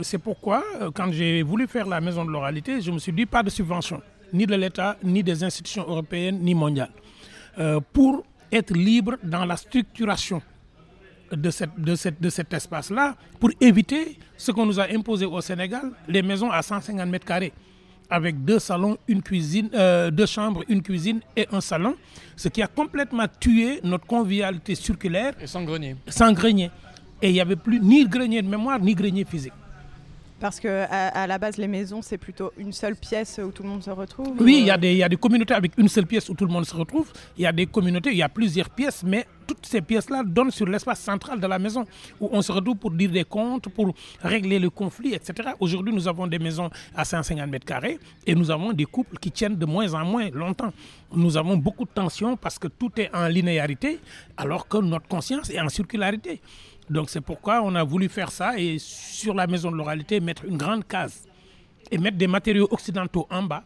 C'est 0.02 0.18
pourquoi, 0.18 0.62
euh, 0.82 0.92
quand 0.94 1.10
j'ai 1.12 1.42
voulu 1.42 1.68
faire 1.68 1.88
la 1.88 2.02
maison 2.02 2.26
de 2.26 2.32
l'oralité, 2.32 2.82
je 2.82 2.92
me 2.92 3.00
suis 3.00 3.14
dit 3.14 3.26
pas 3.26 3.44
de 3.44 3.50
subvention, 3.50 4.02
ni 4.34 4.46
de 4.46 4.56
l'État, 4.56 4.98
ni 5.04 5.24
des 5.24 5.44
institutions 5.44 5.86
européennes, 5.88 6.40
ni 6.42 6.54
mondiales, 6.54 6.92
Euh, 7.60 7.80
pour 7.92 8.24
être 8.52 8.74
libre 8.76 9.16
dans 9.24 9.44
la 9.46 9.58
structuration 9.58 10.42
de, 11.32 11.50
cette, 11.50 11.80
de, 11.80 11.96
cette, 11.96 12.22
de 12.22 12.30
cet 12.30 12.54
espace-là, 12.54 13.16
pour 13.40 13.52
éviter 13.62 14.18
ce 14.38 14.52
qu'on 14.52 14.66
nous 14.66 14.80
a 14.80 14.86
imposé 14.92 15.26
au 15.26 15.40
Sénégal, 15.42 15.92
les 16.08 16.22
maisons 16.22 16.52
à 16.52 16.62
150 16.62 17.08
mètres 17.10 17.26
carrés, 17.26 17.54
avec 18.10 18.44
deux 18.46 18.60
salons, 18.60 18.98
une 19.08 19.22
cuisine, 19.22 19.70
euh, 19.74 20.10
deux 20.12 20.26
chambres, 20.26 20.64
une 20.70 20.82
cuisine 20.82 21.20
et 21.36 21.48
un 21.52 21.62
salon, 21.62 21.96
ce 22.36 22.48
qui 22.48 22.62
a 22.62 22.68
complètement 22.68 23.26
tué 23.40 23.80
notre 23.84 24.06
convivialité 24.06 24.76
circulaire 24.76 25.34
Et 25.42 25.48
sans 25.48 25.64
grenier. 25.64 25.96
sans 26.08 26.32
grenier. 26.32 26.72
Et 27.22 27.30
il 27.30 27.34
n'y 27.34 27.42
avait 27.42 27.56
plus 27.56 27.80
ni 27.80 28.06
grenier 28.08 28.42
de 28.42 28.48
mémoire, 28.48 28.80
ni 28.80 28.94
grenier 28.96 29.26
physique. 29.26 29.54
Parce 30.40 30.60
que 30.60 30.68
à, 30.68 31.08
à 31.24 31.26
la 31.28 31.40
base, 31.40 31.58
les 31.58 31.68
maisons, 31.68 32.02
c'est 32.04 32.20
plutôt 32.20 32.52
une 32.58 32.72
seule 32.72 32.96
pièce 32.96 33.40
où 33.44 33.52
tout 33.52 33.64
le 33.64 33.70
monde 33.70 33.82
se 33.84 33.90
retrouve 33.90 34.34
Oui, 34.40 34.44
ou, 34.44 34.48
il 34.60 34.66
y, 34.66 34.70
euh, 34.70 34.74
a 34.76 34.78
des- 34.78 34.92
il 34.92 34.98
y 34.98 35.04
a 35.04 35.10
des 35.10 35.16
communautés 35.16 35.56
avec 35.56 35.72
une 35.78 35.88
seule 35.88 36.06
pièce 36.06 36.30
où 36.30 36.36
tout 36.36 36.46
le 36.46 36.52
monde 36.52 36.66
se 36.66 36.76
retrouve. 36.76 37.12
Il 37.38 37.42
y 37.42 37.48
a 37.48 37.52
des 37.52 37.66
communautés, 37.66 38.12
il 38.12 38.18
y 38.18 38.22
a 38.22 38.30
plusieurs 38.30 38.70
pièces, 38.70 39.02
mais 39.04 39.26
toutes 39.48 39.66
ces 39.66 39.82
pièces-là 39.82 40.22
donnent 40.24 40.52
sur 40.52 40.68
l'espace 40.68 41.00
central 41.00 41.40
de 41.40 41.48
la 41.48 41.58
maison 41.58 41.86
où 42.20 42.30
on 42.32 42.42
se 42.44 42.52
retrouve 42.52 42.76
pour 42.78 42.92
dire 42.92 43.10
des 43.10 43.24
comptes, 43.24 43.70
pour 43.70 43.96
régler 44.22 44.60
le 44.60 44.70
conflit, 44.70 45.16
etc. 45.16 45.50
Aujourd'hui, 45.60 45.92
nous 45.94 46.08
avons 46.08 46.28
des 46.28 46.38
maisons 46.38 46.70
à 46.96 47.04
150 47.04 47.50
mètres 47.50 47.66
carrés 47.66 47.98
et 48.26 48.36
nous 48.36 48.52
avons 48.52 48.74
des 48.74 48.86
couples 48.86 49.18
qui 49.18 49.32
tiennent 49.32 49.56
de 49.56 49.66
moins 49.66 49.92
en 49.96 50.06
moins 50.06 50.30
longtemps. 50.30 50.72
Nous 51.16 51.36
avons 51.36 51.58
beaucoup 51.58 51.86
de 51.86 51.90
tensions 51.96 52.38
parce 52.38 52.60
que 52.60 52.68
tout 52.68 52.92
est 52.98 53.10
en 53.16 53.28
linéarité 53.28 54.00
alors 54.36 54.68
que 54.68 54.78
notre 54.78 55.08
conscience 55.08 55.50
est 55.50 55.60
en 55.60 55.70
circularité. 55.70 56.42
Donc 56.90 57.10
c'est 57.10 57.22
pourquoi 57.22 57.62
on 57.64 57.76
a 57.76 57.84
voulu 57.84 58.08
faire 58.08 58.32
ça 58.32 58.58
et 58.58 58.78
sur 58.80 59.34
la 59.34 59.48
maison 59.48 59.72
de 59.72 59.76
l'oralité 59.76 60.20
mettre 60.20 60.46
une 60.46 60.58
grande 60.58 60.88
case 60.88 61.28
et 61.92 61.98
mettre 61.98 62.18
des 62.18 62.28
matériaux 62.28 62.68
occidentaux 62.72 63.28
en 63.30 63.44
bas 63.44 63.64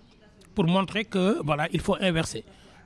pour 0.56 0.66
montrer 0.66 1.06
que 1.06 1.38
voilà, 1.44 1.68
il 1.72 1.80
faut 1.80 1.96
inverser. 2.00 2.44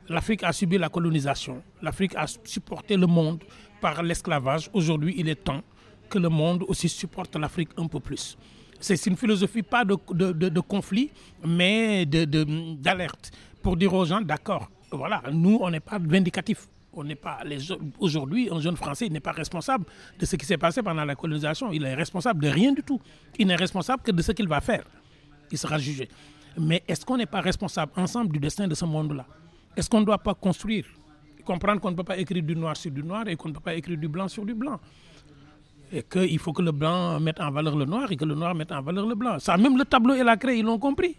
L'Afrique 0.09 0.43
a 0.43 0.51
subi 0.53 0.77
la 0.77 0.89
colonisation, 0.89 1.63
l'Afrique 1.81 2.15
a 2.15 2.25
supporté 2.43 2.95
le 2.95 3.07
monde 3.07 3.43
par 3.81 4.03
l'esclavage. 4.03 4.69
Aujourd'hui, 4.73 5.15
il 5.17 5.29
est 5.29 5.43
temps 5.43 5.61
que 6.09 6.19
le 6.19 6.29
monde 6.29 6.63
aussi 6.67 6.87
supporte 6.89 7.35
l'Afrique 7.35 7.69
un 7.77 7.87
peu 7.87 7.99
plus. 7.99 8.37
C'est 8.79 9.03
une 9.07 9.15
philosophie 9.17 9.63
pas 9.63 9.83
de, 9.83 9.95
de, 10.31 10.59
conflit, 10.59 11.09
mais 11.43 12.05
d'alerte 12.05 13.31
pour 13.63 13.77
dire 13.77 13.93
aux 13.93 14.05
gens, 14.05 14.21
d'accord, 14.21 14.69
voilà, 14.91 15.23
nous, 15.31 15.57
on 15.61 15.71
n'est 15.71 15.79
pas 15.79 15.97
vindicatif. 15.97 16.67
On 16.95 17.03
n'est 17.03 17.15
pas 17.15 17.39
aujourd'hui 17.99 18.49
un 18.51 18.59
jeune 18.59 18.77
français 18.77 19.09
n'est 19.09 19.19
pas 19.19 19.33
responsable 19.33 19.85
de 20.17 20.25
ce 20.25 20.35
qui 20.37 20.45
s'est 20.45 20.57
passé 20.57 20.81
pendant 20.81 21.03
la 21.03 21.15
colonisation. 21.15 21.71
Il 21.71 21.83
est 21.83 21.93
responsable 21.93 22.41
de 22.41 22.47
rien 22.49 22.71
du 22.71 22.83
tout. 22.83 23.01
Il 23.37 23.47
n'est 23.47 23.55
responsable 23.55 24.01
que 24.01 24.11
de 24.11 24.21
ce 24.21 24.31
qu'il 24.31 24.47
va 24.47 24.61
faire 24.61 24.83
il 25.51 25.57
sera 25.57 25.77
jugé. 25.77 26.09
Mais 26.57 26.83
est-ce 26.87 27.05
qu'on 27.05 27.17
n'est 27.17 27.25
pas 27.25 27.41
responsable 27.41 27.91
ensemble 27.97 28.31
du 28.31 28.39
destin 28.39 28.67
de 28.67 28.75
ce 28.75 28.85
monde-là? 28.85 29.25
Est-ce 29.75 29.89
qu'on 29.89 29.99
ne 29.99 30.05
doit 30.05 30.17
pas 30.17 30.33
construire 30.33 30.85
Comprendre 31.43 31.79
qu'on 31.79 31.91
ne 31.91 31.95
peut 31.95 32.03
pas 32.03 32.17
écrire 32.17 32.41
du 32.41 32.55
noir 32.55 32.75
sur 32.75 32.91
du 32.91 33.03
noir 33.03 33.27
et 33.27 33.35
qu'on 33.35 33.49
ne 33.49 33.53
peut 33.53 33.59
pas 33.59 33.75
écrire 33.75 33.97
du 33.97 34.07
blanc 34.07 34.27
sur 34.27 34.45
du 34.45 34.55
blanc? 34.55 34.79
Et 35.91 36.01
qu'il 36.01 36.39
faut 36.39 36.53
que 36.53 36.63
le 36.63 36.71
blanc 36.71 37.19
mette 37.19 37.39
en 37.39 37.51
valeur 37.51 37.75
le 37.75 37.85
noir 37.85 38.11
et 38.11 38.15
que 38.15 38.25
le 38.25 38.33
noir 38.33 38.55
mette 38.55 38.71
en 38.71 38.81
valeur 38.81 39.05
le 39.05 39.15
blanc. 39.15 39.37
Ça, 39.39 39.55
même 39.57 39.77
le 39.77 39.85
tableau 39.85 40.15
et 40.15 40.23
la 40.23 40.37
craie, 40.37 40.57
ils 40.57 40.65
l'ont 40.65 40.79
compris. 40.79 41.15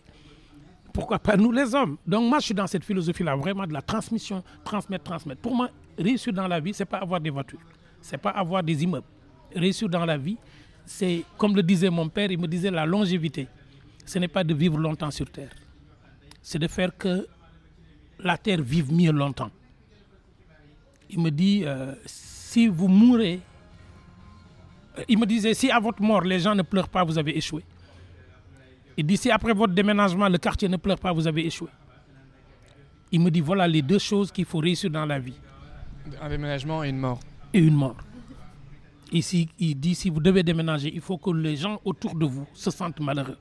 Pourquoi 0.96 1.18
pas 1.18 1.36
nous 1.36 1.52
les 1.52 1.74
hommes 1.74 1.98
Donc 2.06 2.26
moi, 2.26 2.38
je 2.38 2.46
suis 2.46 2.54
dans 2.54 2.66
cette 2.66 2.82
philosophie-là, 2.82 3.36
vraiment 3.36 3.66
de 3.66 3.72
la 3.74 3.82
transmission, 3.82 4.42
transmettre, 4.64 5.04
transmettre. 5.04 5.42
Pour 5.42 5.54
moi, 5.54 5.68
réussir 5.98 6.32
dans 6.32 6.48
la 6.48 6.58
vie, 6.58 6.72
c'est 6.72 6.86
pas 6.86 6.96
avoir 6.96 7.20
des 7.20 7.28
voitures, 7.28 7.60
c'est 8.00 8.16
pas 8.16 8.30
avoir 8.30 8.62
des 8.62 8.82
immeubles. 8.82 9.06
Réussir 9.54 9.90
dans 9.90 10.06
la 10.06 10.16
vie, 10.16 10.38
c'est, 10.86 11.22
comme 11.36 11.54
le 11.54 11.62
disait 11.62 11.90
mon 11.90 12.08
père, 12.08 12.32
il 12.32 12.40
me 12.40 12.48
disait 12.48 12.70
la 12.70 12.86
longévité. 12.86 13.46
Ce 14.06 14.18
n'est 14.18 14.26
pas 14.26 14.42
de 14.42 14.54
vivre 14.54 14.78
longtemps 14.78 15.10
sur 15.10 15.30
Terre, 15.30 15.50
c'est 16.40 16.58
de 16.58 16.66
faire 16.66 16.96
que 16.96 17.26
la 18.18 18.38
Terre 18.38 18.62
vive 18.62 18.90
mieux 18.90 19.12
longtemps. 19.12 19.50
Il 21.10 21.20
me 21.20 21.30
dit, 21.30 21.60
euh, 21.66 21.92
si 22.06 22.68
vous 22.68 22.88
mourrez, 22.88 23.40
euh, 24.96 25.02
il 25.08 25.18
me 25.18 25.26
disait, 25.26 25.52
si 25.52 25.70
à 25.70 25.78
votre 25.78 26.00
mort, 26.00 26.22
les 26.22 26.40
gens 26.40 26.54
ne 26.54 26.62
pleurent 26.62 26.88
pas, 26.88 27.04
vous 27.04 27.18
avez 27.18 27.36
échoué. 27.36 27.62
Il 28.96 29.04
dit, 29.06 29.16
si 29.16 29.30
après 29.30 29.52
votre 29.52 29.74
déménagement, 29.74 30.28
le 30.28 30.38
quartier 30.38 30.68
ne 30.68 30.76
pleure 30.76 30.98
pas, 30.98 31.12
vous 31.12 31.26
avez 31.26 31.46
échoué. 31.46 31.68
Il 33.12 33.20
me 33.20 33.30
dit, 33.30 33.40
voilà 33.40 33.68
les 33.68 33.82
deux 33.82 33.98
choses 33.98 34.32
qu'il 34.32 34.44
faut 34.44 34.58
réussir 34.58 34.90
dans 34.90 35.04
la 35.04 35.18
vie. 35.18 35.38
Un 36.20 36.28
déménagement 36.28 36.82
et 36.82 36.88
une 36.88 36.98
mort. 36.98 37.20
Et 37.52 37.58
une 37.58 37.74
mort. 37.74 37.96
Ici, 39.12 39.48
il 39.58 39.78
dit, 39.78 39.94
si 39.94 40.10
vous 40.10 40.20
devez 40.20 40.42
déménager, 40.42 40.90
il 40.92 41.00
faut 41.00 41.18
que 41.18 41.30
les 41.30 41.56
gens 41.56 41.80
autour 41.84 42.14
de 42.14 42.24
vous 42.26 42.46
se 42.54 42.70
sentent 42.70 43.00
malheureux. 43.00 43.36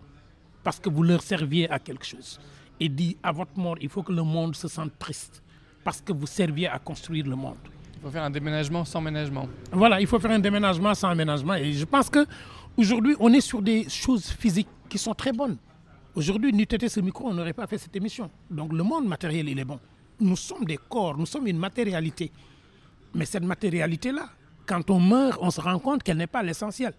Parce 0.63 0.79
que 0.79 0.89
vous 0.89 1.03
leur 1.03 1.21
serviez 1.21 1.69
à 1.69 1.79
quelque 1.79 2.05
chose. 2.05 2.39
Il 2.79 2.93
dit, 2.93 3.17
à 3.23 3.31
votre 3.31 3.57
mort, 3.57 3.75
il 3.79 3.89
faut 3.89 4.03
que 4.03 4.11
le 4.11 4.23
monde 4.23 4.55
se 4.55 4.67
sente 4.67 4.97
triste. 4.99 5.41
Parce 5.83 6.01
que 6.01 6.11
vous 6.11 6.27
serviez 6.27 6.67
à 6.67 6.79
construire 6.79 7.25
le 7.25 7.35
monde. 7.35 7.57
Il 7.95 8.01
faut 8.01 8.09
faire 8.09 8.23
un 8.23 8.29
déménagement 8.29 8.83
sans 8.85 9.01
ménagement. 9.01 9.47
Voilà, 9.71 10.01
il 10.01 10.07
faut 10.07 10.19
faire 10.19 10.31
un 10.31 10.39
déménagement 10.39 10.93
sans 10.93 11.09
aménagement. 11.09 11.55
Et 11.55 11.71
je 11.73 11.85
pense 11.85 12.09
que 12.09 12.25
aujourd'hui, 12.77 13.15
on 13.19 13.31
est 13.33 13.41
sur 13.41 13.61
des 13.61 13.87
choses 13.89 14.25
physiques 14.27 14.67
qui 14.89 14.97
sont 14.97 15.13
très 15.13 15.31
bonnes. 15.31 15.57
Aujourd'hui, 16.15 16.53
n'eût 16.53 16.63
été 16.63 16.87
ce 16.87 16.99
micro, 16.99 17.27
on 17.27 17.33
n'aurait 17.33 17.53
pas 17.53 17.67
fait 17.67 17.77
cette 17.77 17.95
émission. 17.95 18.29
Donc 18.49 18.71
le 18.71 18.83
monde 18.83 19.07
matériel, 19.07 19.49
il 19.49 19.59
est 19.59 19.65
bon. 19.65 19.79
Nous 20.19 20.37
sommes 20.37 20.63
des 20.63 20.77
corps, 20.77 21.17
nous 21.17 21.25
sommes 21.25 21.47
une 21.47 21.57
matérialité. 21.57 22.31
Mais 23.13 23.25
cette 23.25 23.43
matérialité-là, 23.43 24.29
quand 24.65 24.89
on 24.89 24.99
meurt, 24.99 25.37
on 25.41 25.51
se 25.51 25.59
rend 25.59 25.77
compte 25.79 26.03
qu'elle 26.03 26.17
n'est 26.17 26.27
pas 26.27 26.41
l'essentiel. 26.41 26.93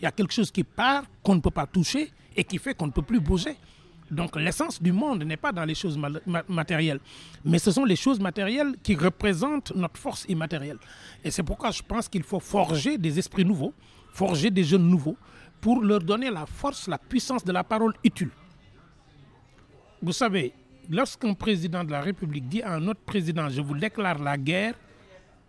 Il 0.00 0.04
y 0.04 0.06
a 0.06 0.12
quelque 0.12 0.32
chose 0.32 0.50
qui 0.50 0.64
part, 0.64 1.04
qu'on 1.22 1.34
ne 1.34 1.40
peut 1.40 1.50
pas 1.50 1.66
toucher 1.66 2.10
et 2.36 2.44
qui 2.44 2.58
fait 2.58 2.74
qu'on 2.74 2.86
ne 2.86 2.92
peut 2.92 3.02
plus 3.02 3.20
bouger. 3.20 3.56
Donc 4.10 4.36
l'essence 4.36 4.82
du 4.82 4.92
monde 4.92 5.24
n'est 5.24 5.36
pas 5.36 5.52
dans 5.52 5.64
les 5.64 5.74
choses 5.74 5.98
matérielles, 6.48 7.00
mais 7.44 7.58
ce 7.58 7.70
sont 7.70 7.84
les 7.84 7.96
choses 7.96 8.20
matérielles 8.20 8.74
qui 8.82 8.94
représentent 8.94 9.74
notre 9.74 9.98
force 9.98 10.26
immatérielle. 10.28 10.78
Et 11.22 11.30
c'est 11.30 11.42
pourquoi 11.42 11.70
je 11.70 11.82
pense 11.82 12.08
qu'il 12.08 12.22
faut 12.22 12.40
forger 12.40 12.98
des 12.98 13.18
esprits 13.18 13.44
nouveaux, 13.44 13.72
forger 14.14 14.50
des 14.50 14.62
jeunes 14.62 14.88
nouveaux, 14.88 15.16
pour 15.60 15.82
leur 15.82 16.00
donner 16.00 16.30
la 16.30 16.46
force, 16.46 16.86
la 16.86 16.98
puissance 16.98 17.44
de 17.44 17.50
la 17.50 17.64
parole 17.64 17.94
utile. 18.04 18.30
Vous 20.00 20.12
savez, 20.12 20.52
lorsqu'un 20.88 21.34
président 21.34 21.82
de 21.82 21.90
la 21.90 22.00
République 22.00 22.48
dit 22.48 22.62
à 22.62 22.74
un 22.74 22.86
autre 22.86 23.00
président, 23.00 23.48
je 23.48 23.60
vous 23.60 23.76
déclare 23.76 24.18
la 24.18 24.38
guerre, 24.38 24.74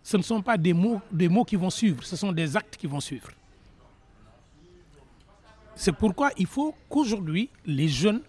ce 0.02 0.16
ne 0.16 0.22
sont 0.22 0.42
pas 0.42 0.56
des 0.56 0.72
mots, 0.72 1.00
des 1.12 1.28
mots 1.28 1.44
qui 1.44 1.54
vont 1.54 1.70
suivre, 1.70 2.02
ce 2.02 2.16
sont 2.16 2.32
des 2.32 2.56
actes 2.56 2.76
qui 2.76 2.88
vont 2.88 3.00
suivre. 3.00 3.28
C'est 5.76 5.92
pourquoi 5.92 6.30
il 6.36 6.46
faut 6.46 6.74
qu'aujourd'hui, 6.88 7.50
les 7.66 7.88
jeunes 7.88 8.22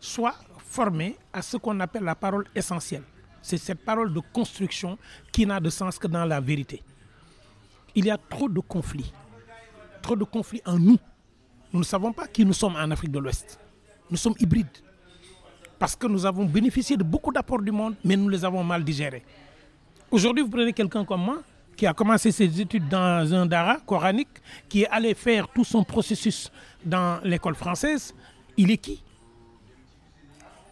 soient 0.00 0.34
formés 0.58 1.16
à 1.32 1.40
ce 1.40 1.56
qu'on 1.56 1.78
appelle 1.80 2.04
la 2.04 2.14
parole 2.14 2.46
essentielle. 2.54 3.04
C'est 3.40 3.56
cette 3.56 3.82
parole 3.84 4.12
de 4.12 4.20
construction 4.32 4.98
qui 5.32 5.46
n'a 5.46 5.60
de 5.60 5.70
sens 5.70 5.98
que 5.98 6.08
dans 6.08 6.26
la 6.26 6.40
vérité. 6.40 6.82
Il 7.94 8.04
y 8.04 8.10
a 8.10 8.18
trop 8.18 8.48
de 8.48 8.60
conflits, 8.60 9.12
de 10.16 10.24
conflits 10.24 10.62
en 10.64 10.78
nous. 10.78 10.98
Nous 11.72 11.80
ne 11.80 11.84
savons 11.84 12.12
pas 12.12 12.26
qui 12.26 12.44
nous 12.44 12.52
sommes 12.52 12.76
en 12.76 12.90
Afrique 12.90 13.10
de 13.12 13.18
l'Ouest. 13.18 13.58
Nous 14.10 14.16
sommes 14.16 14.34
hybrides. 14.38 14.66
Parce 15.78 15.94
que 15.94 16.06
nous 16.06 16.26
avons 16.26 16.44
bénéficié 16.44 16.96
de 16.96 17.04
beaucoup 17.04 17.32
d'apports 17.32 17.62
du 17.62 17.70
monde, 17.70 17.94
mais 18.04 18.16
nous 18.16 18.28
les 18.28 18.44
avons 18.44 18.64
mal 18.64 18.82
digérés. 18.82 19.22
Aujourd'hui, 20.10 20.42
vous 20.42 20.50
prenez 20.50 20.72
quelqu'un 20.72 21.04
comme 21.04 21.22
moi 21.22 21.42
qui 21.76 21.86
a 21.86 21.94
commencé 21.94 22.32
ses 22.32 22.60
études 22.60 22.88
dans 22.88 23.32
un 23.32 23.46
dara 23.46 23.76
coranique, 23.86 24.28
qui 24.68 24.82
est 24.82 24.88
allé 24.88 25.14
faire 25.14 25.46
tout 25.46 25.62
son 25.62 25.84
processus 25.84 26.50
dans 26.84 27.20
l'école 27.22 27.54
française. 27.54 28.12
Il 28.56 28.70
est 28.72 28.78
qui? 28.78 29.00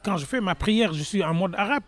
Quand 0.02 0.16
je 0.16 0.26
fais 0.26 0.40
ma 0.40 0.56
prière, 0.56 0.92
je 0.92 1.02
suis 1.04 1.22
en 1.22 1.32
mode 1.32 1.54
arabe. 1.54 1.84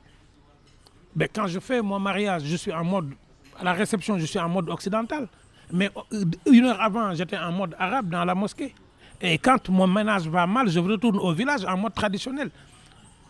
Ben, 1.16 1.28
quand 1.32 1.48
je 1.48 1.58
fais 1.58 1.82
mon 1.82 1.98
mariage, 1.98 2.42
je 2.44 2.56
suis 2.56 2.72
en 2.72 2.84
mode. 2.84 3.12
À 3.58 3.64
la 3.64 3.72
réception, 3.72 4.16
je 4.18 4.26
suis 4.26 4.38
en 4.38 4.48
mode 4.48 4.68
occidental. 4.70 5.28
Mais 5.72 5.90
euh, 6.12 6.24
une 6.50 6.64
heure 6.64 6.80
avant, 6.80 7.14
j'étais 7.14 7.36
en 7.36 7.52
mode 7.52 7.74
arabe 7.78 8.08
dans 8.08 8.24
la 8.24 8.34
mosquée. 8.34 8.74
Et 9.20 9.38
quand 9.38 9.68
mon 9.68 9.86
ménage 9.86 10.28
va 10.28 10.46
mal, 10.46 10.68
je 10.68 10.78
retourne 10.78 11.18
au 11.18 11.32
village 11.32 11.64
en 11.64 11.76
mode 11.76 11.94
traditionnel. 11.94 12.50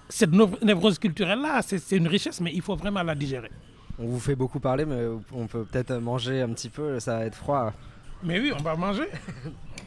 Cette 0.08 0.32
névrose 0.62 0.98
culturelle-là, 0.98 1.60
c'est 1.62 1.96
une 1.96 2.08
richesse, 2.08 2.40
mais 2.40 2.52
il 2.54 2.62
faut 2.62 2.76
vraiment 2.76 3.02
la 3.02 3.14
digérer. 3.14 3.50
On 3.98 4.06
vous 4.06 4.20
fait 4.20 4.36
beaucoup 4.36 4.60
parler, 4.60 4.84
mais 4.84 5.06
on 5.32 5.46
peut 5.46 5.64
peut-être 5.64 5.94
manger 5.94 6.42
un 6.42 6.50
petit 6.50 6.68
peu, 6.70 7.00
ça 7.00 7.18
va 7.18 7.24
être 7.26 7.34
froid. 7.34 7.72
Mais 8.22 8.38
oui, 8.40 8.52
on 8.56 8.62
va 8.62 8.74
manger. 8.76 9.08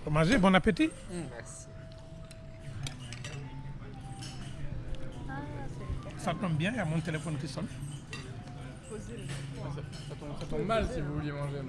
on 0.06 0.12
va 0.12 0.20
manger, 0.20 0.38
bon 0.38 0.54
appétit. 0.54 0.90
Merci. 1.12 1.68
Ça 6.18 6.34
tombe 6.40 6.54
bien, 6.54 6.72
il 6.72 6.78
y 6.78 6.80
a 6.80 6.86
mon 6.86 7.00
téléphone 7.00 7.36
qui 7.40 7.48
sonne. 7.48 7.66
Ça, 8.90 10.46
tombe, 10.50 10.66
mal 10.66 10.88
si 10.94 11.02
vous 11.02 11.16
vouliez 11.16 11.32
manger. 11.32 11.62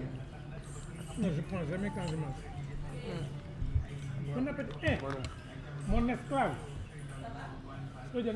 Non, 1.18 1.28
je 1.36 1.40
prends 1.42 1.64
jamais 1.68 1.90
quand 1.94 2.06
je 2.08 2.16
mange. 2.16 2.34
Bon 4.34 4.46
appétit. 4.46 4.76
Eh, 4.84 5.90
mon 5.90 6.08
esclave. 6.08 6.54
Je 8.04 8.12
peux 8.12 8.22
dire, 8.22 8.34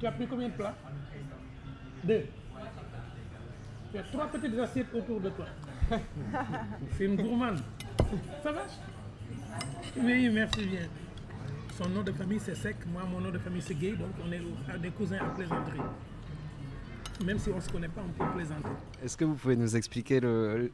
Tu 0.00 0.06
as 0.06 0.12
pris 0.12 0.26
combien 0.26 0.48
de 0.48 0.54
plats? 0.54 0.74
Deux. 2.04 2.26
Tu 3.92 3.98
as 3.98 4.02
trois 4.04 4.26
petites 4.28 4.58
assiettes 4.58 4.94
autour 4.94 5.20
de 5.20 5.30
toi. 5.30 5.46
C'est 6.96 7.04
une 7.04 7.16
gourmande. 7.16 7.60
Ça 8.42 8.52
va? 8.52 8.62
Oui, 9.96 10.28
merci 10.30 10.64
bien. 10.66 10.86
Son 11.76 11.88
nom 11.90 12.02
de 12.02 12.12
famille 12.12 12.40
c'est 12.40 12.56
Sec, 12.56 12.76
moi 12.92 13.02
mon 13.08 13.20
nom 13.20 13.30
de 13.30 13.38
famille 13.38 13.62
c'est 13.62 13.74
Gay, 13.74 13.92
donc 13.92 14.10
on 14.26 14.32
est 14.32 14.78
des 14.78 14.90
cousins 14.90 15.18
à 15.20 15.28
plaisanterie. 15.30 15.78
Même 17.24 17.38
si 17.38 17.50
on 17.50 17.56
ne 17.56 17.60
se 17.60 17.68
connaît 17.68 17.88
pas, 17.88 18.00
on 18.06 18.12
peut 18.12 18.30
plaisanter. 18.36 18.68
Est-ce 19.04 19.16
que 19.16 19.24
vous 19.24 19.34
pouvez 19.34 19.56
nous 19.56 19.76
expliquer 19.76 20.20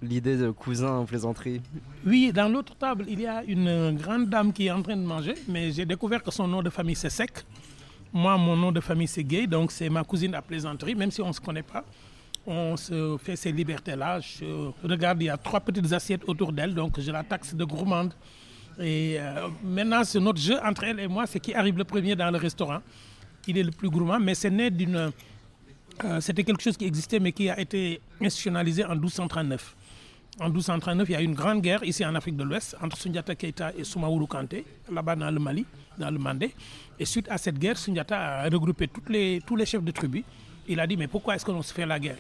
l'idée 0.03 0.37
de 0.37 0.51
cousin 0.51 0.93
en 0.99 1.05
plaisanterie? 1.05 1.63
Oui, 2.07 2.33
dans 2.33 2.49
l'autre 2.49 2.77
table, 2.77 3.07
il 3.09 3.21
y 3.21 3.27
a 3.27 3.43
une 3.45 3.97
grande 3.97 4.29
dame 4.29 4.53
qui 4.53 4.67
est 4.67 4.71
en 4.71 4.83
train 4.83 4.97
de 4.97 5.03
manger, 5.03 5.35
mais 5.49 5.73
j'ai 5.73 5.87
découvert 5.87 6.23
que 6.23 6.31
son 6.31 6.47
nom 6.47 6.63
de 6.63 6.71
famille 6.71 6.97
c'est 6.97 7.11
Sec. 7.11 7.45
Moi, 8.13 8.37
mon 8.37 8.57
nom 8.57 8.73
de 8.73 8.81
famille 8.81 9.09
c'est 9.09 9.25
Gay, 9.25 9.47
donc 9.47 9.73
c'est 9.73 9.89
ma 9.89 10.05
cousine 10.05 10.35
à 10.35 10.43
plaisanterie, 10.43 10.95
même 10.95 11.11
si 11.11 11.23
on 11.23 11.29
ne 11.29 11.33
se 11.33 11.41
connaît 11.41 11.63
pas. 11.63 11.85
On 12.47 12.77
se 12.77 13.17
fait 13.17 13.37
ces 13.37 13.51
libertés-là. 13.51 14.21
Je 14.21 14.71
regarde, 14.87 15.23
il 15.23 15.27
y 15.27 15.31
a 15.31 15.39
trois 15.39 15.61
petites 15.61 15.91
assiettes 15.93 16.23
autour 16.27 16.53
d'elle, 16.53 16.75
donc 16.75 17.01
je 17.01 17.11
la 17.11 17.25
taxe 17.25 17.55
de 17.55 17.65
gourmande. 17.65 18.13
Et 18.79 19.17
euh, 19.19 19.49
maintenant, 19.65 20.05
c'est 20.05 20.21
notre 20.21 20.41
jeu 20.41 20.59
entre 20.63 20.85
elle 20.85 21.01
et 21.01 21.09
moi, 21.09 21.27
c'est 21.27 21.41
qui 21.41 21.55
arrive 21.55 21.79
le 21.79 21.85
premier 21.85 22.15
dans 22.15 22.31
le 22.31 22.37
restaurant. 22.37 22.81
Il 23.47 23.57
est 23.57 23.63
le 23.63 23.71
plus 23.71 23.89
gourmand, 23.89 24.21
mais 24.21 24.35
c'est 24.35 24.51
né 24.51 24.71
d'une 24.71 25.11
euh, 26.03 26.21
c'était 26.21 26.43
quelque 26.43 26.63
chose 26.63 26.77
qui 26.77 26.87
existait 26.87 27.21
mais 27.21 27.33
qui 27.33 27.49
a 27.49 27.59
été 27.61 28.01
institutionnalisé 28.21 28.85
en 28.85 28.95
1239. 28.95 29.77
En 30.41 30.47
1239, 30.47 31.09
il 31.09 31.13
y 31.13 31.15
a 31.15 31.21
eu 31.23 31.25
une 31.25 31.35
grande 31.35 31.61
guerre 31.61 31.85
ici 31.85 32.05
en 32.05 32.13
Afrique 32.17 32.37
de 32.37 32.43
l'Ouest 32.43 32.77
entre 32.83 32.97
Sundiata 32.97 33.37
Keita 33.37 33.73
et 33.79 33.85
Soumaoulou 33.85 34.27
Kanté, 34.27 34.65
là-bas 34.91 35.15
dans 35.15 35.31
le 35.31 35.39
Mali, 35.39 35.65
dans 35.97 36.11
le 36.11 36.19
Mandé. 36.19 36.53
Et 36.99 37.05
suite 37.05 37.29
à 37.31 37.39
cette 37.39 37.57
guerre, 37.57 37.79
Sundiata 37.79 38.41
a 38.41 38.45
regroupé 38.49 38.91
les, 39.09 39.41
tous 39.47 39.55
les 39.55 39.65
chefs 39.65 39.85
de 39.85 39.93
tribu. 39.93 40.25
Il 40.67 40.81
a 40.81 40.87
dit 40.89 40.97
Mais 40.97 41.07
pourquoi 41.07 41.37
est-ce 41.37 41.45
qu'on 41.45 41.63
se 41.63 41.73
fait 41.73 41.87
la 41.87 42.01
guerre? 42.01 42.19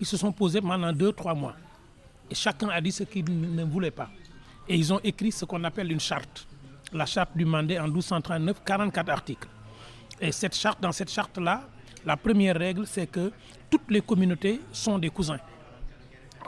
Ils 0.00 0.06
se 0.06 0.16
sont 0.16 0.32
posés 0.32 0.60
pendant 0.60 0.92
deux, 0.92 1.12
trois 1.12 1.34
mois. 1.34 1.54
Et 2.28 2.34
chacun 2.34 2.68
a 2.70 2.80
dit 2.80 2.90
ce 2.90 3.04
qu'il 3.04 3.24
ne 3.54 3.62
voulait 3.62 3.92
pas. 3.92 4.10
Et 4.68 4.74
ils 4.74 4.92
ont 4.92 5.00
écrit 5.04 5.30
ce 5.30 5.44
qu'on 5.44 5.62
appelle 5.62 5.92
une 5.92 6.00
charte. 6.00 6.48
La 6.92 7.06
charte 7.06 7.30
du 7.36 7.44
Mandé 7.44 7.78
en 7.78 7.84
1239, 7.84 8.62
44 8.64 9.08
articles. 9.08 9.48
Et 10.20 10.32
cette 10.32 10.56
charte, 10.56 10.80
dans 10.80 10.92
cette 10.92 11.10
charte-là, 11.10 11.62
la 12.06 12.16
première 12.16 12.56
règle, 12.56 12.86
c'est 12.86 13.06
que 13.06 13.32
toutes 13.70 13.90
les 13.90 14.00
communautés 14.00 14.60
sont 14.72 14.98
des 14.98 15.10
cousins. 15.10 15.40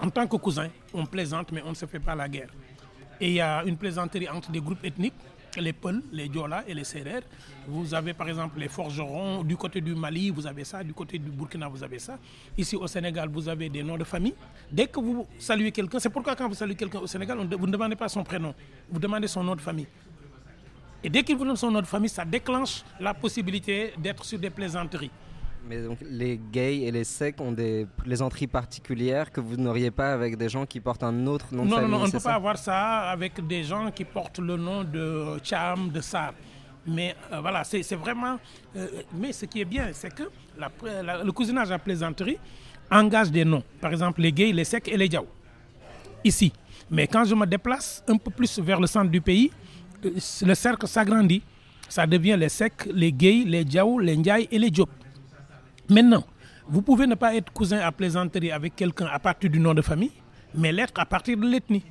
En 0.00 0.10
tant 0.10 0.26
que 0.26 0.36
cousins, 0.36 0.68
on 0.92 1.06
plaisante, 1.06 1.52
mais 1.52 1.62
on 1.64 1.70
ne 1.70 1.74
se 1.74 1.86
fait 1.86 2.00
pas 2.00 2.14
la 2.14 2.28
guerre. 2.28 2.50
Et 3.20 3.28
il 3.28 3.34
y 3.34 3.40
a 3.40 3.64
une 3.64 3.76
plaisanterie 3.76 4.28
entre 4.28 4.50
des 4.50 4.60
groupes 4.60 4.84
ethniques, 4.84 5.14
les 5.58 5.72
Peuls, 5.72 6.02
les 6.12 6.28
Diola 6.28 6.64
et 6.68 6.74
les 6.74 6.84
Serrères. 6.84 7.22
Vous 7.66 7.94
avez 7.94 8.12
par 8.12 8.28
exemple 8.28 8.58
les 8.60 8.68
forgerons 8.68 9.42
du 9.42 9.56
côté 9.56 9.80
du 9.80 9.94
Mali, 9.94 10.28
vous 10.28 10.46
avez 10.46 10.64
ça, 10.64 10.84
du 10.84 10.92
côté 10.92 11.18
du 11.18 11.30
Burkina, 11.30 11.66
vous 11.68 11.82
avez 11.82 11.98
ça. 11.98 12.18
Ici 12.58 12.76
au 12.76 12.86
Sénégal, 12.86 13.30
vous 13.30 13.48
avez 13.48 13.70
des 13.70 13.82
noms 13.82 13.96
de 13.96 14.04
famille. 14.04 14.34
Dès 14.70 14.86
que 14.86 15.00
vous 15.00 15.26
saluez 15.38 15.72
quelqu'un, 15.72 15.98
c'est 15.98 16.10
pourquoi 16.10 16.36
quand 16.36 16.46
vous 16.48 16.54
saluez 16.54 16.74
quelqu'un 16.74 16.98
au 16.98 17.06
Sénégal, 17.06 17.38
vous 17.38 17.66
ne 17.66 17.72
demandez 17.72 17.96
pas 17.96 18.08
son 18.10 18.22
prénom, 18.22 18.54
vous 18.90 18.98
demandez 19.00 19.28
son 19.28 19.42
nom 19.42 19.54
de 19.56 19.62
famille. 19.62 19.88
Et 21.02 21.08
dès 21.08 21.22
qu'il 21.22 21.36
vous 21.36 21.44
donne 21.44 21.56
son 21.56 21.70
nom 21.70 21.80
de 21.80 21.86
famille, 21.86 22.08
ça 22.10 22.24
déclenche 22.24 22.82
la 23.00 23.14
possibilité 23.14 23.94
d'être 23.96 24.24
sur 24.24 24.38
des 24.38 24.50
plaisanteries. 24.50 25.10
Mais 25.68 25.82
donc 25.82 25.98
les 26.08 26.40
gays 26.52 26.82
et 26.82 26.92
les 26.92 27.02
secs 27.02 27.40
ont 27.40 27.50
des 27.50 27.86
plaisanteries 27.96 28.46
particulières 28.46 29.32
que 29.32 29.40
vous 29.40 29.56
n'auriez 29.56 29.90
pas 29.90 30.12
avec 30.12 30.36
des 30.36 30.48
gens 30.48 30.64
qui 30.64 30.78
portent 30.78 31.02
un 31.02 31.26
autre 31.26 31.46
nom 31.52 31.64
de 31.64 31.70
famille 31.70 31.90
Non, 31.90 31.98
non, 31.98 32.04
on 32.04 32.06
ne 32.06 32.12
peut 32.12 32.20
pas 32.20 32.34
avoir 32.34 32.56
ça 32.56 33.10
avec 33.10 33.44
des 33.46 33.64
gens 33.64 33.90
qui 33.90 34.04
portent 34.04 34.38
le 34.38 34.56
nom 34.56 34.84
de 34.84 35.38
Cham, 35.42 35.90
de 35.90 36.00
Sar. 36.00 36.34
Mais 36.86 37.16
euh, 37.32 37.40
voilà, 37.40 37.64
c'est 37.64 37.82
vraiment... 37.96 38.38
Euh, 38.76 38.86
mais 39.12 39.32
ce 39.32 39.44
qui 39.46 39.60
est 39.60 39.64
bien, 39.64 39.88
c'est 39.92 40.14
que 40.14 40.22
le 40.56 41.30
cousinage 41.32 41.72
à 41.72 41.78
plaisanterie 41.80 42.38
engage 42.88 43.32
des 43.32 43.44
noms. 43.44 43.64
Par 43.80 43.90
exemple, 43.90 44.20
les 44.20 44.30
gays, 44.32 44.52
les 44.52 44.64
secs 44.64 44.86
et 44.86 44.96
les 44.96 45.08
diaw. 45.08 45.26
Ici. 46.22 46.52
Mais 46.88 47.08
quand 47.08 47.24
je 47.24 47.34
me 47.34 47.44
déplace 47.44 48.04
un 48.06 48.16
peu 48.16 48.30
plus 48.30 48.60
vers 48.60 48.78
le 48.78 48.86
centre 48.86 49.10
du 49.10 49.20
pays, 49.20 49.50
euh, 50.04 50.10
le 50.42 50.54
cercle 50.54 50.86
s'agrandit. 50.86 51.42
Ça 51.88 52.06
devient 52.06 52.36
les 52.38 52.48
secs, 52.48 52.88
les 52.92 53.12
gays, 53.12 53.44
les 53.46 53.64
diaw, 53.64 53.98
les 53.98 54.16
ndiaye 54.16 54.48
et 54.50 54.58
les 54.58 54.70
diop. 54.70 54.90
Maintenant, 55.88 56.24
vous 56.68 56.82
pouvez 56.82 57.06
ne 57.06 57.14
pas 57.14 57.34
être 57.34 57.52
cousin 57.52 57.78
à 57.78 57.92
plaisanterie 57.92 58.50
avec 58.50 58.74
quelqu'un 58.74 59.06
à 59.06 59.18
partir 59.18 59.50
du 59.50 59.60
nom 59.60 59.72
de 59.74 59.82
famille, 59.82 60.12
mais 60.54 60.72
l'être 60.72 60.98
à 60.98 61.06
partir 61.06 61.36
de 61.36 61.46
l'ethnie. 61.46 61.84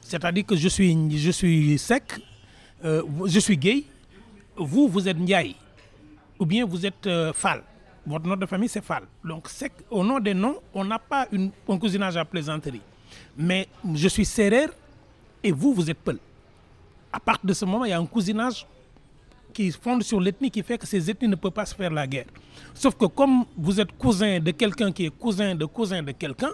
C'est-à-dire 0.00 0.46
que 0.46 0.56
je 0.56 0.68
suis, 0.68 0.96
je 1.18 1.30
suis 1.30 1.78
sec, 1.78 2.04
euh, 2.84 3.02
je 3.26 3.38
suis 3.40 3.56
gay, 3.56 3.84
vous, 4.56 4.88
vous 4.88 5.08
êtes 5.08 5.18
Ndiaye, 5.18 5.56
ou 6.38 6.46
bien 6.46 6.64
vous 6.64 6.86
êtes 6.86 7.06
euh, 7.06 7.32
Fal. 7.32 7.62
Votre 8.06 8.26
nom 8.26 8.36
de 8.36 8.46
famille, 8.46 8.68
c'est 8.68 8.82
Fal. 8.82 9.02
Donc, 9.24 9.48
au 9.90 10.04
nom 10.04 10.20
des 10.20 10.34
noms, 10.34 10.56
on 10.72 10.84
n'a 10.84 10.98
pas 10.98 11.26
un 11.68 11.78
cousinage 11.78 12.16
à 12.16 12.24
plaisanterie. 12.24 12.80
Mais 13.36 13.68
je 13.94 14.08
suis 14.08 14.24
Serrer 14.24 14.66
et 15.42 15.52
vous, 15.52 15.74
vous 15.74 15.90
êtes 15.90 15.98
Peul. 15.98 16.18
À 17.12 17.20
partir 17.20 17.46
de 17.46 17.52
ce 17.52 17.64
moment, 17.64 17.84
il 17.84 17.90
y 17.90 17.92
a 17.92 17.98
un 17.98 18.06
cousinage 18.06 18.66
qui 19.50 19.70
fonde 19.70 20.02
sur 20.02 20.20
l'ethnie 20.20 20.50
qui 20.50 20.62
fait 20.62 20.78
que 20.78 20.86
ces 20.86 21.10
ethnies 21.10 21.28
ne 21.28 21.34
peuvent 21.36 21.50
pas 21.52 21.66
se 21.66 21.74
faire 21.74 21.90
la 21.90 22.06
guerre. 22.06 22.26
Sauf 22.74 22.94
que 22.96 23.06
comme 23.06 23.44
vous 23.56 23.80
êtes 23.80 23.92
cousin 23.98 24.40
de 24.40 24.50
quelqu'un 24.52 24.92
qui 24.92 25.06
est 25.06 25.10
cousin 25.10 25.54
de 25.54 25.64
cousin 25.66 26.02
de 26.02 26.12
quelqu'un, 26.12 26.50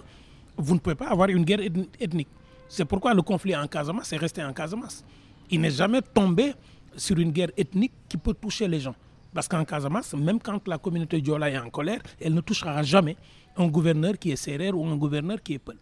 vous 0.56 0.74
ne 0.74 0.78
pouvez 0.80 0.94
pas 0.96 1.08
avoir 1.08 1.28
une 1.28 1.44
guerre 1.44 1.60
ethnique. 2.00 2.28
C'est 2.68 2.84
pourquoi 2.84 3.14
le 3.14 3.22
conflit 3.22 3.54
en 3.54 3.66
Casamance 3.66 4.12
est 4.12 4.16
resté 4.16 4.42
en 4.42 4.52
Casamance. 4.52 5.04
Il 5.50 5.60
n'est 5.60 5.70
jamais 5.70 6.02
tombé 6.02 6.54
sur 6.96 7.18
une 7.18 7.30
guerre 7.30 7.50
ethnique 7.56 7.92
qui 8.08 8.16
peut 8.16 8.34
toucher 8.34 8.66
les 8.66 8.80
gens. 8.80 8.94
Parce 9.32 9.46
qu'en 9.48 9.64
Casamance, 9.64 10.14
même 10.14 10.40
quand 10.40 10.66
la 10.66 10.78
communauté 10.78 11.20
Diola 11.20 11.50
est 11.50 11.58
en 11.58 11.68
colère, 11.70 12.00
elle 12.20 12.34
ne 12.34 12.40
touchera 12.40 12.82
jamais 12.82 13.16
un 13.56 13.66
gouverneur 13.68 14.18
qui 14.18 14.30
est 14.30 14.36
serré 14.36 14.70
ou 14.70 14.84
un 14.86 14.96
gouverneur 14.96 15.42
qui 15.42 15.54
est 15.54 15.58
peul. 15.58 15.76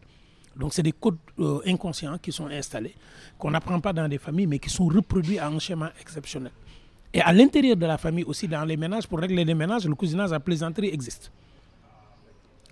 Donc 0.56 0.72
c'est 0.74 0.82
des 0.82 0.92
codes 0.92 1.18
euh, 1.38 1.60
inconscients 1.66 2.18
qui 2.18 2.30
sont 2.32 2.46
installés, 2.46 2.94
qu'on 3.38 3.50
n'apprend 3.50 3.80
pas 3.80 3.92
dans 3.92 4.08
des 4.08 4.18
familles, 4.18 4.46
mais 4.46 4.58
qui 4.58 4.70
sont 4.70 4.86
reproduits 4.86 5.38
à 5.38 5.48
un 5.48 5.58
schéma 5.58 5.92
exceptionnel. 6.00 6.52
Et 7.14 7.20
à 7.20 7.32
l'intérieur 7.32 7.76
de 7.76 7.86
la 7.86 7.96
famille 7.96 8.24
aussi, 8.24 8.48
dans 8.48 8.64
les 8.64 8.76
ménages, 8.76 9.06
pour 9.06 9.20
régler 9.20 9.44
les 9.44 9.54
ménages, 9.54 9.86
le 9.86 9.94
cousinage 9.94 10.32
à 10.32 10.40
plaisanterie 10.40 10.88
existe. 10.88 11.30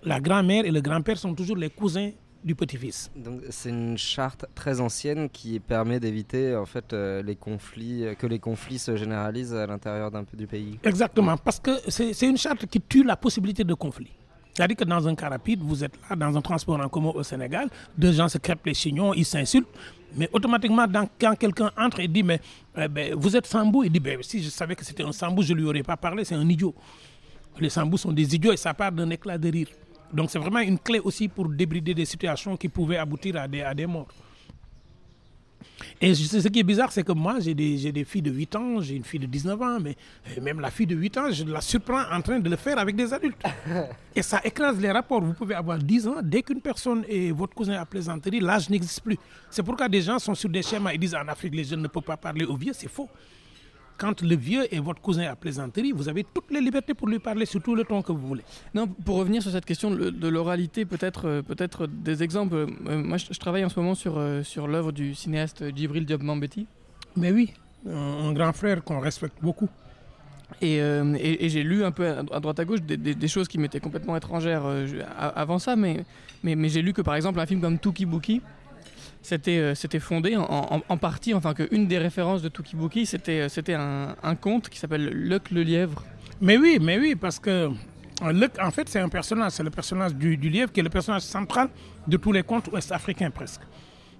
La 0.03 0.19
grand-mère 0.19 0.65
et 0.65 0.71
le 0.71 0.81
grand-père 0.81 1.17
sont 1.17 1.33
toujours 1.33 1.55
les 1.55 1.69
cousins 1.69 2.11
du 2.43 2.53
petit-fils. 2.53 3.09
Donc 3.15 3.39
c'est 3.49 3.69
une 3.69 3.97
charte 3.97 4.45
très 4.53 4.81
ancienne 4.81 5.29
qui 5.29 5.61
permet 5.61 6.01
d'éviter 6.01 6.57
en 6.57 6.65
fait 6.65 6.91
euh, 6.91 7.23
les 7.23 7.37
conflits, 7.37 8.03
euh, 8.03 8.15
que 8.15 8.27
les 8.27 8.39
conflits 8.39 8.79
se 8.79 8.97
généralisent 8.97 9.55
à 9.55 9.65
l'intérieur 9.65 10.11
d'un 10.11 10.25
peu 10.25 10.35
du 10.35 10.45
pays. 10.45 10.77
Exactement, 10.83 11.37
parce 11.37 11.61
que 11.61 11.71
c'est 11.87 12.27
une 12.27 12.37
charte 12.37 12.65
qui 12.65 12.81
tue 12.81 13.05
la 13.05 13.15
possibilité 13.15 13.63
de 13.63 13.73
conflit. 13.73 14.11
C'est-à-dire 14.53 14.77
que 14.77 14.83
dans 14.83 15.07
un 15.07 15.15
cas 15.15 15.29
rapide, 15.29 15.61
vous 15.61 15.83
êtes 15.83 15.93
là 16.09 16.15
dans 16.15 16.37
un 16.37 16.41
transport 16.41 16.79
en 16.79 16.87
commun 16.87 17.11
au 17.15 17.23
Sénégal, 17.23 17.69
deux 17.97 18.11
gens 18.11 18.29
se 18.29 18.37
crêpent 18.37 18.65
les 18.65 18.73
chignons, 18.73 19.13
ils 19.13 19.25
s'insultent, 19.25 19.67
mais 20.15 20.29
automatiquement, 20.31 20.85
quand 21.19 21.35
quelqu'un 21.35 21.71
entre 21.77 21.99
et 22.01 22.07
dit 22.07 22.21
mais 22.23 22.39
eh 22.77 22.87
ben, 22.87 23.15
vous 23.15 23.35
êtes 23.35 23.47
Sambou, 23.47 23.83
il 23.83 23.91
dit 23.91 23.99
ben, 23.99 24.19
si 24.21 24.43
je 24.43 24.49
savais 24.49 24.75
que 24.75 24.85
c'était 24.85 25.03
un 25.03 25.11
Sambou, 25.11 25.41
je 25.41 25.53
ne 25.53 25.59
lui 25.59 25.65
aurais 25.65 25.83
pas 25.83 25.97
parlé, 25.97 26.23
c'est 26.23 26.35
un 26.35 26.47
idiot. 26.47 26.75
Les 27.59 27.69
Sambous 27.69 27.97
sont 27.97 28.11
des 28.11 28.35
idiots 28.35 28.53
et 28.53 28.57
ça 28.57 28.73
part 28.73 28.91
d'un 28.91 29.09
éclat 29.09 29.37
de 29.37 29.49
rire. 29.49 29.67
Donc 30.11 30.29
c'est 30.29 30.39
vraiment 30.39 30.59
une 30.59 30.77
clé 30.77 30.99
aussi 30.99 31.27
pour 31.27 31.49
débrider 31.49 31.95
des 31.95 32.05
situations 32.05 32.55
qui 32.55 32.69
pouvaient 32.69 32.97
aboutir 32.97 33.35
à 33.37 33.47
des, 33.47 33.61
à 33.61 33.73
des 33.73 33.87
morts. 33.87 34.07
Et 36.01 36.13
ce 36.15 36.47
qui 36.47 36.59
est 36.59 36.63
bizarre, 36.63 36.91
c'est 36.91 37.03
que 37.03 37.11
moi, 37.11 37.39
j'ai 37.39 37.53
des, 37.53 38.05
filles 38.05 38.21
de 38.21 38.31
8 38.31 38.55
ans, 38.55 38.81
j'ai 38.81 38.95
une 38.95 39.03
fille 39.03 39.19
de 39.19 39.25
19 39.25 39.61
ans, 39.61 39.79
mais 39.79 39.95
même 40.41 40.59
la 40.59 40.71
fille 40.71 40.87
de 40.87 40.95
8 40.95 41.17
ans, 41.17 41.31
je 41.31 41.43
la 41.43 41.61
surprends 41.61 42.03
en 42.11 42.21
train 42.21 42.39
de 42.39 42.49
le 42.49 42.55
faire 42.55 42.77
avec 42.77 42.95
des 42.95 43.13
adultes. 43.13 43.41
Et 44.15 44.21
ça 44.21 44.41
écrase 44.43 44.79
les 44.79 44.91
rapports. 44.91 45.21
Vous 45.21 45.33
pouvez 45.33 45.55
avoir 45.55 45.77
10 45.77 46.07
ans, 46.07 46.15
dès 46.21 46.41
qu'une 46.41 46.61
personne 46.61 47.03
est 47.07 47.31
votre 47.31 47.53
cousin 47.53 47.73
à 47.73 47.85
plaisanterie, 47.85 48.39
l'âge 48.39 48.69
n'existe 48.69 49.01
plus. 49.01 49.17
C'est 49.49 49.63
pourquoi 49.63 49.89
des 49.89 50.01
gens 50.01 50.19
sont 50.19 50.35
sur 50.35 50.49
des 50.49 50.61
schémas 50.61 50.93
et 50.93 50.97
disent 50.97 51.15
en 51.15 51.27
Afrique, 51.27 51.55
les 51.55 51.63
jeunes 51.63 51.81
ne 51.81 51.87
peuvent 51.87 52.03
pas 52.03 52.17
parler 52.17 52.45
aux 52.45 52.55
vieux, 52.55 52.73
c'est 52.73 52.89
faux. 52.89 53.09
Quand 54.03 54.21
le 54.21 54.35
vieux 54.35 54.63
est 54.75 54.79
votre 54.79 54.99
cousin 55.01 55.23
à 55.31 55.35
plaisanterie, 55.37 55.93
vous 55.93 56.09
avez 56.09 56.25
toutes 56.25 56.51
les 56.51 56.59
libertés 56.59 56.93
pour 56.93 57.07
lui 57.07 57.19
parler 57.19 57.45
sur 57.45 57.61
tout 57.61 57.73
le 57.73 57.85
ton 57.85 58.01
que 58.01 58.11
vous 58.11 58.27
voulez. 58.27 58.43
Non, 58.73 58.85
pour 58.85 59.15
revenir 59.15 59.41
sur 59.41 59.49
cette 59.51 59.63
question 59.63 59.91
de, 59.91 60.09
de 60.09 60.27
l'oralité, 60.27 60.83
peut-être 60.83 61.25
euh, 61.25 61.41
peut-être 61.41 61.87
des 61.87 62.21
exemples. 62.21 62.55
Euh, 62.55 63.01
moi, 63.01 63.15
je, 63.15 63.27
je 63.31 63.39
travaille 63.39 63.63
en 63.63 63.69
ce 63.69 63.79
moment 63.79 63.95
sur, 63.95 64.17
euh, 64.17 64.43
sur 64.43 64.67
l'œuvre 64.67 64.91
du 64.91 65.15
cinéaste 65.15 65.63
Djibril 65.73 66.05
Diop 66.05 66.21
Mambéty. 66.21 66.67
Mais 67.15 67.31
oui, 67.31 67.53
un, 67.89 68.33
grand 68.33 68.51
frère 68.51 68.83
qu'on 68.83 68.99
respecte 68.99 69.37
beaucoup. 69.41 69.69
Et, 70.61 70.81
euh, 70.81 71.15
et- 71.17 71.45
et 71.45 71.49
j'ai 71.49 71.63
lu 71.63 71.85
un 71.85 71.91
peu 71.91 72.05
à 72.05 72.19
à 72.19 72.39
droite 72.41 72.59
à 72.59 72.65
gauche 72.65 72.81
des, 72.81 72.97
des- 72.97 73.15
des 73.15 73.27
choses 73.29 73.47
qui 73.47 73.57
m'étaient 73.57 73.79
complètement 73.79 74.17
étrangères 74.17 74.63
euh, 74.65 74.85
avant 75.17 75.59
ça, 75.59 75.77
mais, 75.77 76.03
mais, 76.43 76.55
mais 76.57 76.67
j'ai 76.67 76.81
lu 76.81 76.91
que 76.91 77.01
par 77.01 77.15
exemple 77.15 77.39
un 77.39 77.45
film 77.45 77.61
comme 77.61 77.79
Tuki 77.79 78.05
Buki, 78.05 78.41
c'était 79.23 79.57
euh, 79.57 79.73
c'était 79.73 79.99
fondé 79.99 80.35
en, 80.35 80.81
en- 80.87 80.97
partie, 80.97 81.33
enfin 81.33 81.53
qu'une 81.53 81.87
des 81.87 81.97
références 81.97 82.41
de 82.41 82.49
Tuki 82.49 82.75
Buki, 82.75 83.05
c'était 83.05 83.47
euh, 83.69 84.13
un, 84.21 84.35
conte 84.35 84.69
qui 84.69 84.77
s'appelle 84.77 85.09
Luck 85.09 85.49
le 85.49 85.63
lièvre. 85.63 86.03
Mais 86.41 86.57
oui, 86.57 86.77
mais 86.81 86.99
oui, 86.99 87.15
parce 87.15 87.39
que 87.39 87.49
euh, 88.21 88.31
Luc, 88.31 88.51
en 88.61 88.69
fait, 88.69 88.87
c'est 88.89 88.99
un 88.99 89.09
personnage, 89.09 89.53
c'est 89.53 89.63
le 89.63 89.69
personnage 89.71 90.13
du, 90.13 90.37
du 90.37 90.49
lièvre 90.49 90.71
qui 90.71 90.81
est 90.81 90.83
le 90.83 90.89
personnage 90.89 91.23
central 91.23 91.69
de 92.05 92.17
tous 92.17 92.31
les 92.33 92.43
contes 92.43 92.67
ouest-africains 92.71 93.31
presque. 93.31 93.61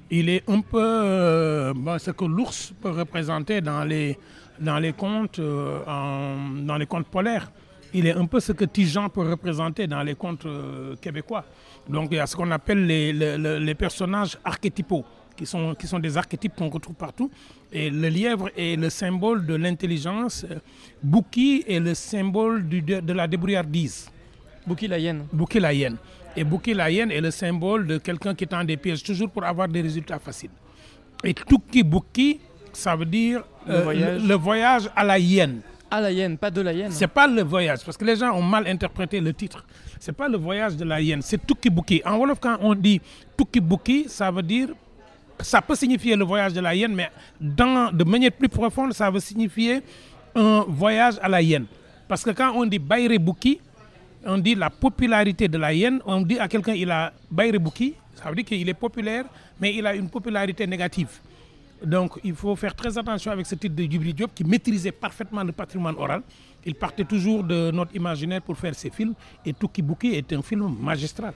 Il 0.09 0.29
est 0.29 0.49
un 0.49 0.61
peu 0.61 0.79
ce 1.99 2.11
que 2.11 2.25
l'ours 2.25 2.73
peut 2.81 2.91
représenter 2.91 3.61
dans 3.61 3.83
les, 3.83 4.17
dans 4.59 4.77
les 4.79 4.93
contes, 4.93 5.39
dans 5.39 6.77
les 6.77 6.85
contes 6.85 7.07
polaires. 7.07 7.51
Il 7.93 8.07
est 8.07 8.13
un 8.15 8.25
peu 8.25 8.39
ce 8.39 8.51
que 8.53 8.65
Tijan 8.65 9.07
peut 9.09 9.21
représenter 9.29 9.85
dans 9.87 10.01
les 10.01 10.15
contes 10.15 10.45
euh, 10.45 10.95
québécois. 10.99 11.45
Donc 11.87 12.07
il 12.11 12.17
y 12.17 12.19
a 12.19 12.25
ce 12.27 12.35
qu'on 12.35 12.49
appelle 12.51 12.85
les, 12.85 13.13
les- 13.13 13.37
les- 13.37 13.59
les 13.59 13.75
personnages 13.75 14.37
archétypaux, 14.43 15.05
qui 15.37 15.45
sont, 15.45 15.75
qui 15.75 15.85
sont 15.87 15.99
des 15.99 16.17
archétypes 16.17 16.55
qu'on 16.55 16.69
retrouve 16.69 16.95
partout. 16.95 17.29
Et 17.71 17.89
le 17.89 18.07
lièvre 18.09 18.49
est 18.57 18.75
le 18.79 18.89
symbole 18.89 19.45
de 19.45 19.55
l'intelligence. 19.55 20.45
Bouki 21.01 21.63
est 21.67 21.79
le 21.79 21.93
symbole 21.93 22.67
du- 22.67 22.81
de, 22.81 22.99
de 22.99 23.13
la 23.13 23.27
débrouillardise. 23.27 24.09
Buki 24.65 24.87
la 24.87 24.97
hyène. 24.97 25.25
Bouki 25.33 25.59
la 25.59 25.73
hyène. 25.73 25.97
Et 26.35 26.43
Bouki 26.43 26.73
la 26.73 26.89
hyène 26.89 27.11
est 27.11 27.21
le 27.21 27.31
symbole 27.31 27.85
de 27.85 27.97
quelqu'un 27.97 28.33
qui 28.33 28.47
tend 28.47 28.63
des 28.63 28.77
pièges 28.77 29.03
toujours 29.03 29.29
pour 29.29 29.43
avoir 29.43 29.67
des 29.67 29.81
résultats 29.81 30.19
faciles. 30.19 30.49
Et 31.23 31.33
Tuki 31.33 31.83
Bouki, 31.83 32.39
ça 32.71 32.95
veut 32.95 33.05
dire 33.05 33.43
Le 33.67 33.73
euh, 33.75 33.81
voyage. 33.83 34.21
le- 34.21 34.27
le 34.27 34.33
voyage 34.35 34.89
à 34.95 35.03
la 35.03 35.19
hyène. 35.19 35.61
La 36.01 36.11
hyène, 36.11 36.37
pas 36.37 36.49
de 36.49 36.61
la 36.61 36.73
hyène. 36.73 36.91
C'est 36.91 37.07
pas 37.07 37.27
le 37.27 37.43
voyage, 37.43 37.79
parce 37.85 37.97
que 37.97 38.05
les 38.05 38.15
gens 38.15 38.31
ont 38.33 38.41
mal 38.41 38.67
interprété 38.67 39.19
le 39.19 39.33
titre. 39.33 39.63
C'est 39.99 40.11
pas 40.11 40.27
le 40.27 40.37
voyage 40.37 40.75
de 40.75 40.83
la 40.83 40.99
hyène, 40.99 41.21
c'est 41.21 41.45
Tukibuki. 41.45 42.01
En 42.05 42.17
Wolof, 42.17 42.39
quand 42.39 42.57
on 42.61 42.73
dit 42.75 42.99
Tukibuki, 43.37 44.05
ça 44.07 44.31
veut 44.31 44.41
dire, 44.41 44.69
ça 45.39 45.61
peut 45.61 45.75
signifier 45.75 46.15
le 46.15 46.25
voyage 46.25 46.53
de 46.53 46.61
la 46.61 46.73
hyène, 46.75 46.93
mais 46.93 47.09
dans, 47.39 47.91
de 47.91 48.03
manière 48.03 48.31
plus 48.31 48.49
profonde, 48.49 48.93
ça 48.93 49.09
veut 49.09 49.19
signifier 49.19 49.81
un 50.35 50.65
voyage 50.67 51.15
à 51.21 51.29
la 51.29 51.41
hyène. 51.41 51.65
Parce 52.07 52.23
que 52.23 52.31
quand 52.31 52.51
on 52.55 52.65
dit 52.65 52.79
Bayrebuki, 52.79 53.59
on 54.25 54.37
dit 54.37 54.55
la 54.55 54.69
popularité 54.69 55.47
de 55.47 55.57
la 55.57 55.73
hyène, 55.73 55.99
on 56.05 56.21
dit 56.21 56.39
à 56.39 56.47
quelqu'un 56.47 56.73
il 56.73 56.89
a 56.91 57.13
Bayrebuki, 57.29 57.93
ça 58.15 58.29
veut 58.29 58.35
dire 58.35 58.45
qu'il 58.45 58.67
est 58.67 58.73
populaire, 58.73 59.25
mais 59.59 59.75
il 59.75 59.85
a 59.85 59.95
une 59.95 60.09
popularité 60.09 60.65
négative. 60.67 61.09
Donc 61.83 62.19
il 62.23 62.33
faut 62.35 62.55
faire 62.55 62.73
très 62.75 62.97
attention 62.97 63.31
avec 63.31 63.45
ce 63.45 63.55
titre 63.55 63.75
de 63.75 63.83
Djibril 63.83 64.13
Diop 64.13 64.31
qui 64.33 64.43
maîtrisait 64.43 64.91
parfaitement 64.91 65.43
le 65.43 65.51
patrimoine 65.51 65.95
oral. 65.97 66.21
Il 66.65 66.75
partait 66.75 67.03
toujours 67.03 67.43
de 67.43 67.71
notre 67.71 67.93
imaginaire 67.95 68.41
pour 68.41 68.55
faire 68.57 68.73
ses 68.73 68.89
films 68.89 69.13
et 69.45 69.53
Tuki 69.53 69.81
Buki 69.81 70.15
est 70.15 70.31
un 70.33 70.41
film 70.41 70.73
magistral. 70.79 71.33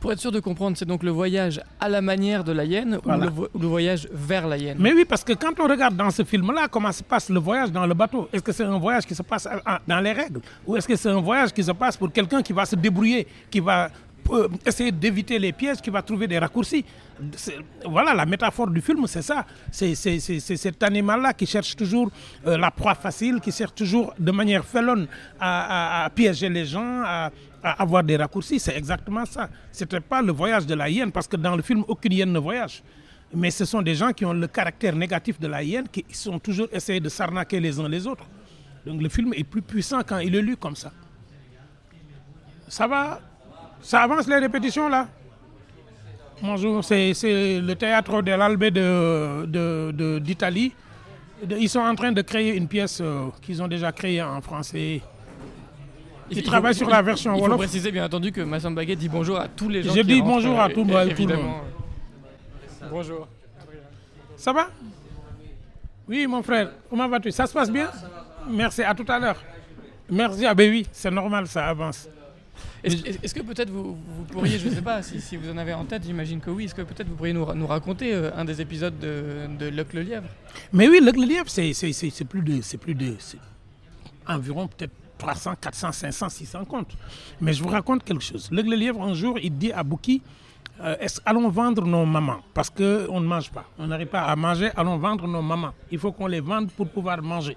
Pour 0.00 0.10
être 0.12 0.18
sûr 0.18 0.32
de 0.32 0.40
comprendre, 0.40 0.76
c'est 0.76 0.84
donc 0.84 1.04
le 1.04 1.10
voyage 1.10 1.60
à 1.78 1.88
la 1.88 2.00
manière 2.00 2.42
de 2.42 2.50
la 2.52 2.64
hyène 2.64 2.98
Voilà. 3.04 3.18
ou, 3.18 3.28
le 3.28 3.30
vo- 3.30 3.48
ou 3.54 3.58
le 3.60 3.66
voyage 3.68 4.08
vers 4.12 4.46
la 4.46 4.56
hyène? 4.56 4.76
Mais 4.80 4.92
oui, 4.92 5.04
parce 5.04 5.22
que 5.22 5.32
quand 5.34 5.52
on 5.60 5.68
regarde 5.68 5.96
dans 5.96 6.10
ce 6.10 6.24
film-là 6.24 6.66
comment 6.68 6.90
se 6.90 7.02
passe 7.02 7.28
le 7.30 7.38
voyage 7.38 7.70
dans 7.70 7.86
le 7.86 7.94
bateau, 7.94 8.28
est-ce 8.32 8.42
que 8.42 8.50
c'est 8.52 8.64
un 8.64 8.78
voyage 8.78 9.06
qui 9.06 9.14
se 9.14 9.22
passe 9.22 9.46
à- 9.46 9.60
à- 9.64 9.80
dans 9.86 10.00
les 10.00 10.12
règles? 10.12 10.40
Ou 10.66 10.76
est-ce 10.76 10.86
que 10.88 10.96
c'est 10.96 11.08
un 11.10 11.20
voyage 11.20 11.52
qui 11.52 11.62
se 11.62 11.70
passe 11.72 11.96
pour 11.96 12.12
quelqu'un 12.12 12.42
qui 12.42 12.52
va 12.52 12.64
se 12.66 12.74
débrouiller, 12.76 13.26
qui 13.50 13.60
va 13.60 13.88
euh, 14.30 14.48
essayer 14.66 14.92
d'éviter 14.92 15.38
les 15.38 15.52
pièges, 15.52 15.80
qui 15.80 15.90
va 15.90 16.02
trouver 16.02 16.26
des 16.26 16.38
raccourcis 16.38 16.84
Voilà, 17.84 18.14
la 18.14 18.26
métaphore 18.26 18.68
du 18.68 18.80
film, 18.80 19.06
c'est 19.06 19.22
ça. 19.22 19.44
C'est 19.70 19.94
cet 19.94 20.82
animal-là 20.82 21.32
qui 21.32 21.46
cherche 21.46 21.74
toujours 21.76 22.10
euh, 22.46 22.56
la 22.56 22.70
proie 22.70 22.94
facile, 22.94 23.40
qui 23.40 23.52
cherche 23.52 23.74
toujours 23.74 24.14
de 24.18 24.30
manière 24.30 24.64
félonne 24.64 25.06
à, 25.40 26.08
piéger 26.14 26.48
les 26.48 26.64
gens, 26.64 27.02
à, 27.04 27.30
à 27.62 27.82
avoir 27.82 28.02
des 28.02 28.16
raccourcis. 28.16 28.58
C'est 28.58 28.76
exactement 28.76 29.24
ça. 29.24 29.48
Ce 29.72 29.84
n'était 29.84 30.00
pas 30.00 30.22
le 30.22 30.32
voyage 30.32 30.66
de 30.66 30.74
la 30.74 30.88
hyène, 30.88 31.12
parce 31.12 31.28
que 31.28 31.36
dans 31.36 31.56
le 31.56 31.62
film, 31.62 31.84
aucune 31.88 32.12
hyène 32.12 32.32
ne 32.32 32.38
voyage. 32.38 32.82
Mais 33.34 33.50
ce 33.50 33.64
sont 33.64 33.82
des 33.82 33.94
gens 33.94 34.12
qui 34.12 34.24
ont 34.24 34.32
le 34.32 34.46
caractère 34.46 34.94
négatif 34.94 35.38
de 35.38 35.46
la 35.48 35.62
hyène, 35.62 35.86
qui 35.88 36.04
sont 36.12 36.38
toujours 36.38 36.68
essayés 36.72 37.00
de 37.00 37.08
s'arnaquer 37.08 37.60
les 37.60 37.78
uns 37.78 37.88
les 37.88 38.06
autres. 38.06 38.24
Donc 38.86 39.02
le 39.02 39.08
film 39.08 39.34
est 39.34 39.44
plus 39.44 39.60
puissant 39.60 40.00
quand 40.06 40.18
il 40.18 40.34
est 40.34 40.42
lu 40.42 40.56
comme 40.56 40.76
ça. 40.76 40.92
Ça 42.68 42.86
va 42.86 43.20
Ça 43.80 44.02
avance 44.02 44.26
les 44.26 44.36
répétitions 44.36 44.88
là? 44.88 45.06
Bonjour, 46.42 46.84
c'est 46.84 47.14
c'est 47.14 47.60
le 47.60 47.74
théâtre 47.74 48.22
de 48.22 48.32
l'Albe 48.32 48.64
d'Italie. 50.20 50.72
De, 51.42 51.46
de, 51.46 51.56
Ils 51.60 51.68
sont 51.68 51.80
en 51.80 51.94
train 51.94 52.12
de 52.12 52.22
créer 52.22 52.54
une 52.56 52.68
pièce 52.68 53.00
euh, 53.00 53.26
qu'ils 53.42 53.62
ont 53.62 53.68
déjà 53.68 53.90
créée 53.92 54.22
en 54.22 54.40
français. 54.40 55.00
Il- 56.30 56.38
il 56.38 56.42
travaille 56.42 56.74
faut- 56.74 56.78
sur 56.80 56.90
la 56.90 57.00
version 57.02 57.34
Il 57.34 57.38
faut 57.38 57.44
Wolof. 57.44 57.58
préciser 57.58 57.90
bien 57.90 58.04
entendu 58.04 58.30
que 58.32 58.40
Massam 58.42 58.74
Baguet 58.74 58.96
dit 58.96 59.08
bonjour 59.08 59.38
à 59.38 59.48
tous 59.48 59.68
les 59.68 59.82
gens 59.82 59.94
Je 59.94 60.00
qui 60.00 60.06
dis 60.06 60.22
bonjour 60.22 60.58
à 60.60 60.66
euh, 60.68 60.74
tout- 60.74 60.86
é- 60.90 60.96
à 60.96 61.06
tout 61.14 61.26
le 61.26 61.36
monde. 61.36 61.62
Bonjour. 62.90 63.26
Ça 64.36 64.52
va? 64.52 64.68
Oui, 66.08 66.26
mon 66.26 66.42
frère, 66.42 66.70
comment 66.90 67.08
vas-tu? 67.08 67.30
Ça 67.32 67.46
se 67.46 67.52
passe 67.52 67.70
bien? 67.70 67.90
Merci, 68.48 68.82
à 68.82 68.94
tout 68.94 69.04
à 69.08 69.18
l'heure. 69.18 69.42
Merci, 70.10 70.46
ah 70.46 70.54
ben 70.54 70.70
oui, 70.70 70.86
c'est 70.92 71.10
normal, 71.10 71.46
ça 71.46 71.66
avance. 71.68 72.08
Est-ce 72.84 73.34
que 73.34 73.40
peut-être 73.40 73.70
vous, 73.70 73.96
vous 73.96 74.24
pourriez, 74.24 74.58
je 74.58 74.68
ne 74.68 74.74
sais 74.74 74.82
pas 74.82 75.02
si, 75.02 75.20
si 75.20 75.36
vous 75.36 75.50
en 75.50 75.56
avez 75.58 75.74
en 75.74 75.84
tête, 75.84 76.04
j'imagine 76.04 76.40
que 76.40 76.50
oui, 76.50 76.64
est-ce 76.64 76.74
que 76.74 76.82
peut-être 76.82 77.08
vous 77.08 77.16
pourriez 77.16 77.32
nous, 77.32 77.52
nous 77.54 77.66
raconter 77.66 78.14
euh, 78.14 78.30
un 78.36 78.44
des 78.44 78.60
épisodes 78.60 78.98
de, 78.98 79.48
de 79.58 79.68
Luck 79.68 79.92
le 79.92 80.02
lièvre 80.02 80.28
Mais 80.72 80.88
oui, 80.88 81.00
le, 81.02 81.10
le 81.10 81.26
lièvre, 81.26 81.48
c'est 81.48 82.24
plus 82.24 82.42
de. 82.42 82.60
C'est 82.62 82.78
plus 82.78 82.94
de 82.94 83.14
environ 84.28 84.68
peut-être 84.68 84.92
300, 85.18 85.54
400, 85.60 85.92
500, 85.92 86.28
600 86.28 86.64
comptes. 86.66 86.96
Mais 87.40 87.52
je 87.52 87.62
vous 87.62 87.68
raconte 87.68 88.04
quelque 88.04 88.22
chose. 88.22 88.48
Le, 88.52 88.62
le 88.62 88.76
lièvre, 88.76 89.02
un 89.02 89.14
jour, 89.14 89.38
il 89.42 89.56
dit 89.56 89.72
à 89.72 89.82
Bouki 89.82 90.22
euh, 90.80 90.94
allons 91.26 91.48
vendre 91.48 91.84
nos 91.84 92.06
mamans? 92.06 92.38
Parce 92.54 92.70
qu'on 92.70 93.20
ne 93.20 93.26
mange 93.26 93.50
pas. 93.50 93.64
On 93.78 93.88
n'arrive 93.88 94.06
pas 94.06 94.22
à 94.22 94.36
manger, 94.36 94.70
allons 94.76 94.96
vendre 94.96 95.26
nos 95.26 95.42
mamans. 95.42 95.72
Il 95.90 95.98
faut 95.98 96.12
qu'on 96.12 96.28
les 96.28 96.38
vende 96.38 96.70
pour 96.70 96.88
pouvoir 96.88 97.20
manger. 97.20 97.56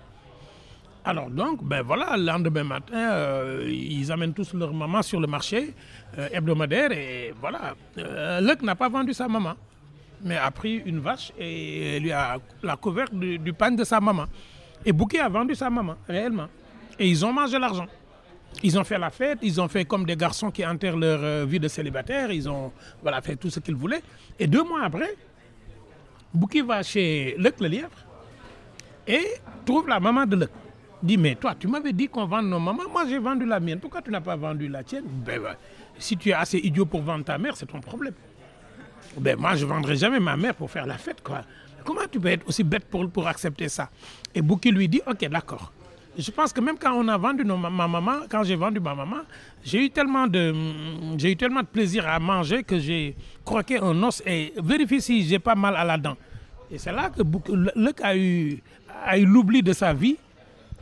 Alors 1.03 1.31
donc, 1.31 1.63
ben 1.63 1.81
voilà, 1.81 2.15
le 2.15 2.23
lendemain 2.23 2.63
matin, 2.63 3.11
euh, 3.11 3.67
ils 3.67 4.11
amènent 4.11 4.33
tous 4.33 4.53
leur 4.53 4.71
maman 4.71 5.01
sur 5.01 5.19
le 5.19 5.25
marché 5.25 5.73
euh, 6.17 6.29
hebdomadaire 6.31 6.91
et 6.91 7.33
voilà. 7.39 7.73
Euh, 7.97 8.39
Luc 8.41 8.61
n'a 8.61 8.75
pas 8.75 8.87
vendu 8.87 9.11
sa 9.13 9.27
maman, 9.27 9.55
mais 10.23 10.37
a 10.37 10.51
pris 10.51 10.75
une 10.85 10.99
vache 10.99 11.33
et 11.39 11.99
lui 11.99 12.11
a 12.11 12.37
la 12.61 12.75
couverte 12.75 13.15
du, 13.15 13.39
du 13.39 13.51
pain 13.51 13.71
de 13.71 13.83
sa 13.83 13.99
maman. 13.99 14.25
Et 14.85 14.91
Bouquet 14.91 15.19
a 15.19 15.29
vendu 15.29 15.55
sa 15.55 15.71
maman, 15.71 15.95
réellement. 16.07 16.47
Et 16.99 17.07
ils 17.09 17.25
ont 17.25 17.33
mangé 17.33 17.57
l'argent. 17.57 17.87
Ils 18.61 18.77
ont 18.77 18.83
fait 18.83 18.99
la 18.99 19.09
fête, 19.09 19.39
ils 19.41 19.59
ont 19.59 19.67
fait 19.67 19.85
comme 19.85 20.05
des 20.05 20.15
garçons 20.15 20.51
qui 20.51 20.63
enterrent 20.63 20.97
leur 20.97 21.47
vie 21.47 21.59
de 21.59 21.67
célibataire, 21.67 22.31
ils 22.31 22.47
ont 22.47 22.71
voilà, 23.01 23.21
fait 23.21 23.37
tout 23.37 23.49
ce 23.49 23.59
qu'ils 23.59 23.75
voulaient. 23.75 24.03
Et 24.37 24.45
deux 24.45 24.63
mois 24.63 24.83
après, 24.83 25.15
Bouki 26.31 26.61
va 26.61 26.83
chez 26.83 27.33
Luc 27.39 27.59
le 27.59 27.67
lièvre 27.69 27.89
et 29.07 29.25
trouve 29.65 29.87
la 29.87 29.99
maman 29.99 30.27
de 30.27 30.35
Luc. 30.35 30.49
Dit, 31.03 31.17
mais 31.17 31.35
toi, 31.35 31.55
tu 31.57 31.67
m'avais 31.67 31.93
dit 31.93 32.07
qu'on 32.07 32.25
vende 32.25 32.45
nos 32.45 32.59
mamans, 32.59 32.83
moi 32.91 33.05
j'ai 33.07 33.17
vendu 33.17 33.45
la 33.45 33.59
mienne, 33.59 33.79
pourquoi 33.79 34.01
tu 34.01 34.11
n'as 34.11 34.21
pas 34.21 34.35
vendu 34.35 34.67
la 34.67 34.83
tienne? 34.83 35.05
Ben, 35.25 35.41
ben, 35.41 35.55
Si 35.97 36.15
tu 36.15 36.29
es 36.29 36.33
assez 36.33 36.59
idiot 36.59 36.85
pour 36.85 37.01
vendre 37.01 37.25
ta 37.25 37.37
mère, 37.37 37.55
c'est 37.57 37.65
ton 37.65 37.79
problème. 37.79 38.13
Ben, 39.17 39.37
moi, 39.37 39.55
je 39.55 39.65
ne 39.65 39.69
vendrai 39.69 39.95
jamais 39.95 40.19
ma 40.19 40.37
mère 40.37 40.53
pour 40.53 40.69
faire 40.69 40.85
la 40.85 40.97
fête. 40.97 41.21
Quoi. 41.23 41.41
Comment 41.83 42.01
tu 42.09 42.19
peux 42.19 42.29
être 42.29 42.47
aussi 42.47 42.63
bête 42.63 42.85
pour, 42.85 43.09
pour 43.09 43.27
accepter 43.27 43.67
ça? 43.67 43.89
Et 44.35 44.41
Bouki 44.41 44.71
lui 44.71 44.87
dit, 44.87 45.01
ok, 45.07 45.27
d'accord. 45.27 45.71
Je 46.17 46.29
pense 46.29 46.51
que 46.51 46.59
même 46.59 46.77
quand 46.77 46.93
on 46.93 47.07
a 47.07 47.17
vendu 47.17 47.45
nos, 47.45 47.55
ma 47.57 47.69
ma 47.69 47.87
maman, 47.87 48.19
quand 48.29 48.43
j'ai 48.43 48.55
vendu 48.55 48.79
ma 48.79 48.93
maman, 48.93 49.21
j'ai 49.63 49.85
eu 49.85 49.89
tellement 49.89 50.27
de, 50.27 50.53
j'ai 51.17 51.31
eu 51.31 51.37
tellement 51.37 51.61
de 51.61 51.67
plaisir 51.67 52.05
à 52.07 52.19
manger 52.19 52.63
que 52.63 52.77
j'ai 52.77 53.15
croqué 53.45 53.79
un 53.79 54.03
os 54.03 54.21
et 54.25 54.53
vérifié 54.61 54.99
si 54.99 55.23
j'ai 55.23 55.39
pas 55.39 55.55
mal 55.55 55.75
à 55.75 55.85
la 55.85 55.97
dent. 55.97 56.17
Et 56.69 56.77
c'est 56.77 56.91
là 56.91 57.09
que 57.09 57.21
Luc 57.75 58.01
a 58.01 58.15
eu, 58.15 58.61
a 59.05 59.17
eu 59.17 59.25
l'oubli 59.25 59.63
de 59.63 59.71
sa 59.71 59.93
vie 59.93 60.17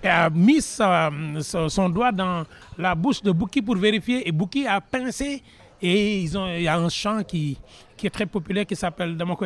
a 0.08 0.30
mis 0.30 0.62
son, 0.62 1.90
doigt 1.90 2.12
dans 2.12 2.46
la 2.78 2.96
bouche 2.96 3.22
de 3.22 3.32
Bouki 3.32 3.62
pour 3.62 3.76
vérifier. 3.76 4.28
Et 4.28 4.32
Bouki 4.32 4.66
a 4.66 4.80
pincé 4.80 5.44
Et 5.82 6.22
il 6.22 6.62
y 6.62 6.68
a 6.68 6.78
un 6.78 6.90
chant 6.90 7.24
qui, 7.24 7.58
qui 7.96 8.08
est 8.08 8.10
très 8.10 8.26
populaire 8.26 8.66
qui 8.66 8.76
s'appelle 8.76 9.16
Doko 9.16 9.46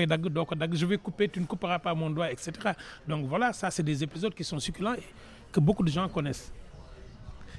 Dag, 0.56 0.74
je 0.74 0.86
vais 0.86 0.98
couper, 0.98 1.28
tu 1.30 1.39
ne 1.39 1.46
couperas 1.46 1.80
pas 1.80 1.94
mon 1.94 2.10
doigt, 2.10 2.32
etc. 2.32 2.52
Donc 3.08 3.26
voilà, 3.28 3.54
ça, 3.54 3.70
c'est 3.72 3.84
des 3.84 4.04
épisodes 4.04 4.34
qui 4.34 4.44
sont 4.44 4.60
succulents 4.60 4.94
et 4.94 5.04
que 5.52 5.60
beaucoup 5.60 5.84
de 5.84 5.89
gens 5.89 6.08
connaissent. 6.10 6.52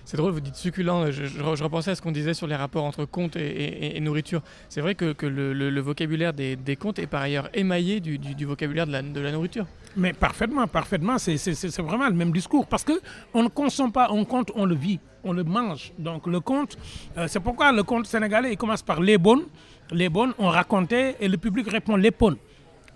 C'est 0.05 0.19
drôle, 0.19 0.33
vous 0.33 0.41
dites 0.41 0.57
succulent. 0.57 1.11
Je, 1.11 1.63
repensais 1.63 1.93
à 1.93 1.95
ce 1.95 2.03
qu'on 2.03 2.13
disait 2.13 2.35
sur 2.35 2.47
les 2.47 2.57
rapports 2.57 2.85
entre 2.85 3.07
contes 3.07 3.37
et, 3.37 3.99
nourriture. 4.01 4.43
C'est 4.69 4.83
vrai 4.83 4.95
que, 4.95 5.13
que 5.13 5.25
le, 5.27 5.81
vocabulaire 5.81 6.35
des, 6.35 6.57
des 6.57 6.77
contes 6.77 6.99
est 6.99 7.07
par 7.07 7.23
ailleurs 7.23 7.49
émaillé 7.55 8.01
du, 8.01 8.45
vocabulaire 8.45 8.87
de 8.87 9.21
la, 9.21 9.33
nourriture. 9.33 9.67
Mais 9.97 10.13
parfaitement, 10.13 10.67
parfaitement, 10.67 11.19
c'est- 11.19 11.81
vraiment 11.81 12.09
le 12.09 12.15
même 12.15 12.33
discours. 12.33 12.67
Parce 12.67 12.85
qu'on 12.85 13.43
ne 13.43 13.49
consomme 13.49 13.93
pas 13.93 14.11
un 14.11 14.25
conte, 14.25 14.51
on 14.55 14.67
le 14.67 14.75
vit, 14.75 15.01
on 15.23 15.33
le 15.33 15.43
mange. 15.43 15.93
Donc 15.99 16.27
le 16.27 16.41
conte, 16.41 16.77
euh, 17.17 17.27
c'est 17.27 17.41
pourquoi 17.41 17.73
le 17.73 17.83
conte 17.83 18.07
sénégalais, 18.07 18.53
il 18.53 18.57
commence 18.59 18.83
par 18.83 19.01
les 19.01 19.17
bonnes. 19.17 19.45
Les 19.91 20.11
bonnes, 20.11 20.35
on 20.39 20.49
racontait 20.49 21.17
et 21.19 21.29
le 21.29 21.39
public 21.39 21.71
répond 21.71 21.97
les 21.97 22.11
bonnes. 22.11 22.37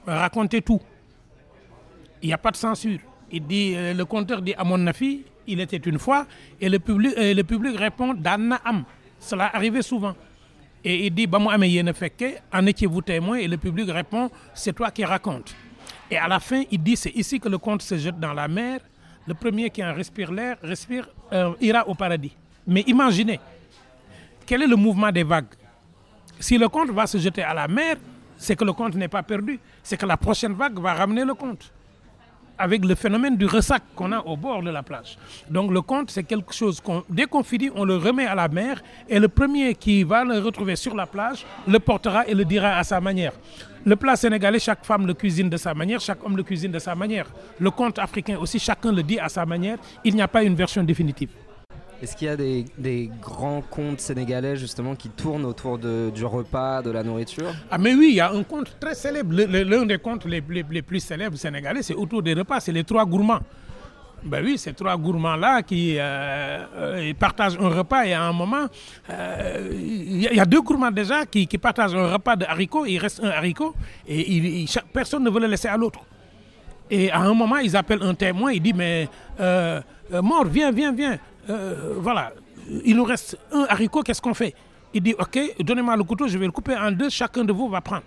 Racontez 0.06 0.60
tout. 0.60 0.80
Il 2.22 2.28
n'y 2.28 2.32
a 2.34 2.38
pas 2.38 2.50
de 2.50 2.56
censure. 2.56 2.98
Il 3.30 3.46
dit, 3.46 3.74
euh, 3.76 3.94
le 3.94 4.04
conteur 4.04 4.42
dit 4.42 4.54
à 4.54 4.64
mon 4.64 4.86
afi, 4.86 5.24
il 5.48 5.60
était 5.60 5.76
une 5.78 5.98
fois, 5.98 6.26
et 6.60 6.68
le 6.68 6.78
public, 6.78 7.14
le 7.16 7.42
public 7.42 7.76
répond 7.76 8.14
Dana 8.14 8.60
am. 8.64 8.84
Cela 9.18 9.50
arrivait 9.54 9.82
souvent. 9.82 10.14
Et 10.84 11.06
il 11.06 11.14
dit, 11.14 11.26
Bamou 11.26 11.50
ame 11.50 11.64
yene 11.64 11.92
fekke, 11.92 12.40
en 12.52 12.64
étiez-vous 12.66 13.02
témoin? 13.02 13.38
Et 13.38 13.48
le 13.48 13.56
public 13.56 13.90
répond, 13.90 14.30
c'est 14.54 14.72
toi 14.72 14.90
qui 14.90 15.04
racontes. 15.04 15.54
Et 16.10 16.16
à 16.16 16.28
la 16.28 16.38
fin, 16.38 16.62
il 16.70 16.82
dit, 16.82 16.96
c'est 16.96 17.10
ici 17.10 17.40
que 17.40 17.48
le 17.48 17.58
conte 17.58 17.82
se 17.82 17.96
jette 17.96 18.18
dans 18.18 18.32
la 18.32 18.46
mer. 18.46 18.80
Le 19.26 19.34
premier 19.34 19.70
qui 19.70 19.84
en 19.84 19.92
respire 19.92 20.30
l'air, 20.32 20.56
respire, 20.62 21.08
euh, 21.32 21.52
ira 21.60 21.86
au 21.88 21.94
paradis. 21.94 22.34
Mais 22.66 22.82
imaginez, 22.86 23.40
quel 24.46 24.62
est 24.62 24.66
le 24.66 24.76
mouvement 24.76 25.10
des 25.10 25.24
vagues? 25.24 25.54
Si 26.38 26.56
le 26.56 26.68
conte 26.68 26.90
va 26.90 27.06
se 27.06 27.18
jeter 27.18 27.42
à 27.42 27.52
la 27.52 27.66
mer, 27.68 27.96
c'est 28.36 28.54
que 28.54 28.64
le 28.64 28.72
conte 28.72 28.94
n'est 28.94 29.08
pas 29.08 29.22
perdu. 29.22 29.58
C'est 29.82 29.96
que 29.96 30.06
la 30.06 30.16
prochaine 30.16 30.54
vague 30.54 30.78
va 30.78 30.94
ramener 30.94 31.24
le 31.24 31.34
conte 31.34 31.72
avec 32.58 32.84
le 32.84 32.94
phénomène 32.94 33.36
du 33.36 33.46
ressac 33.46 33.82
qu'on 33.94 34.12
a 34.12 34.20
au 34.20 34.36
bord 34.36 34.62
de 34.62 34.70
la 34.70 34.82
plage. 34.82 35.16
Donc 35.48 35.70
le 35.70 35.80
conte, 35.80 36.10
c'est 36.10 36.24
quelque 36.24 36.52
chose 36.52 36.80
qu'on, 36.80 37.04
dès 37.08 37.26
on 37.74 37.84
le 37.84 37.96
remet 37.96 38.26
à 38.26 38.34
la 38.34 38.48
mer 38.48 38.82
et 39.08 39.18
le 39.18 39.28
premier 39.28 39.74
qui 39.74 40.02
va 40.02 40.24
le 40.24 40.38
retrouver 40.38 40.76
sur 40.76 40.94
la 40.94 41.06
plage 41.06 41.46
le 41.66 41.78
portera 41.78 42.26
et 42.26 42.34
le 42.34 42.44
dira 42.44 42.76
à 42.76 42.84
sa 42.84 43.00
manière. 43.00 43.32
Le 43.84 43.96
plat 43.96 44.16
sénégalais, 44.16 44.58
chaque 44.58 44.84
femme 44.84 45.06
le 45.06 45.14
cuisine 45.14 45.48
de 45.48 45.56
sa 45.56 45.72
manière, 45.72 46.00
chaque 46.00 46.24
homme 46.24 46.36
le 46.36 46.42
cuisine 46.42 46.72
de 46.72 46.78
sa 46.78 46.94
manière. 46.94 47.26
Le 47.58 47.70
conte 47.70 47.98
africain 47.98 48.36
aussi, 48.38 48.58
chacun 48.58 48.92
le 48.92 49.02
dit 49.02 49.18
à 49.18 49.28
sa 49.28 49.46
manière. 49.46 49.78
Il 50.04 50.14
n'y 50.14 50.22
a 50.22 50.28
pas 50.28 50.42
une 50.42 50.54
version 50.54 50.82
définitive. 50.82 51.30
Est-ce 52.00 52.16
qu'il 52.16 52.28
y 52.28 52.30
a 52.30 52.36
des, 52.36 53.10
grands 53.20 53.60
contes 53.60 54.00
sénégalais 54.00 54.56
justement 54.56 54.94
qui 54.94 55.08
tournent 55.08 55.44
autour 55.44 55.78
du 55.78 56.24
repas, 56.24 56.80
de 56.80 56.90
la 56.90 57.02
nourriture? 57.02 57.52
Ah 57.70 57.78
mais 57.78 57.94
oui, 57.94 58.08
il 58.10 58.16
y 58.16 58.20
a 58.20 58.30
un 58.30 58.44
conte 58.44 58.76
très 58.78 58.94
célèbre. 58.94 59.34
L'un 59.34 59.84
des 59.84 59.98
contes 59.98 60.24
les, 60.24 60.40
plus 60.40 61.00
célèbres 61.00 61.36
sénégalais, 61.36 61.82
c'est 61.82 61.94
autour 61.94 62.22
des 62.22 62.34
repas, 62.34 62.60
c'est 62.60 62.72
les 62.72 62.84
trois 62.84 63.04
gourmands. 63.04 63.40
Ben 64.22 64.44
oui, 64.44 64.58
ces 64.58 64.72
trois 64.74 64.96
gourmands-là 64.96 65.62
qui 65.62 65.96
euh, 65.96 66.64
euh, 66.76 67.14
partagent 67.14 67.56
un 67.60 67.68
repas 67.68 68.04
et 68.04 68.12
à 68.14 68.24
un 68.24 68.32
moment, 68.32 68.66
euh, 69.10 69.68
il 69.72 70.22
y, 70.22 70.40
a- 70.40 70.44
deux 70.44 70.60
gourmands 70.60 70.90
déjà 70.90 71.24
qui, 71.24 71.46
partagent 71.46 71.94
un 71.94 72.12
repas 72.12 72.34
de 72.34 72.44
haricots, 72.44 72.84
il 72.84 72.98
reste 72.98 73.22
un 73.22 73.30
haricot 73.30 73.74
et 74.08 74.64
chaque 74.66 74.88
personne 74.92 75.22
ne 75.22 75.30
veut 75.30 75.40
le 75.40 75.46
laisser 75.46 75.68
à 75.68 75.76
l'autre. 75.76 76.00
Et 76.90 77.10
à 77.12 77.20
un 77.20 77.34
moment, 77.34 77.58
ils 77.58 77.76
appellent 77.76 78.02
un 78.02 78.14
témoin, 78.14 78.50
il 78.52 78.60
dit, 78.62 78.72
mais 78.72 79.08
mort, 80.10 80.46
viens, 80.46 80.72
viens, 80.72 80.92
viens. 80.92 81.18
Euh, 81.48 81.94
voilà, 81.98 82.32
il 82.84 82.96
nous 82.96 83.04
reste 83.04 83.38
un 83.52 83.66
haricot, 83.68 84.02
qu'est-ce 84.02 84.20
qu'on 84.20 84.34
fait? 84.34 84.54
Il 84.92 85.02
dit, 85.02 85.14
ok, 85.18 85.38
donnez-moi 85.60 85.96
le 85.96 86.04
couteau, 86.04 86.28
je 86.28 86.38
vais 86.38 86.46
le 86.46 86.52
couper 86.52 86.76
en 86.76 86.90
deux, 86.90 87.10
chacun 87.10 87.44
de 87.44 87.52
vous 87.52 87.68
va 87.68 87.80
prendre. 87.80 88.04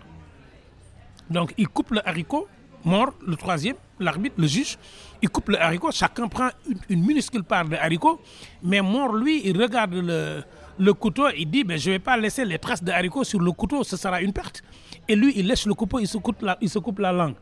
Donc 1.29 1.53
il 1.57 1.67
coupe 1.67 1.91
le 1.91 2.07
haricot, 2.07 2.47
mort, 2.83 3.13
le 3.25 3.35
troisième, 3.35 3.75
l'arbitre, 3.99 4.35
le 4.37 4.47
juge, 4.47 4.77
il 5.21 5.29
coupe 5.29 5.49
le 5.49 5.61
haricot, 5.61 5.91
chacun 5.91 6.27
prend 6.27 6.49
une, 6.89 7.03
minuscule 7.03 7.43
part 7.43 7.65
de 7.65 7.75
haricot, 7.75 8.19
mais 8.63 8.81
mort, 8.81 9.13
lui, 9.13 9.41
il 9.45 9.59
regarde 9.61 9.93
le, 9.93 10.43
le 10.77 10.93
couteau, 10.93 11.27
il 11.35 11.49
dit, 11.49 11.63
ben, 11.63 11.77
je 11.77 11.89
ne 11.89 11.95
vais 11.95 11.99
pas 11.99 12.17
laisser 12.17 12.45
les 12.45 12.59
traces 12.59 12.83
de 12.83 12.91
haricot 12.91 13.23
sur 13.23 13.39
le 13.39 13.51
couteau, 13.51 13.83
ce 13.83 13.97
sera 13.97 14.21
une 14.21 14.33
perte. 14.33 14.63
Et 15.07 15.15
lui, 15.15 15.33
il 15.35 15.47
lèche 15.47 15.65
le 15.65 15.73
couteau, 15.73 15.97
coupe 16.21 16.45
il 16.61 16.69
se 16.69 16.79
coupe 16.79 16.99
la 16.99 17.11
langue. 17.11 17.35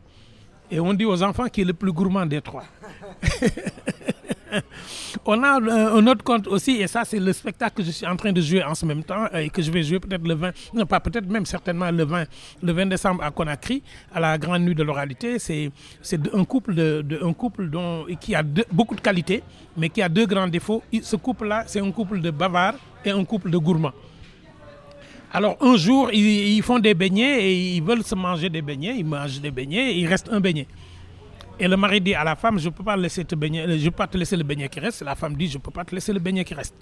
Et 0.70 0.78
on 0.78 0.94
dit 0.94 1.04
aux 1.04 1.22
enfants 1.22 1.48
qu'il 1.48 1.64
est 1.64 1.66
le 1.66 1.74
plus 1.74 1.92
gourmand 1.92 2.26
des 2.26 2.40
trois. 2.40 2.64
On 5.24 5.42
a 5.42 5.60
un 5.60 6.06
autre 6.06 6.24
conte 6.24 6.46
aussi, 6.46 6.72
et 6.72 6.86
ça, 6.86 7.04
c'est 7.04 7.18
le 7.18 7.32
spectacle 7.32 7.76
que 7.76 7.82
je 7.82 7.90
suis 7.90 8.06
en 8.06 8.16
train 8.16 8.32
de 8.32 8.40
jouer 8.40 8.62
en 8.62 8.74
ce 8.74 8.84
même 8.86 9.02
temps, 9.02 9.26
euh, 9.34 9.38
et 9.38 9.50
que 9.50 9.62
je 9.62 9.70
vais 9.70 9.82
jouer 9.82 10.00
peut-être 10.00 10.26
le 10.26 10.34
20, 10.34 10.52
non 10.74 10.86
pas 10.86 11.00
peut-être 11.00 11.28
même 11.28 11.46
certainement 11.46 11.90
le 11.90 12.04
20, 12.04 12.24
le 12.62 12.72
20 12.72 12.86
décembre 12.86 13.22
à 13.22 13.30
Conakry, 13.30 13.82
à 14.12 14.20
la 14.20 14.38
grande 14.38 14.62
nuit 14.62 14.74
de 14.74 14.82
l'oralité. 14.82 15.38
C'est 15.38 15.70
un 16.32 16.44
couple, 16.44 16.74
de, 16.74 17.04
qui 18.20 18.34
a 18.34 18.42
beaucoup 18.72 18.94
de 18.94 19.00
qualités, 19.00 19.42
mais 19.76 19.88
qui 19.88 20.02
a 20.02 20.08
deux 20.08 20.26
grands 20.26 20.48
défauts. 20.48 20.82
Ce 21.02 21.16
couple-là, 21.16 21.64
c'est 21.66 21.80
un 21.80 21.90
couple 21.90 22.20
de 22.20 22.30
bavards 22.30 22.74
et 23.04 23.10
un 23.10 23.24
couple 23.24 23.50
de 23.50 23.58
gourmands. 23.58 23.92
Alors 25.32 25.56
un 25.60 25.76
jour, 25.76 26.10
ils, 26.12 26.56
ils 26.56 26.62
font 26.62 26.80
des 26.80 26.92
beignets 26.92 27.44
et 27.44 27.76
ils 27.76 27.82
veulent 27.82 28.02
se 28.02 28.16
manger 28.16 28.50
des 28.50 28.62
beignets, 28.62 28.96
ils 28.98 29.04
mangent 29.04 29.40
des 29.40 29.52
beignets 29.52 29.92
et 29.92 29.98
il 29.98 30.06
reste 30.08 30.28
un 30.28 30.40
beignet. 30.40 30.66
Et 31.62 31.68
le 31.68 31.76
mari 31.76 32.00
dit 32.00 32.14
à 32.14 32.24
la 32.24 32.36
femme, 32.36 32.58
je 32.58 32.70
ne 32.70 32.72
je 32.72 32.74
peux 32.74 32.82
pas 33.92 34.06
te 34.06 34.16
laisser 34.16 34.34
le 34.34 34.42
beignet 34.44 34.68
qui 34.70 34.80
reste. 34.80 35.02
La 35.02 35.14
femme 35.14 35.36
dit, 35.36 35.46
je 35.46 35.58
ne 35.58 35.62
peux 35.62 35.70
pas 35.70 35.84
te 35.84 35.94
laisser 35.94 36.10
le 36.10 36.18
beignet 36.18 36.42
qui 36.42 36.54
reste. 36.54 36.74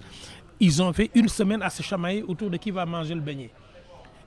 Ils 0.57 0.81
ont 0.81 0.93
fait 0.93 1.11
une 1.13 1.27
semaine 1.27 1.61
à 1.61 1.69
se 1.69 1.83
chamailler 1.83 2.23
autour 2.23 2.49
de 2.49 2.55
qui 2.55 2.71
va 2.71 2.85
manger 2.85 3.13
le 3.13 3.19
beignet. 3.19 3.49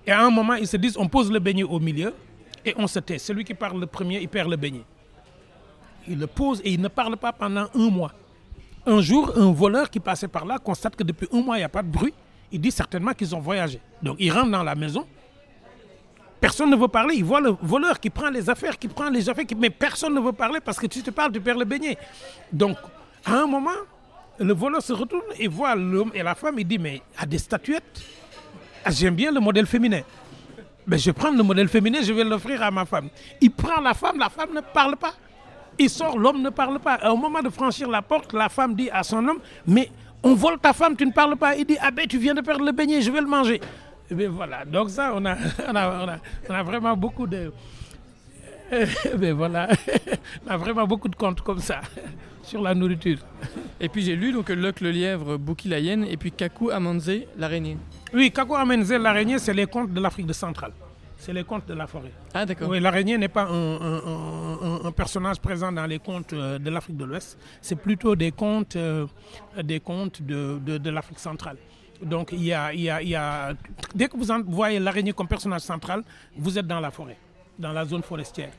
Et 0.06 0.10
à 0.12 0.22
un 0.22 0.28
moment, 0.30 0.52
ils 0.54 0.66
se 0.66 0.76
disent, 0.76 0.98
on 0.98 1.08
pose 1.08 1.32
le 1.32 1.38
beignet 1.38 1.62
au 1.62 1.80
milieu 1.80 2.12
et 2.66 2.74
on 2.76 2.86
se 2.86 2.98
tait. 2.98 3.16
Celui 3.16 3.44
qui 3.44 3.54
parle 3.54 3.80
le 3.80 3.86
premier, 3.86 4.20
il 4.20 4.28
perd 4.28 4.50
le 4.50 4.56
beignet. 4.56 4.84
Il 6.06 6.18
le 6.18 6.26
pose 6.26 6.60
et 6.64 6.72
il 6.72 6.80
ne 6.82 6.88
parle 6.88 7.16
pas 7.16 7.32
pendant 7.32 7.68
un 7.74 7.88
mois. 7.88 8.12
Un 8.84 9.00
jour, 9.00 9.32
un 9.34 9.52
voleur 9.52 9.88
qui 9.88 10.00
passait 10.00 10.28
par 10.28 10.44
là 10.44 10.58
constate 10.58 10.96
que 10.96 11.02
depuis 11.02 11.28
un 11.32 11.40
mois, 11.40 11.56
il 11.56 11.60
n'y 11.60 11.64
a 11.64 11.70
pas 11.70 11.82
de 11.82 11.88
bruit. 11.88 12.12
Il 12.50 12.60
dit 12.60 12.70
certainement 12.70 13.14
qu'ils 13.14 13.34
ont 13.34 13.40
voyagé. 13.40 13.80
Donc 14.02 14.16
il 14.18 14.30
rentre 14.30 14.50
dans 14.50 14.62
la 14.62 14.74
maison. 14.74 15.06
Personne 16.42 16.70
ne 16.70 16.76
veut 16.76 16.88
parler. 16.88 17.14
Il 17.14 17.24
voit 17.24 17.40
le 17.40 17.55
voleur 17.62 18.00
qui 18.00 18.11
prend 18.11 18.28
les 18.28 18.50
affaires, 18.50 18.76
qui 18.76 18.88
prend 18.88 19.09
les 19.09 19.28
affaires, 19.28 19.44
mais 19.57 19.70
personne 19.70 20.12
ne 20.12 20.18
veut 20.18 20.33
parler 20.33 20.59
parce 20.59 20.76
que 20.76 20.88
tu 20.88 21.00
te 21.00 21.11
parles, 21.12 21.31
tu 21.31 21.40
perds 21.40 21.57
le 21.57 21.64
beignet. 21.64 21.96
Donc, 22.52 22.76
à 23.24 23.35
un 23.35 23.46
moment, 23.46 23.70
le 24.40 24.52
voleur 24.52 24.83
se 24.83 24.92
retourne 24.92 25.22
et 25.38 25.46
voit 25.46 25.76
l'homme 25.76 26.11
et 26.12 26.20
la 26.24 26.35
femme. 26.35 26.59
Il 26.59 26.66
dit, 26.66 26.81
mais 26.81 27.00
à 27.16 27.26
des 27.26 27.38
statuettes, 27.38 28.02
ah, 28.85 28.90
j'aime 28.90 29.14
bien 29.14 29.31
le 29.31 29.38
modèle 29.38 29.66
féminin. 29.66 30.00
Ben, 30.85 30.98
je 30.98 31.12
prends 31.12 31.31
le 31.31 31.44
modèle 31.44 31.68
féminin, 31.68 32.00
je 32.02 32.12
vais 32.12 32.24
l'offrir 32.24 32.61
à 32.61 32.72
ma 32.72 32.87
femme. 32.87 33.09
Il 33.40 33.52
prend 33.52 33.81
la 33.81 33.94
femme, 33.94 34.18
la 34.18 34.28
femme 34.28 34.52
ne 34.52 34.62
parle 34.62 34.96
pas. 34.96 35.14
Il 35.78 35.88
sort, 35.88 36.18
l'homme 36.18 36.42
ne 36.42 36.50
parle 36.50 36.81
pas. 36.81 36.98
Au 37.09 37.16
moment 37.16 37.40
de 37.40 37.50
franchir 37.50 37.88
la 37.88 38.02
porte, 38.02 38.33
la 38.33 38.48
femme 38.48 38.74
dit 38.74 38.90
à 38.90 39.05
son 39.05 39.24
homme, 39.28 39.38
mais 39.64 39.92
on 40.24 40.35
vole 40.35 40.59
ta 40.59 40.72
femme, 40.72 40.96
tu 40.96 41.07
ne 41.07 41.12
parles 41.12 41.37
pas. 41.37 41.55
Il 41.55 41.66
dit, 41.66 41.76
ah 41.81 41.92
ben 41.92 42.05
tu 42.09 42.18
viens 42.18 42.35
de 42.35 42.40
perdre 42.40 42.64
le 42.64 42.72
beignet, 42.72 43.00
je 43.00 43.12
vais 43.12 43.20
le 43.20 43.28
manger. 43.28 43.61
Et 44.10 44.14
bien 44.14 44.28
voilà, 44.28 44.64
donc 44.64 44.90
ça, 44.90 45.12
on 45.14 45.24
a, 45.24 45.36
on 45.68 45.74
a, 45.74 46.04
on 46.04 46.08
a, 46.08 46.18
on 46.48 46.54
a 46.54 46.62
vraiment 46.62 46.96
beaucoup 46.96 47.26
de... 47.26 47.52
ben 49.18 49.34
voilà, 49.34 49.68
on 50.46 50.50
a 50.50 50.56
vraiment 50.56 50.86
beaucoup 50.86 51.08
de 51.08 51.14
contes 51.16 51.40
comme 51.42 51.58
ça 51.60 51.80
sur 52.42 52.60
la 52.62 52.74
nourriture. 52.74 53.18
Et 53.80 53.88
puis 53.88 54.02
j'ai 54.02 54.16
lu 54.16 54.32
donc 54.32 54.48
le 54.48 54.90
lièvre, 54.90 55.36
Bouki 55.36 55.68
la 55.68 55.78
hyène, 55.78 56.04
et 56.04 56.16
puis 56.16 56.32
Kaku 56.32 56.70
Amanze 56.70 57.10
l'araignée. 57.36 57.76
Oui, 58.14 58.30
Kako 58.30 58.54
Amenze, 58.56 58.92
l'araignée, 58.92 59.38
c'est 59.38 59.54
les 59.54 59.66
contes 59.66 59.92
de 59.92 60.00
l'Afrique 60.00 60.26
de 60.26 60.32
centrale. 60.32 60.72
C'est 61.16 61.32
les 61.32 61.44
contes 61.44 61.66
de 61.68 61.74
la 61.74 61.86
forêt. 61.86 62.10
Ah 62.34 62.44
d'accord. 62.44 62.68
Oui, 62.68 62.80
l'araignée 62.80 63.16
n'est 63.16 63.28
pas 63.28 63.44
un, 63.44 63.74
un- 63.80 64.02
un- 64.06 64.58
un- 64.62 64.84
un 64.86 64.92
personnage 64.92 65.38
présent 65.38 65.70
dans 65.70 65.86
les 65.86 65.98
contes 65.98 66.32
euh, 66.32 66.58
de 66.58 66.68
l'Afrique 66.68 66.96
de 66.96 67.04
l'Ouest. 67.04 67.38
C'est 67.60 67.76
plutôt 67.76 68.16
des 68.16 68.32
contes, 68.32 68.74
euh, 68.76 69.06
des 69.62 69.78
contes 69.80 70.20
de, 70.22 70.58
de- 70.64 70.78
de 70.78 70.90
l'Afrique 70.90 71.20
centrale. 71.20 71.56
Donc, 72.04 72.30
il 72.32 72.44
y 72.44 72.52
a, 72.52 72.72
il 72.72 72.80
y 72.80 72.90
a- 72.90 73.02
il 73.02 73.08
y 73.10 73.14
a- 73.14 73.52
dès 73.94 74.08
que 74.08 74.16
vous 74.16 74.26
voyez 74.48 74.78
l'araignée 74.78 75.12
comme 75.12 75.28
personnage 75.28 75.62
central, 75.62 76.02
vous 76.36 76.58
êtes 76.58 76.66
dans 76.66 76.80
la 76.80 76.90
forêt, 76.90 77.16
dans 77.58 77.72
la 77.72 77.84
zone 77.84 78.02
forestière. 78.02 78.50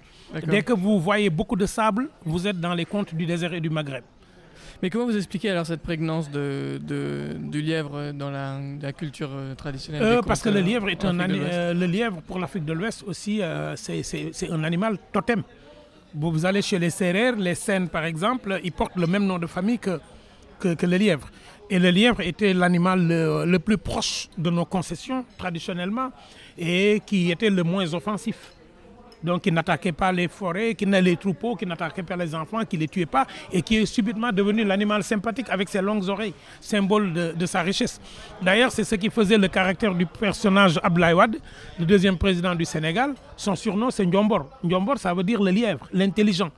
Dès 0.47 0.61
que 0.63 0.73
vous 0.73 0.99
voyez 0.99 1.29
beaucoup 1.29 1.55
de 1.55 1.65
sable, 1.65 2.09
vous 2.25 2.47
êtes 2.47 2.59
dans 2.59 2.73
les 2.73 2.85
contes 2.85 3.13
du 3.13 3.25
désert 3.25 3.53
et 3.53 3.59
du 3.61 3.69
Maghreb. 3.69 4.03
Mais 4.81 4.89
comment 4.89 5.05
vous 5.05 5.15
expliquez 5.15 5.49
alors 5.49 5.65
cette 5.65 5.81
prégnance 5.81 6.29
de, 6.29 6.77
de- 6.81 7.35
du 7.37 7.61
lièvre 7.61 8.11
dans 8.11 8.29
la, 8.31 8.59
la 8.81 8.91
culture 8.91 9.29
euh, 9.31 9.55
traditionnelle 9.55 10.01
Euh, 10.03 10.21
parce 10.21 10.41
que 10.41 10.49
le 10.49 10.59
lièvre 10.59 10.89
est 10.89 11.05
un 11.05 11.17
euh, 11.19 11.73
le 11.73 11.85
lièvre 11.85 12.21
pour 12.27 12.37
l'Afrique 12.39 12.65
de 12.65 12.73
l'Ouest 12.73 13.03
aussi, 13.07 13.41
euh, 13.41 13.75
c'est- 13.77 14.49
un 14.51 14.63
animal 14.63 14.97
totem. 15.13 15.43
Vous 16.15 16.45
allez 16.45 16.61
chez 16.61 16.79
les 16.79 16.89
Sérères, 16.89 17.35
les 17.37 17.55
Sènes 17.55 17.87
par 17.89 18.03
exemple, 18.05 18.59
ils 18.63 18.71
portent 18.73 18.97
le 18.97 19.07
même 19.07 19.25
nom 19.25 19.39
de 19.39 19.47
famille 19.47 19.79
que, 19.79 19.99
que, 20.59 20.73
que 20.73 20.85
le 20.85 20.97
lièvre. 20.97 21.29
Et 21.69 21.79
le 21.79 21.89
lièvre 21.89 22.21
était 22.21 22.53
l'animal 22.53 23.07
le, 23.45 23.57
plus 23.59 23.77
proche 23.77 24.29
de 24.37 24.49
nos 24.49 24.65
concessions 24.65 25.25
traditionnellement 25.37 26.11
et 26.57 27.01
qui 27.05 27.31
était 27.31 27.49
le 27.49 27.63
moins 27.63 27.91
offensif. 27.93 28.35
Donc, 29.23 29.43
qui 29.43 29.51
n'attaquait 29.53 29.93
pas 29.93 30.11
les 30.11 30.27
forêts, 30.27 30.75
qui 30.75 30.85
les 30.85 31.15
troupeaux, 31.15 31.55
qui 31.55 31.65
n'attaquait 31.65 32.03
pas 32.03 32.17
les 32.17 32.35
enfants, 32.35 32.65
qui 32.65 32.75
ne 32.75 32.81
les 32.81 32.87
tuait 32.89 33.05
pas, 33.05 33.25
et 33.53 33.61
qui 33.61 33.77
est 33.77 33.85
subitement 33.85 34.33
devenu 34.33 34.65
l'animal 34.65 35.01
sympathique 35.01 35.47
avec 35.49 35.69
ses 35.69 35.81
longues 35.81 36.09
oreilles, 36.09 36.33
symbole 36.59 37.13
de, 37.33 37.45
sa 37.45 37.61
richesse. 37.61 38.01
D'ailleurs, 38.41 38.71
c'est 38.71 38.83
ce 38.83 38.95
qui 38.95 39.09
faisait 39.09 39.37
le 39.37 39.47
caractère 39.47 39.95
du 39.95 40.05
personnage 40.05 40.77
Abdoulaye 40.83 41.13
Wade, 41.13 41.37
le 41.79 41.85
deuxième 41.85 42.17
président 42.17 42.53
du 42.53 42.65
Sénégal. 42.65 43.13
Son 43.37 43.55
surnom, 43.55 43.89
c'est 43.91 44.05
Ndjombor. 44.05 44.49
Ndjombor, 44.61 44.97
ça 44.97 45.13
veut 45.13 45.23
dire 45.23 45.41
le 45.41 45.51
lièvre, 45.51 45.87
l'intelligent. 45.93 46.51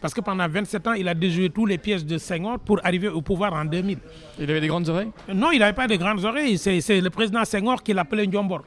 Parce 0.00 0.14
que 0.14 0.20
pendant 0.20 0.48
27 0.48 0.86
ans, 0.86 0.92
il 0.94 1.06
a 1.08 1.14
déjoué 1.14 1.50
tous 1.50 1.66
les 1.66 1.76
pièges 1.76 2.06
de 2.06 2.16
Senghor 2.16 2.58
pour 2.58 2.80
arriver 2.84 3.08
au 3.08 3.20
pouvoir 3.20 3.52
en 3.52 3.64
2000. 3.66 3.98
Il 4.38 4.50
avait 4.50 4.60
des 4.60 4.68
grandes 4.68 4.88
oreilles? 4.88 5.10
Non, 5.32 5.50
il 5.50 5.58
n'avait 5.58 5.74
pas 5.74 5.86
de 5.86 5.96
grandes 5.96 6.24
oreilles. 6.24 6.56
C'est 6.56 7.00
le 7.00 7.10
président 7.10 7.44
Senghor 7.44 7.82
qui 7.82 7.92
l'appelait 7.92 8.26
Ndjombor. 8.26 8.62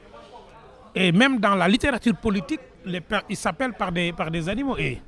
Et 0.94 1.10
même 1.10 1.40
dans 1.40 1.56
la 1.56 1.66
littérature 1.66 2.14
politique, 2.16 2.60
les, 2.86 3.00
il 3.28 3.36
s'appelle 3.36 3.72
par 3.72 3.90
des, 3.90 4.12
par 4.12 4.30
des 4.30 4.48
animaux. 4.48 4.76
Et 4.78 5.00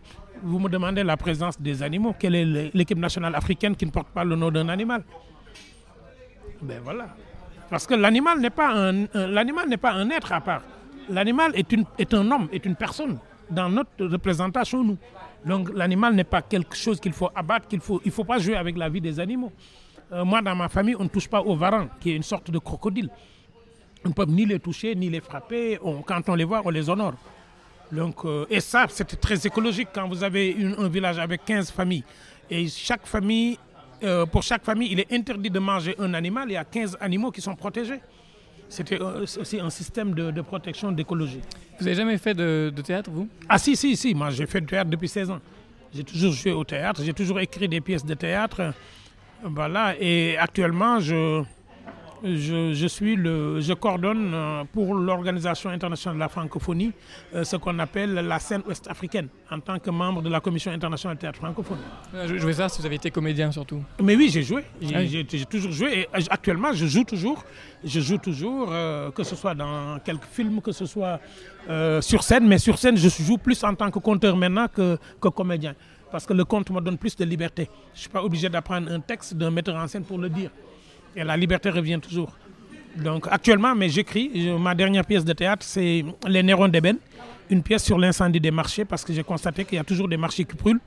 vous 0.42 0.58
me 0.58 0.68
demandez 0.68 1.04
la 1.04 1.16
présence 1.16 1.60
des 1.60 1.80
animaux. 1.82 2.14
Quelle 2.18 2.34
est 2.34 2.74
l'équipe 2.74 2.98
nationale 2.98 3.34
africaine 3.36 3.76
qui 3.76 3.86
ne 3.86 3.92
porte 3.92 4.08
pas 4.08 4.24
le 4.24 4.34
nom 4.34 4.50
d'un 4.50 4.68
animal? 4.68 5.04
Ben 6.60 6.80
voilà. 6.82 7.14
Parce 7.70 7.86
que 7.86 7.94
l'animal 7.94 8.40
n'est 8.40 8.50
pas, 8.50 8.70
un, 8.72 9.06
l'animal 9.14 9.68
n'est 9.68 9.76
pas 9.76 9.92
un 9.92 10.10
être 10.10 10.32
à 10.32 10.40
part. 10.40 10.62
L'animal 11.08 11.52
est, 11.54 11.70
une, 11.72 11.84
est 11.98 12.12
un 12.14 12.28
homme, 12.32 12.48
est 12.52 12.64
une 12.64 12.74
personne 12.74 13.18
dans 13.50 13.68
notre 13.68 14.06
représentation, 14.06 14.82
nous. 14.82 14.98
Donc 15.46 15.70
l'animal 15.72 16.14
n'est 16.14 16.24
pas 16.24 16.42
quelque 16.42 16.76
chose 16.76 16.98
qu'il 17.00 17.12
faut 17.12 17.30
abattre, 17.34 17.68
qu'il 17.68 17.80
faut, 17.80 18.00
il 18.04 18.10
faut 18.10 18.24
pas 18.24 18.38
jouer 18.38 18.56
avec 18.56 18.76
la 18.76 18.88
vie 18.88 19.00
des 19.00 19.20
animaux. 19.20 19.52
Euh, 20.12 20.24
moi, 20.24 20.42
dans 20.42 20.54
ma 20.56 20.68
famille, 20.68 20.96
on 20.98 21.04
ne 21.04 21.08
touche 21.08 21.28
pas 21.28 21.40
au 21.40 21.56
varan, 21.56 21.88
qui 22.00 22.10
est 22.10 22.16
une 22.16 22.22
sorte 22.22 22.50
de 22.50 22.58
crocodile. 22.58 23.08
On 24.04 24.08
ne 24.08 24.14
peut 24.14 24.24
ni 24.26 24.44
les 24.44 24.58
toucher, 24.58 24.94
ni 24.94 25.08
les 25.08 25.20
frapper. 25.20 25.78
Quand 26.04 26.28
on 26.28 26.34
les 26.34 26.44
voit, 26.44 26.62
on 26.64 26.70
les 26.70 26.90
honore. 26.90 27.14
Euh, 27.92 28.46
et 28.50 28.60
ça, 28.60 28.86
c'est 28.88 29.20
très 29.20 29.46
écologique 29.46 29.88
quand 29.94 30.08
vous 30.08 30.24
avez 30.24 30.56
un 30.78 30.88
village 30.88 31.18
avec 31.18 31.44
15 31.44 31.70
familles. 31.70 32.04
Et 32.50 32.66
chaque 32.68 33.06
famille, 33.06 33.58
euh, 34.02 34.26
pour 34.26 34.42
chaque 34.42 34.64
famille, 34.64 34.90
il 34.92 35.00
est 35.00 35.12
interdit 35.12 35.50
de 35.50 35.58
manger 35.58 35.94
un 35.98 36.12
animal. 36.14 36.48
Il 36.48 36.54
y 36.54 36.56
a 36.56 36.64
15 36.64 36.98
animaux 37.00 37.30
qui 37.30 37.40
sont 37.40 37.54
protégés. 37.54 38.00
C'était 38.68 38.98
aussi 39.00 39.60
un 39.60 39.70
système 39.70 40.14
de, 40.14 40.30
de 40.30 40.40
protection 40.40 40.90
d'écologie. 40.92 41.40
Vous 41.78 41.84
n'avez 41.84 41.96
jamais 41.96 42.18
fait 42.18 42.34
de, 42.34 42.72
de, 42.74 42.82
théâtre, 42.82 43.10
vous? 43.10 43.28
Ah 43.48 43.58
si, 43.58 43.76
si, 43.76 43.96
si. 43.96 44.14
Moi, 44.14 44.30
j'ai 44.30 44.46
fait 44.46 44.60
du 44.60 44.66
théâtre 44.66 44.90
depuis 44.90 45.08
16 45.08 45.30
ans. 45.30 45.40
J'ai 45.94 46.04
toujours 46.04 46.32
joué 46.32 46.52
au 46.52 46.64
théâtre. 46.64 47.02
J'ai 47.04 47.12
toujours 47.12 47.38
écrit 47.40 47.68
des 47.68 47.80
pièces 47.80 48.04
de 48.04 48.14
théâtre. 48.14 48.72
Voilà. 49.42 49.94
Et 50.00 50.36
actuellement, 50.36 50.98
je, 51.00 51.42
je, 52.24 52.72
je, 52.72 52.86
suis 52.86 53.16
le, 53.16 53.60
je 53.60 53.72
coordonne 53.72 54.34
pour 54.72 54.94
l'Organisation 54.94 55.70
internationale 55.70 56.16
de 56.16 56.20
la 56.20 56.28
francophonie 56.28 56.92
ce 57.42 57.56
qu'on 57.56 57.78
appelle 57.78 58.14
la 58.14 58.38
scène 58.38 58.62
ouest-africaine 58.66 59.28
en 59.50 59.60
tant 59.60 59.78
que 59.78 59.90
membre 59.90 60.22
de 60.22 60.28
la 60.28 60.40
Commission 60.40 60.72
internationale 60.72 61.16
de 61.16 61.20
théâtre 61.20 61.38
francophone. 61.38 61.78
Je, 62.26 62.34
je 62.36 62.40
voulais 62.40 62.52
savoir 62.52 62.70
si 62.70 62.80
vous 62.80 62.86
avez 62.86 62.96
été 62.96 63.10
comédien 63.10 63.50
surtout. 63.52 63.82
Mais 64.02 64.16
oui, 64.16 64.28
j'ai 64.30 64.42
joué. 64.42 64.64
J'ai 64.80 64.94
ah 64.94 65.00
oui. 65.00 65.46
toujours 65.48 65.72
joué. 65.72 66.00
Et 66.00 66.08
actuellement, 66.30 66.72
je 66.72 66.86
joue 66.86 67.04
toujours. 67.04 67.44
Je 67.84 68.00
joue 68.00 68.18
toujours, 68.18 68.68
euh, 68.72 69.10
que 69.10 69.22
ce 69.22 69.36
soit 69.36 69.54
dans 69.54 69.98
quelques 70.04 70.24
films, 70.24 70.60
que 70.60 70.72
ce 70.72 70.86
soit 70.86 71.20
euh, 71.68 72.00
sur 72.00 72.22
scène. 72.22 72.46
Mais 72.46 72.58
sur 72.58 72.78
scène, 72.78 72.96
je 72.96 73.08
joue 73.08 73.38
plus 73.38 73.62
en 73.64 73.74
tant 73.74 73.90
que 73.90 73.98
conteur 73.98 74.36
maintenant 74.36 74.66
que, 74.68 74.98
que 75.20 75.28
comédien. 75.28 75.74
Parce 76.10 76.26
que 76.26 76.32
le 76.32 76.44
conte 76.44 76.70
me 76.70 76.80
donne 76.80 76.98
plus 76.98 77.16
de 77.16 77.24
liberté. 77.24 77.68
Je 77.92 77.98
ne 77.98 78.00
suis 78.02 78.08
pas 78.08 78.22
obligé 78.22 78.48
d'apprendre 78.48 78.90
un 78.90 79.00
texte 79.00 79.34
d'un 79.34 79.50
metteur 79.50 79.76
en 79.76 79.86
scène 79.86 80.04
pour 80.04 80.18
le 80.18 80.28
dire. 80.28 80.50
Et 81.16 81.24
la 81.24 81.36
liberté 81.36 81.70
revient 81.70 81.98
toujours. 82.00 82.36
Donc 82.96 83.26
actuellement, 83.30 83.74
mais 83.74 83.88
j'écris. 83.88 84.50
Ma 84.58 84.74
dernière 84.74 85.04
pièce 85.04 85.24
de 85.24 85.32
théâtre, 85.32 85.64
c'est 85.66 86.04
Les 86.26 86.42
Nérons 86.42 86.68
d'ébène, 86.68 86.98
une 87.50 87.62
pièce 87.62 87.84
sur 87.84 87.98
l'incendie 87.98 88.40
des 88.40 88.50
marchés, 88.50 88.84
parce 88.84 89.04
que 89.04 89.12
j'ai 89.12 89.24
constaté 89.24 89.64
qu'il 89.64 89.76
y 89.76 89.80
a 89.80 89.84
toujours 89.84 90.08
des 90.08 90.16
marchés 90.16 90.44
qui 90.44 90.56
brûlent. 90.56 90.80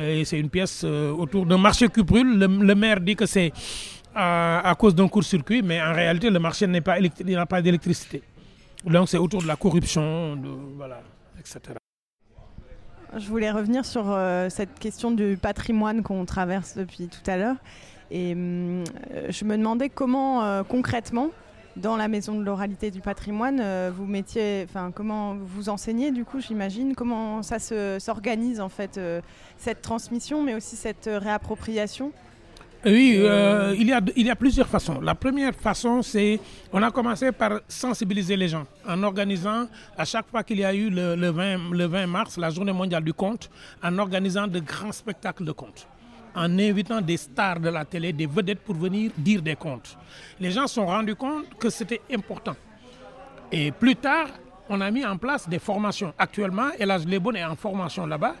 Et 0.00 0.24
c'est 0.24 0.38
une 0.38 0.48
pièce 0.48 0.82
euh, 0.84 1.10
autour 1.10 1.44
d'un 1.46 1.58
marché 1.58 1.88
qui 1.88 2.02
brûle. 2.02 2.38
Le, 2.38 2.74
maire 2.74 3.00
dit 3.00 3.16
que 3.16 3.26
c'est 3.26 3.52
à, 4.14 4.68
à, 4.70 4.74
cause 4.76 4.94
d'un 4.94 5.08
court-circuit, 5.08 5.62
mais 5.62 5.80
en 5.82 5.92
réalité, 5.92 6.30
le 6.30 6.38
marché 6.38 6.66
n'a 6.66 6.80
pas, 6.80 6.98
pas 7.48 7.62
d'électricité. 7.62 8.22
Donc 8.84 9.08
c'est 9.08 9.18
autour 9.18 9.42
de 9.42 9.46
la 9.48 9.56
corruption, 9.56 10.38
etc. 11.38 11.74
Je 13.16 13.26
voulais 13.26 13.50
revenir 13.50 13.84
sur 13.84 14.04
euh, 14.06 14.48
cette 14.48 14.78
question 14.78 15.10
du 15.10 15.36
patrimoine 15.40 16.02
qu'on 16.02 16.24
traverse 16.24 16.76
depuis 16.76 17.08
tout 17.08 17.28
à 17.28 17.36
l'heure. 17.36 17.56
Et 18.10 18.34
euh, 18.36 18.84
je 19.28 19.44
me 19.44 19.56
demandais 19.56 19.88
comment 19.88 20.42
euh, 20.42 20.62
concrètement, 20.62 21.30
dans 21.76 21.96
la 21.96 22.08
maison 22.08 22.38
de 22.38 22.44
l'oralité 22.44 22.90
du 22.90 23.00
patrimoine, 23.00 23.60
euh, 23.60 23.90
vous 23.94 24.06
mettiez, 24.06 24.66
enfin 24.68 24.90
comment 24.94 25.36
vous 25.40 25.68
enseignez 25.68 26.10
du 26.10 26.24
coup, 26.24 26.40
j'imagine, 26.40 26.94
comment 26.94 27.42
ça 27.42 27.58
s'organise 27.98 28.60
en 28.60 28.68
fait 28.68 28.98
euh, 28.98 29.20
cette 29.56 29.82
transmission, 29.82 30.42
mais 30.42 30.54
aussi 30.54 30.76
cette 30.76 31.08
réappropriation? 31.10 32.12
Oui, 32.86 33.16
euh, 33.18 33.74
il, 33.78 33.88
y 33.88 33.92
a, 33.92 34.00
il 34.16 34.26
y 34.26 34.30
a 34.30 34.36
plusieurs 34.36 34.66
façons. 34.66 35.02
La 35.02 35.14
première 35.14 35.54
façon, 35.54 36.00
c'est 36.00 36.40
on 36.72 36.82
a 36.82 36.90
commencé 36.90 37.30
par 37.30 37.60
sensibiliser 37.68 38.38
les 38.38 38.48
gens 38.48 38.64
en 38.88 39.02
organisant, 39.02 39.66
à 39.98 40.06
chaque 40.06 40.26
fois 40.30 40.42
qu'il 40.42 40.60
y 40.60 40.64
a 40.64 40.72
eu 40.72 40.88
le, 40.88 41.14
le, 41.14 41.28
20, 41.28 41.72
le 41.72 41.84
20 41.84 42.06
mars, 42.06 42.38
la 42.38 42.48
journée 42.48 42.72
mondiale 42.72 43.04
du 43.04 43.12
conte, 43.12 43.50
en 43.82 43.98
organisant 43.98 44.46
de 44.46 44.60
grands 44.60 44.92
spectacles 44.92 45.44
de 45.44 45.52
contes 45.52 45.86
en 46.34 46.58
invitant 46.58 47.00
des 47.00 47.16
stars 47.16 47.60
de 47.60 47.68
la 47.68 47.84
télé, 47.84 48.12
des 48.12 48.26
vedettes 48.26 48.60
pour 48.60 48.74
venir 48.74 49.10
dire 49.16 49.42
des 49.42 49.56
contes. 49.56 49.96
Les 50.38 50.50
gens 50.50 50.66
se 50.66 50.74
sont 50.74 50.86
rendus 50.86 51.16
compte 51.16 51.46
que 51.58 51.70
c'était 51.70 52.00
important. 52.10 52.56
Et 53.52 53.72
plus 53.72 53.96
tard, 53.96 54.28
on 54.72 54.80
a 54.80 54.90
mis 54.92 55.04
en 55.04 55.18
place 55.18 55.48
des 55.48 55.58
formations. 55.58 56.14
Actuellement, 56.16 56.68
Elage 56.78 57.04
Lebon 57.04 57.32
est 57.32 57.44
en 57.44 57.56
formation 57.56 58.06
là-bas 58.06 58.36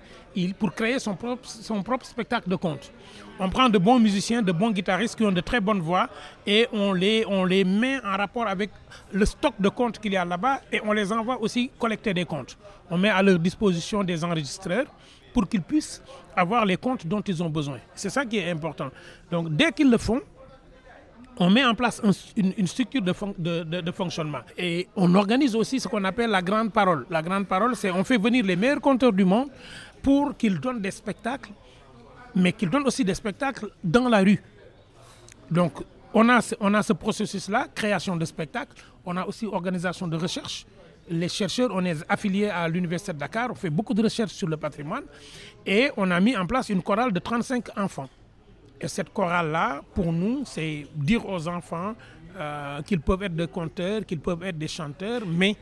pour 0.60 0.72
créer 0.72 1.00
son 1.00 1.16
propre, 1.16 2.06
spectacle 2.06 2.48
de 2.48 2.54
contes. 2.54 2.92
On 3.40 3.50
prend 3.50 3.68
de 3.68 3.78
bons 3.78 3.98
musiciens, 3.98 4.40
de 4.40 4.52
bons 4.52 4.70
guitaristes 4.70 5.16
qui 5.16 5.24
ont 5.24 5.32
de 5.32 5.40
très 5.40 5.60
bonnes 5.60 5.80
voix 5.80 6.08
et 6.46 6.68
on 6.72 6.92
les, 6.92 7.24
on 7.26 7.44
les 7.44 7.64
met 7.64 7.98
en 8.04 8.16
rapport 8.16 8.46
avec 8.46 8.70
le 9.12 9.26
stock 9.26 9.54
de 9.58 9.68
contes 9.68 9.98
qu'il 9.98 10.12
y 10.12 10.16
a 10.16 10.24
là-bas 10.24 10.60
et 10.70 10.80
on 10.84 10.92
les 10.92 11.10
envoie 11.10 11.40
aussi 11.40 11.72
collecter 11.76 12.14
des 12.14 12.24
comptes. 12.24 12.56
On 12.88 12.96
met 12.96 13.10
à 13.10 13.22
leur 13.22 13.40
disposition 13.40 14.04
des 14.04 14.22
enregistreurs 14.22 14.86
pour 15.32 15.48
qu'ils 15.48 15.62
puissent 15.62 16.02
avoir 16.36 16.64
les 16.64 16.76
comptes 16.76 17.06
dont 17.06 17.20
ils 17.20 17.42
ont 17.42 17.50
besoin. 17.50 17.78
C'est 17.94 18.10
ça 18.10 18.24
qui 18.24 18.38
est 18.38 18.50
important. 18.50 18.90
Donc 19.30 19.50
dès 19.54 19.72
qu'ils 19.72 19.90
le 19.90 19.98
font, 19.98 20.20
on 21.38 21.48
met 21.48 21.64
en 21.64 21.74
place 21.74 22.02
un, 22.04 22.10
une, 22.36 22.66
structure 22.66 23.00
de, 23.00 23.80
de, 23.80 23.90
fonctionnement. 23.92 24.40
Et 24.58 24.88
on 24.94 25.14
organise 25.14 25.54
aussi 25.56 25.80
ce 25.80 25.88
qu'on 25.88 26.04
appelle 26.04 26.28
la 26.30 26.42
grande 26.42 26.70
parole. 26.70 27.06
La 27.08 27.22
grande 27.22 27.46
parole, 27.46 27.74
c'est 27.76 27.90
on 27.90 28.04
fait 28.04 28.18
venir 28.18 28.44
les 28.44 28.56
meilleurs 28.56 28.80
conteurs 28.80 29.12
du 29.12 29.24
monde 29.24 29.48
pour 30.02 30.36
qu'ils 30.36 30.60
donnent 30.60 30.82
des 30.82 30.90
spectacles, 30.90 31.50
mais 32.34 32.52
qu'ils 32.52 32.68
donnent 32.68 32.86
aussi 32.86 33.04
des 33.04 33.14
spectacles 33.14 33.70
dans 33.82 34.06
la 34.08 34.18
rue. 34.18 34.42
Donc 35.50 35.82
on 36.12 36.28
a, 36.28 36.40
on 36.60 36.74
a 36.74 36.82
ce 36.82 36.92
processus-là, 36.92 37.68
création 37.74 38.16
de 38.16 38.24
spectacles. 38.26 38.76
On 39.06 39.16
a 39.16 39.24
aussi 39.24 39.46
organisation 39.46 40.06
de 40.06 40.16
recherche. 40.16 40.66
Les 41.08 41.28
chercheurs, 41.28 41.70
on 41.72 41.84
est 41.84 41.96
affiliés 42.08 42.48
à 42.48 42.68
l'Université 42.68 43.12
de 43.12 43.18
Dakar, 43.18 43.50
on 43.50 43.54
fait 43.54 43.70
beaucoup 43.70 43.94
de 43.94 44.02
recherches 44.02 44.32
sur 44.32 44.48
le 44.48 44.56
patrimoine 44.56 45.04
et 45.66 45.90
on 45.96 46.10
a 46.10 46.20
mis 46.20 46.36
en 46.36 46.46
place 46.46 46.68
une 46.68 46.82
chorale 46.82 47.12
de 47.12 47.18
35 47.18 47.78
enfants. 47.78 48.08
Et 48.80 48.88
cette 48.88 49.12
chorale-là, 49.12 49.82
pour 49.94 50.12
nous, 50.12 50.42
c'est 50.44 50.86
dire 50.94 51.28
aux 51.28 51.48
enfants 51.48 51.94
euh, 52.36 52.80
qu'ils 52.82 53.00
peuvent 53.00 53.22
être 53.24 53.34
des 53.34 53.48
conteurs, 53.48 54.06
qu'ils 54.06 54.20
peuvent 54.20 54.42
être 54.44 54.56
des 54.56 54.68
chanteurs, 54.68 55.22
mais 55.26 55.56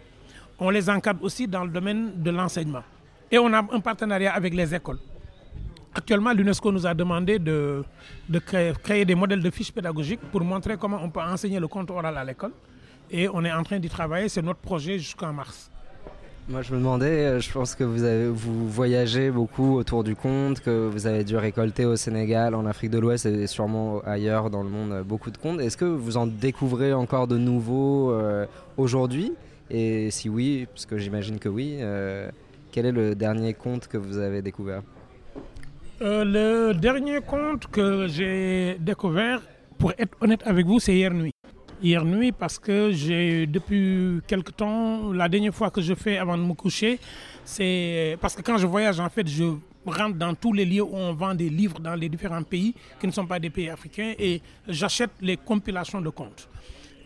on 0.59 0.70
les 0.70 0.89
encadre 0.91 1.22
aussi 1.24 1.49
dans 1.49 1.64
le 1.64 1.70
domaine 1.70 2.22
de 2.22 2.30
l'enseignement. 2.30 2.82
Et 3.30 3.39
on 3.39 3.53
a 3.53 3.59
un 3.59 3.80
partenariat 3.80 4.34
avec 4.34 4.55
les 4.55 4.74
écoles. 4.74 4.99
Actuellement, 5.95 6.32
l'UNESCO 6.32 6.70
nous 6.70 6.86
a 6.86 6.95
demandé 6.95 7.39
de, 7.39 7.82
créer, 8.47 8.72
créer, 8.82 9.05
des 9.05 9.14
modèles 9.14 9.43
de 9.43 9.51
fiches 9.51 9.72
pédagogiques 9.72 10.20
pour 10.30 10.43
montrer 10.43 10.76
comment 10.76 11.01
on 11.03 11.11
peut 11.11 11.20
enseigner 11.20 11.59
le 11.59 11.66
conte 11.66 11.91
oral 11.91 12.16
à 12.16 12.24
l'école. 12.24 12.53
Et 13.11 13.28
on 13.28 13.44
est 13.44 13.52
en 13.52 13.62
train 13.62 13.78
d'y 13.78 13.88
travailler, 13.88 14.28
c'est 14.28 14.42
notre 14.42 14.61
projet 14.61 14.98
jusqu'en 14.98 15.32
mars. 15.32 15.70
Moi, 16.48 16.62
je 16.62 16.72
me 16.72 16.78
demandais, 16.78 17.40
je 17.40 17.52
pense 17.52 17.74
que 17.74 17.84
vous, 17.84 18.04
avez, 18.04 18.28
vous 18.28 18.68
voyagez 18.70 19.30
beaucoup 19.30 19.76
autour 19.76 20.02
du 20.02 20.16
conte, 20.16 20.61
que 20.61 20.88
vous 20.88 21.06
avez 21.06 21.22
dû 21.22 21.36
récolter 21.36 21.84
au 21.84 21.96
Sénégal, 21.96 22.54
en 22.54 22.64
Afrique 22.64 22.90
de 22.90 22.98
l'Ouest 22.98 23.26
et 23.26 23.46
sûrement 23.46 24.00
ailleurs 24.06 24.48
dans 24.48 24.62
le 24.62 24.70
monde 24.70 25.02
beaucoup 25.04 25.30
de 25.30 25.36
contes. 25.36 25.61
Est-ce 25.61 25.76
que 25.76 25.84
vous 25.84 26.16
en 26.16 26.26
découvrez 26.26 26.94
encore 26.94 27.28
de 27.28 27.36
nouveaux 27.36 28.12
euh, 28.12 28.46
aujourd'hui? 28.78 29.34
Et 29.70 30.11
si 30.11 30.30
oui, 30.30 30.66
parce 30.72 30.86
que 30.86 30.96
j'imagine 30.96 31.38
que 31.38 31.50
oui, 31.50 31.76
euh, 31.80 32.30
quel 32.72 32.86
est 32.86 32.92
le 32.92 33.14
dernier 33.14 33.52
conte 33.52 33.86
que 33.86 33.98
vous 33.98 34.16
avez 34.16 34.40
découvert? 34.40 34.80
Euh, 36.00 36.24
Le 36.24 36.72
dernier 36.72 37.20
conte 37.20 37.66
que 37.66 38.06
j'ai 38.09 38.78
découvert, 38.80 39.42
pour 39.78 39.92
être 39.98 40.16
honnête 40.22 40.40
avec 40.46 40.64
vous, 40.64 40.80
c'est 40.80 40.94
hier 40.94 41.12
nuit 41.12 41.32
hier 41.83 42.05
nuit 42.05 42.33
parce 42.33 42.59
que 42.59 42.91
j'ai 42.93 43.47
depuis 43.47 44.20
quelque 44.26 44.51
temps, 44.51 45.12
la 45.12 45.29
dernière 45.29 45.55
fois 45.55 45.70
que 45.70 45.81
je 45.81 45.95
fais 45.95 46.18
avant 46.18 46.37
de 46.37 46.43
me 46.43 46.55
coucher, 46.55 46.99
c'est 47.45 48.16
parce 48.20 48.35
que 48.35 48.43
quand 48.43 48.59
je 48.59 48.66
voyage 48.66 49.01
en 49.01 49.09
fait, 49.09 49.26
je 49.26 49.45
rentre 49.87 50.16
dans 50.16 50.35
tous 50.35 50.53
les 50.53 50.64
lieux 50.64 50.83
où 50.83 50.95
on 50.95 51.12
vend 51.14 51.35
des 51.35 51.49
livres 51.49 51.81
dans 51.81 51.95
les 51.95 52.09
différents 52.09 52.43
pays 52.43 52.74
qui 53.01 53.07
ne 53.07 53.12
sont 53.12 53.26
pas 53.26 53.39
des 53.39 53.51
pays 53.51 53.70
africains 53.70 54.12
et 54.18 54.41
j'achète 54.66 55.11
les 55.20 55.37
compilations 55.37 56.01
de 56.01 56.11
contes. 56.11 56.49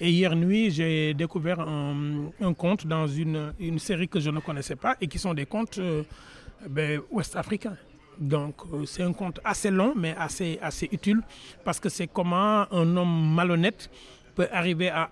Et 0.00 0.10
hier 0.10 0.34
nuit, 0.34 0.70
j'ai 0.70 1.14
découvert 1.14 1.60
un, 1.60 2.30
un, 2.40 2.54
conte 2.54 2.86
dans 2.86 3.06
une, 3.06 3.52
une, 3.60 3.78
série 3.78 4.08
que 4.08 4.18
je 4.18 4.30
ne 4.30 4.40
connaissais 4.40 4.74
pas 4.74 4.96
et 5.00 5.06
qui 5.06 5.18
sont 5.18 5.32
des 5.32 5.46
contes 5.46 5.78
euh, 5.78 6.02
ben, 6.68 7.00
ouest-africains. 7.10 7.76
Donc 8.18 8.54
euh, 8.72 8.84
c'est 8.84 9.02
un 9.02 9.12
conte 9.12 9.40
assez 9.44 9.70
long 9.70 9.94
mais 9.96 10.14
assez, 10.18 10.58
assez 10.60 10.88
utile 10.90 11.20
parce 11.64 11.78
que 11.78 11.88
c'est 11.88 12.08
comment 12.08 12.66
un 12.72 12.96
homme 12.96 13.34
malhonnête 13.34 13.88
peut 14.34 14.48
arriver 14.52 14.88
à, 14.88 15.10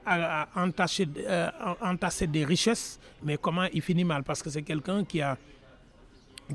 euh, 0.57 1.51
entasser 1.83 2.27
des 2.27 2.45
richesses, 2.45 2.99
mais 3.23 3.37
comment 3.37 3.67
il 3.73 3.83
finit 3.83 4.05
mal? 4.05 4.23
Parce 4.23 4.43
que 4.43 4.51
c'est 4.51 4.63
quelqu'un 4.63 5.05
qui 5.05 5.21
a, 5.21 5.37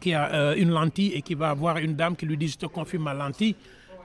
qui 0.01 0.13
a 0.13 0.33
euh, 0.33 0.55
une 0.55 0.71
lentille 0.71 1.13
et 1.13 1.21
qui 1.21 1.35
va 1.35 1.49
avoir 1.51 1.77
une 1.77 1.95
dame 1.95 2.15
qui 2.15 2.25
lui 2.25 2.37
dit 2.37 2.47
je 2.47 2.57
te 2.57 2.65
confie 2.65 2.97
ma 2.97 3.13
lentille 3.13 3.55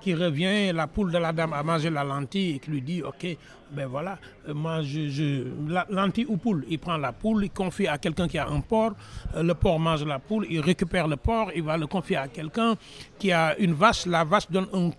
qui 0.01 0.15
revient, 0.15 0.73
la 0.73 0.87
poule 0.87 1.13
de 1.13 1.19
la 1.19 1.31
dame 1.31 1.53
a 1.53 1.63
mangé 1.63 1.91
la 1.91 2.03
lentille 2.03 2.57
et 2.57 2.59
qui 2.59 2.71
lui 2.71 2.81
dit 2.81 3.03
ok, 3.03 3.37
ben 3.71 3.87
voilà, 3.87 4.19
euh, 4.49 4.55
moi 4.55 4.81
je, 4.83 5.45
la, 5.69 5.87
lentille 5.91 6.27
ou 6.27 6.37
poule, 6.37 6.65
il 6.69 6.79
prend 6.79 6.97
la 6.97 7.13
poule, 7.13 7.45
il 7.45 7.51
confie 7.51 7.87
à 7.87 7.99
quelqu'un 7.99 8.27
qui 8.27 8.39
a 8.39 8.49
un 8.49 8.61
porc, 8.61 8.93
le 9.37 9.53
porc 9.53 9.79
mange 9.79 10.05
la 10.05 10.19
poule, 10.19 10.47
il 10.49 10.61
récupère 10.61 11.07
le 11.07 11.17
porc, 11.17 11.51
il 11.55 11.63
va 11.63 11.77
le 11.77 11.87
confier 11.87 12.17
à 12.17 12.29
quelqu'un 12.29 12.77
qui 13.19 13.31
a 13.31 13.57
une 13.59 13.75
vache, 13.75 14.07
la 14.07 14.25
vache 14.25 14.51
donne 14.51 14.69
un, 14.73 14.91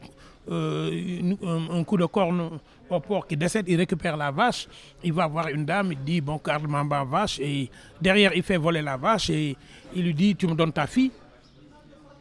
euh, 0.49 1.35
un, 1.71 1.83
coup 1.83 1.97
de 1.97 2.05
corne 2.05 2.59
au 2.89 2.99
porc 2.99 3.27
qui 3.27 3.37
décède, 3.37 3.65
il 3.67 3.77
récupère 3.77 4.17
la 4.17 4.31
vache, 4.31 4.67
il 5.03 5.13
va 5.13 5.27
voir 5.27 5.47
une 5.49 5.65
dame, 5.65 5.91
il 5.91 6.03
dit 6.03 6.19
bon 6.19 6.41
garde 6.43 6.67
ma 6.67 6.83
vache 7.03 7.39
et 7.39 7.69
derrière 8.01 8.33
il 8.35 8.41
fait 8.41 8.57
voler 8.57 8.81
la 8.81 8.97
vache 8.97 9.29
et 9.29 9.55
il 9.95 10.03
lui 10.03 10.13
dit 10.13 10.35
tu 10.35 10.47
me 10.47 10.55
donnes 10.55 10.73
ta 10.73 10.87
fille, 10.87 11.11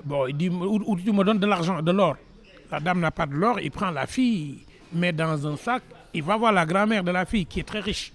bon 0.04 0.26
il 0.26 0.36
dit 0.36 0.48
ou 0.50 0.96
tu 0.96 1.12
me 1.12 1.24
donnes 1.24 1.38
de 1.38 1.46
l'argent, 1.46 1.80
de 1.80 1.92
l'or. 1.92 2.16
La 2.70 2.78
dame 2.78 3.00
n'a 3.00 3.10
pas 3.10 3.26
de 3.26 3.34
l'or, 3.34 3.58
il 3.58 3.70
prend 3.70 3.90
la 3.90 4.06
fille, 4.06 4.64
met 4.92 5.12
dans 5.12 5.46
un 5.46 5.56
sac, 5.56 5.82
il 6.12 6.22
va 6.22 6.36
voir 6.36 6.52
la 6.52 6.66
grand-mère 6.66 7.02
de 7.02 7.10
la 7.10 7.24
fille 7.24 7.46
qui 7.46 7.60
est 7.60 7.64
très 7.64 7.80
riche. 7.80 8.12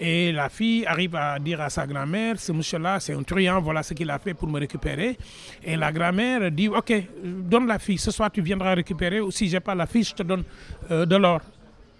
Et 0.00 0.30
la 0.30 0.48
fille 0.48 0.86
arrive 0.86 1.16
à 1.16 1.38
dire 1.40 1.60
à 1.60 1.70
sa 1.70 1.84
grand-mère, 1.84 2.38
ce 2.38 2.52
monsieur-là, 2.52 3.00
c'est 3.00 3.14
un 3.14 3.22
truand, 3.24 3.60
voilà 3.60 3.82
ce 3.82 3.94
qu'il 3.94 4.08
a 4.10 4.18
fait 4.20 4.32
pour 4.32 4.48
me 4.48 4.60
récupérer. 4.60 5.18
Et 5.64 5.76
la 5.76 5.90
grand-mère 5.90 6.52
dit, 6.52 6.68
ok, 6.68 6.92
donne 7.24 7.66
la 7.66 7.80
fille, 7.80 7.98
ce 7.98 8.12
soir 8.12 8.30
tu 8.30 8.40
viendras 8.40 8.74
récupérer, 8.74 9.20
ou 9.20 9.32
si 9.32 9.48
j'ai 9.48 9.58
pas 9.58 9.74
la 9.74 9.86
fille, 9.86 10.04
je 10.04 10.14
te 10.14 10.22
donne 10.22 10.44
euh, 10.90 11.04
de 11.04 11.16
l'or. 11.16 11.40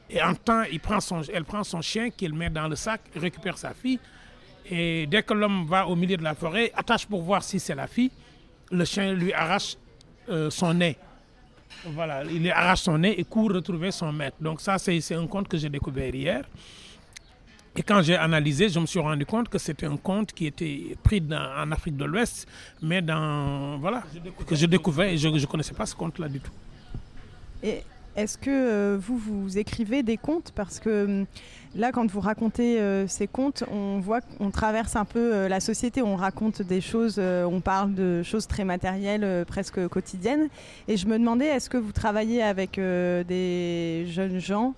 Et 0.09 0.23
en 0.23 0.35
temps, 0.35 0.63
il 0.71 0.79
prend 0.79 1.01
son, 1.01 1.23
elle 1.23 1.45
prend 1.45 1.65
son 1.65 1.81
chien 1.81 2.11
qu'il 2.11 2.35
met 2.35 2.51
dans 2.51 2.69
le 2.69 2.77
sac, 2.77 3.01
récupère 3.17 3.59
sa 3.59 3.75
fille. 3.75 3.99
Et 4.71 5.07
dès 5.07 5.23
que 5.25 5.35
l'homme 5.35 5.67
va 5.67 5.87
au 5.87 5.97
milieu 5.97 6.17
de 6.17 6.23
la 6.23 6.35
forêt, 6.35 6.71
attache 6.77 7.05
pour 7.05 7.23
voir 7.23 7.43
si 7.43 7.59
c'est 7.59 7.75
la 7.75 7.89
fille, 7.89 8.13
le 8.71 8.85
chien 8.85 9.13
lui 9.13 9.33
arrache 9.33 9.77
euh, 10.29 10.51
son 10.51 10.73
nez. 10.73 10.97
Voilà, 11.85 12.23
il 12.25 12.49
arrache 12.51 12.83
son 12.83 12.97
nez 12.97 13.19
et 13.19 13.25
court 13.25 13.53
retrouver 13.53 13.91
son 13.91 14.13
maître. 14.13 14.37
Donc 14.41 14.61
ça, 14.61 14.79
c'est 14.79 15.15
un 15.15 15.27
conte 15.27 15.49
que 15.49 15.57
j'ai 15.57 15.69
découvert 15.69 16.15
hier. 16.15 16.45
Et 17.79 17.83
quand 17.83 18.03
j'ai 18.03 18.17
analysé, 18.17 18.69
je 18.69 18.81
me 18.81 18.87
suis 18.87 18.99
rendu 18.99 19.25
compte 19.25 19.49
que 19.49 19.57
c'était 19.57 19.87
un 19.87 19.97
conte 19.97 20.33
qui 20.33 20.47
était 20.47 20.97
pris 21.05 21.23
en 21.31 21.71
Afrique 21.71 21.97
de 21.97 22.05
l'Ouest, 22.05 22.49
mais 22.83 23.01
dans 23.01 23.79
voilà, 23.79 24.03
que 24.49 24.57
j'ai 24.57 24.67
découvert 24.67 25.07
et 25.07 25.17
je 25.17 25.29
ne 25.29 25.47
connaissais 25.47 25.75
pas 25.75 25.87
ce 25.87 25.95
conte-là 25.95 26.29
du 26.29 26.41
tout. 26.41 26.51
Et 27.63 27.85
est-ce 28.17 28.37
que 28.37 28.51
euh, 28.51 28.99
vous, 29.01 29.17
vous 29.17 29.59
écrivez 29.59 30.03
des 30.03 30.17
contes? 30.17 30.51
Parce 30.57 30.81
que 30.81 31.25
là, 31.77 31.93
quand 31.93 32.11
vous 32.11 32.19
racontez 32.19 32.81
euh, 32.81 33.07
ces 33.07 33.29
contes, 33.29 33.63
on 33.71 34.01
voit 34.01 34.23
qu'on 34.23 34.51
traverse 34.51 34.97
un 34.97 35.05
peu 35.05 35.33
euh, 35.33 35.49
la 35.49 35.61
société, 35.61 36.03
on 36.03 36.17
raconte 36.17 36.63
des 36.63 36.81
choses, 36.81 37.21
on 37.21 37.61
parle 37.61 37.95
de 37.95 38.25
choses 38.25 38.49
très 38.49 38.65
matérielles, 38.65 39.45
presque 39.47 39.87
quotidiennes. 39.87 40.49
Et 40.89 40.97
je 40.97 41.07
me 41.07 41.17
demandais, 41.17 41.47
est-ce 41.47 41.71
que 41.71 41.79
vous 41.79 41.93
travaillez 41.93 42.43
avec 42.43 42.73
des 42.75 44.05
jeunes 44.09 44.41
gens 44.41 44.75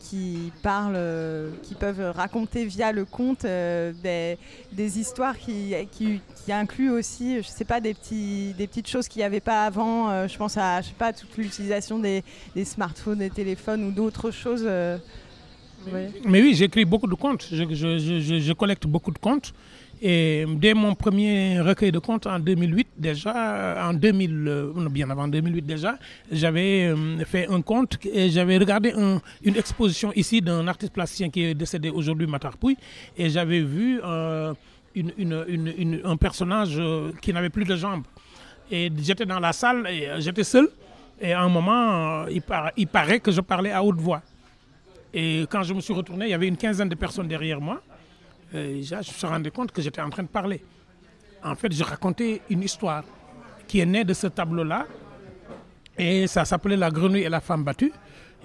qui 0.00 0.50
parlent, 0.62 0.94
euh, 0.96 1.50
qui 1.62 1.74
peuvent 1.74 2.10
raconter 2.16 2.64
via 2.64 2.90
le 2.90 3.04
conte 3.04 3.44
euh, 3.44 3.92
des, 4.02 4.38
des, 4.72 4.98
histoires 4.98 5.38
qui, 5.38 5.74
qui, 5.92 6.20
qui, 6.44 6.52
incluent 6.52 6.90
aussi, 6.90 7.42
je 7.42 7.46
sais 7.46 7.64
pas, 7.64 7.80
des, 7.80 7.94
petits, 7.94 8.54
des 8.56 8.66
petites 8.66 8.88
choses 8.88 9.06
qu'il 9.06 9.20
n'y 9.20 9.24
avait 9.24 9.40
pas 9.40 9.64
avant. 9.64 10.10
Euh, 10.10 10.26
je 10.26 10.36
pense 10.36 10.56
à, 10.56 10.80
je 10.80 10.88
sais 10.88 10.94
pas, 10.98 11.12
toute 11.12 11.36
l'utilisation 11.36 11.98
des, 11.98 12.24
des, 12.56 12.64
smartphones, 12.64 13.18
des 13.18 13.30
téléphones 13.30 13.84
ou 13.84 13.92
d'autres 13.92 14.30
choses. 14.30 14.64
Ouais. 14.64 16.10
Mais 16.24 16.42
oui, 16.42 16.54
j'écris 16.54 16.84
beaucoup 16.84 17.06
de 17.06 17.14
contes. 17.14 17.46
Je, 17.50 17.64
je, 17.70 17.98
je, 17.98 18.40
je, 18.40 18.52
collecte 18.52 18.86
beaucoup 18.86 19.12
de 19.12 19.18
contes. 19.18 19.52
Et 20.02 20.46
dès 20.56 20.72
mon 20.72 20.94
premier 20.94 21.60
recueil 21.60 21.92
de 21.92 21.98
contes 21.98 22.26
en 22.26 22.38
2008 22.38 22.88
déjà, 22.96 23.86
en 23.86 23.92
2000, 23.92 24.48
euh, 24.48 24.88
bien 24.88 25.10
avant 25.10 25.28
2008 25.28 25.62
déjà, 25.62 25.98
j'avais 26.32 26.86
euh, 26.86 27.22
fait 27.26 27.46
un 27.48 27.60
conte 27.60 27.98
et 28.06 28.30
j'avais 28.30 28.56
regardé 28.56 28.92
un, 28.92 29.20
une 29.42 29.56
exposition 29.56 30.10
ici 30.14 30.40
d'un 30.40 30.66
artiste 30.68 30.94
plasticien 30.94 31.28
qui 31.28 31.44
est 31.44 31.54
décédé 31.54 31.90
aujourd'hui, 31.90 32.26
Matar 32.26 32.56
Pouy, 32.56 32.78
et 33.18 33.28
j'avais 33.28 33.60
vu 33.60 34.00
euh, 34.02 34.54
un 34.96 36.16
personnage 36.16 36.80
qui 37.20 37.34
n'avait 37.34 37.50
plus 37.50 37.66
de 37.66 37.76
jambes. 37.76 38.04
Et 38.70 38.90
j'étais 39.02 39.26
dans 39.26 39.40
la 39.40 39.52
salle 39.52 39.86
et 39.86 40.08
j'étais 40.20 40.44
seul. 40.44 40.68
Et 41.20 41.34
à 41.34 41.42
un 41.42 41.48
moment, 41.50 42.26
il, 42.28 42.42
il 42.78 42.86
paraît 42.86 43.20
que 43.20 43.30
je 43.30 43.42
parlais 43.42 43.70
à 43.70 43.84
haute 43.84 43.98
voix. 43.98 44.22
Et 45.12 45.44
quand 45.50 45.62
je 45.62 45.74
me 45.74 45.80
suis 45.80 45.92
retourné, 45.92 46.26
il 46.26 46.30
y 46.30 46.34
avait 46.34 46.48
une 46.48 46.56
quinzaine 46.56 46.88
de 46.88 46.94
personnes 46.94 47.28
derrière 47.28 47.60
moi. 47.60 47.82
Je 48.52 48.94
me 48.96 49.02
suis 49.02 49.26
rendu 49.26 49.50
compte 49.50 49.70
que 49.72 49.80
j'étais 49.80 50.00
en 50.00 50.10
train 50.10 50.22
de 50.24 50.28
parler. 50.28 50.62
En 51.42 51.54
fait, 51.54 51.72
je 51.72 51.82
racontais 51.84 52.42
une 52.50 52.62
histoire 52.62 53.04
qui 53.66 53.80
est 53.80 53.86
née 53.86 54.04
de 54.04 54.12
ce 54.12 54.26
tableau-là. 54.26 54.86
Et 55.96 56.26
ça 56.26 56.44
s'appelait 56.44 56.76
La 56.76 56.90
grenouille 56.90 57.22
et 57.22 57.28
la 57.28 57.40
femme 57.40 57.62
battue. 57.62 57.92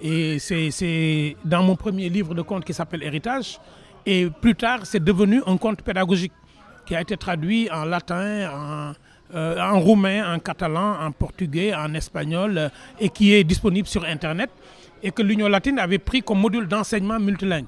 Et 0.00 0.38
c'est 0.38 1.36
dans 1.44 1.62
mon 1.62 1.74
premier 1.74 2.08
livre 2.08 2.34
de 2.34 2.42
contes 2.42 2.64
qui 2.64 2.74
s'appelle 2.74 3.02
Héritage. 3.02 3.58
Et 4.04 4.28
plus 4.30 4.54
tard, 4.54 4.80
c'est 4.84 5.02
devenu 5.02 5.42
un 5.46 5.56
conte 5.56 5.82
pédagogique 5.82 6.32
qui 6.86 6.94
a 6.94 7.00
été 7.00 7.16
traduit 7.16 7.68
en 7.72 7.84
latin, 7.84 8.50
en, 8.52 8.92
euh, 9.34 9.72
roumain, 9.72 10.32
en 10.34 10.38
catalan, 10.38 11.00
en 11.00 11.10
portugais, 11.10 11.74
en 11.74 11.92
espagnol, 11.94 12.56
euh, 12.56 12.68
et 13.00 13.08
qui 13.08 13.32
est 13.34 13.42
disponible 13.42 13.88
sur 13.88 14.04
Internet, 14.04 14.50
et 15.02 15.10
que 15.10 15.22
l'Union 15.22 15.48
latine 15.48 15.80
avait 15.80 15.98
pris 15.98 16.22
comme 16.22 16.38
module 16.40 16.68
d'enseignement 16.68 17.18
multilingue. 17.18 17.66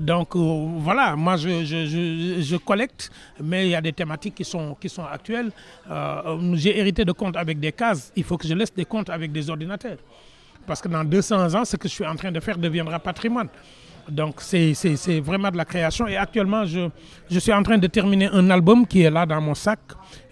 Donc 0.00 0.36
euh, 0.36 0.38
voilà, 0.78 1.16
moi 1.16 1.36
je, 1.36 1.64
je, 1.64 2.36
je, 2.40 2.56
collecte, 2.56 3.10
mais 3.42 3.66
il 3.66 3.70
y 3.70 3.74
a 3.74 3.80
des 3.80 3.92
thématiques 3.92 4.34
qui 4.34 4.44
sont, 4.44 4.76
actuelles. 5.10 5.50
Euh, 5.90 6.54
J'ai 6.54 6.78
hérité 6.78 7.04
de 7.04 7.12
comptes 7.12 7.36
avec 7.36 7.58
des 7.58 7.72
cases, 7.72 8.12
il 8.14 8.24
faut 8.24 8.36
que 8.36 8.46
je 8.46 8.54
laisse 8.54 8.72
des 8.74 8.84
comptes 8.84 9.08
avec 9.08 9.32
des 9.32 9.48
ordinateurs. 9.48 9.96
Parce 10.66 10.82
que 10.82 10.88
dans 10.88 11.04
200 11.04 11.54
ans, 11.54 11.64
ce 11.64 11.76
que 11.76 11.88
je 11.88 11.94
suis 11.94 12.06
en 12.06 12.16
train 12.16 12.32
de 12.32 12.40
faire 12.40 12.58
deviendra 12.58 12.98
patrimoine. 12.98 13.48
Donc 14.08 14.40
c'est 14.40 14.74
vraiment 15.20 15.50
de 15.50 15.56
la 15.56 15.64
création. 15.64 16.06
Et 16.06 16.16
actuellement, 16.16 16.64
je, 16.66 16.88
suis 17.38 17.52
en 17.52 17.62
train 17.62 17.78
de 17.78 17.86
terminer 17.86 18.28
un 18.32 18.50
album 18.50 18.86
qui 18.86 19.02
est 19.02 19.10
là 19.10 19.24
dans 19.24 19.40
mon 19.40 19.54
sac, 19.54 19.80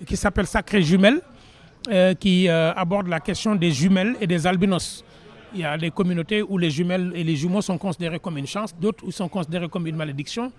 qui 0.07 0.17
s'appelle 0.17 0.47
Sacré 0.47 0.83
Jumelles, 0.83 1.21
euh, 1.89 2.15
qui 2.15 2.49
aborde 2.49 3.09
la 3.09 3.21
question 3.21 3.55
des 3.55 3.71
jumelles 3.71 4.17
et 4.21 4.27
des 4.27 4.47
albinos. 4.47 5.04
Il 5.55 5.61
y 5.61 5.65
a 5.65 5.79
des 5.79 5.93
communautés 5.93 6.43
où 6.43 6.59
les 6.59 6.69
jumelles 6.71 7.13
et 7.15 7.23
les 7.23 7.37
jumeaux 7.37 7.63
sont 7.63 7.79
considérés 7.79 8.19
comme 8.19 8.37
une 8.39 8.47
chance, 8.47 8.75
d'autres 8.77 9.05
où 9.07 9.13
sont 9.13 9.29
considérés 9.29 9.69
comme 9.69 9.87
une 9.87 9.95
malédiction. 9.95 10.51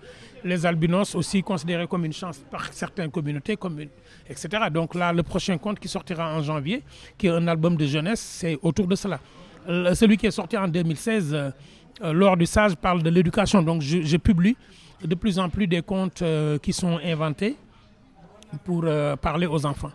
Les 0.42 0.64
albinos 0.64 1.14
aussi 1.14 1.42
considérés 1.42 1.86
comme 1.86 2.06
une 2.06 2.14
chance 2.14 2.38
par 2.50 2.72
certaines 2.72 3.10
communautés, 3.10 3.58
etc. 4.28 4.48
Donc 4.72 4.94
là, 4.94 5.12
le 5.12 5.22
prochain 5.22 5.58
conte 5.58 5.78
qui 5.78 5.88
sortira 5.88 6.34
en 6.34 6.42
janvier, 6.42 6.82
qui 7.18 7.26
est 7.26 7.30
un 7.30 7.46
album 7.46 7.76
de 7.76 7.84
jeunesse, 7.86 8.20
c'est 8.20 8.58
autour 8.62 8.86
de 8.86 8.94
cela. 8.94 9.20
Celui 9.94 10.16
qui 10.16 10.26
est 10.26 10.30
sorti 10.30 10.56
en 10.56 10.66
2016, 10.66 11.34
euh, 11.34 11.50
lors 12.12 12.36
du 12.36 12.46
Sage, 12.46 12.74
parle 12.76 13.02
de 13.02 13.10
l'éducation. 13.10 13.62
Donc 13.62 13.82
je, 13.82 14.00
je, 14.02 14.16
publie 14.16 14.56
de 15.04 15.14
plus 15.14 15.38
en 15.38 15.50
plus 15.50 15.66
des 15.66 15.82
contes 15.82 16.22
euh, 16.22 16.56
qui 16.58 16.72
sont 16.72 16.98
inventés 17.04 17.56
pour 18.64 18.82
euh, 18.84 19.16
parler 19.16 19.46
aux 19.46 19.66
enfants. 19.66 19.90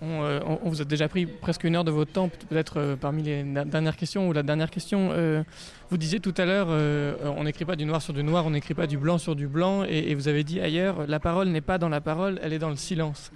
On, 0.00 0.22
euh, 0.22 0.40
on, 0.62 0.68
vous 0.68 0.82
a 0.82 0.84
déjà 0.84 1.08
pris 1.08 1.26
presque 1.26 1.64
une 1.64 1.76
heure 1.76 1.84
de 1.84 1.90
votre 1.90 2.12
temps, 2.12 2.28
peut-être 2.28 2.78
euh, 2.78 2.96
parmi 2.96 3.22
les 3.22 3.42
dernières 3.42 3.96
questions 3.96 4.28
ou 4.28 4.32
la 4.32 4.42
dernière 4.42 4.70
question. 4.70 5.10
Euh, 5.12 5.42
vous 5.90 5.96
disiez 5.96 6.20
tout 6.20 6.34
à 6.36 6.44
l'heure, 6.44 6.68
on 7.36 7.44
n'écrit 7.44 7.64
pas 7.64 7.76
du 7.76 7.84
noir 7.84 8.02
sur 8.02 8.12
du 8.12 8.24
noir, 8.24 8.44
on 8.46 8.50
n'écrit 8.50 8.74
pas 8.74 8.86
du 8.86 8.98
blanc 8.98 9.18
sur 9.18 9.36
du 9.36 9.46
blanc, 9.46 9.84
et, 9.84 10.14
vous 10.14 10.28
avez 10.28 10.42
dit 10.42 10.60
ailleurs, 10.60 11.06
la 11.06 11.20
parole 11.20 11.48
n'est 11.48 11.60
pas 11.60 11.78
dans 11.78 11.88
la 11.88 12.00
parole, 12.00 12.40
elle 12.42 12.52
est 12.52 12.58
dans 12.58 12.70
le 12.70 12.76
silence. 12.76 13.30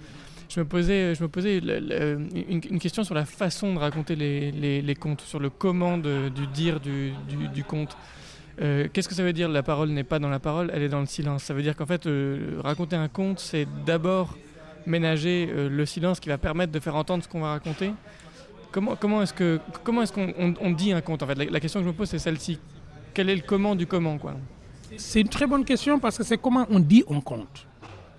Je 0.49 0.59
me 0.59 0.65
posais, 0.65 1.15
je 1.15 1.23
me 1.23 1.29
posais 1.29 1.59
une, 1.59 2.79
question 2.79 3.03
sur 3.03 3.15
la 3.15 3.23
façon 3.23 3.73
de 3.75 3.79
raconter 3.79 4.15
les, 4.15 4.51
les, 4.51 4.81
les 4.81 4.95
contes, 4.95 5.21
sur 5.21 5.39
le 5.39 5.49
comment 5.49 5.97
de, 5.97 6.29
du 6.29 6.47
dire 6.47 6.79
du, 6.79 7.13
du, 7.53 7.63
conte. 7.63 7.95
Qu'est-ce 8.57 9.07
que 9.07 9.15
ça 9.15 9.23
veut 9.23 9.31
dire 9.31 9.47
La 9.47 9.63
parole 9.63 9.89
n'est 9.89 10.03
pas 10.03 10.19
dans 10.19 10.29
la 10.29 10.39
parole, 10.39 10.69
elle 10.73 10.81
est 10.81 10.89
dans 10.89 10.99
le 10.99 11.05
silence? 11.05 11.43
Ça 11.43 11.53
veut 11.53 11.61
dire 11.61 11.77
qu'en 11.77 11.85
fait, 11.85 12.09
raconter 12.57 12.97
un 12.97 13.07
conte, 13.07 13.39
c'est 13.39 13.67
d'abord 13.85 14.35
ménager 14.85 15.49
euh, 15.51 15.69
le 15.69 15.85
silence 15.85 16.19
qui 16.19 16.29
va 16.29 16.37
permettre 16.37 16.71
de 16.71 16.79
faire 16.79 16.95
entendre 16.95 17.23
ce 17.23 17.29
qu'on 17.29 17.41
va 17.41 17.51
raconter. 17.51 17.91
Comment, 18.71 19.21
est-ce 19.23 20.13
qu'on 20.13 20.33
on, 20.37 20.53
on 20.61 20.71
dit 20.71 20.91
un 20.93 21.01
conte 21.01 21.23
en 21.23 21.27
fait? 21.27 21.35
La, 21.35 21.45
la, 21.45 21.59
question 21.59 21.79
que 21.79 21.85
je 21.85 21.89
me 21.89 21.95
pose 21.95 22.09
c'est 22.09 22.19
celle-ci. 22.19 22.59
Quel 23.13 23.29
est 23.29 23.35
le 23.35 23.41
comment 23.41 23.75
du 23.75 23.87
comment 23.87 24.17
quoi? 24.17 24.35
C'est 24.97 25.21
une 25.21 25.29
très 25.29 25.47
bonne 25.47 25.65
question 25.65 25.99
parce 25.99 26.17
que 26.17 26.23
c'est 26.23 26.37
comment 26.37 26.67
on 26.69 26.79
dit 26.79 27.03
on 27.07 27.21
compte. 27.21 27.65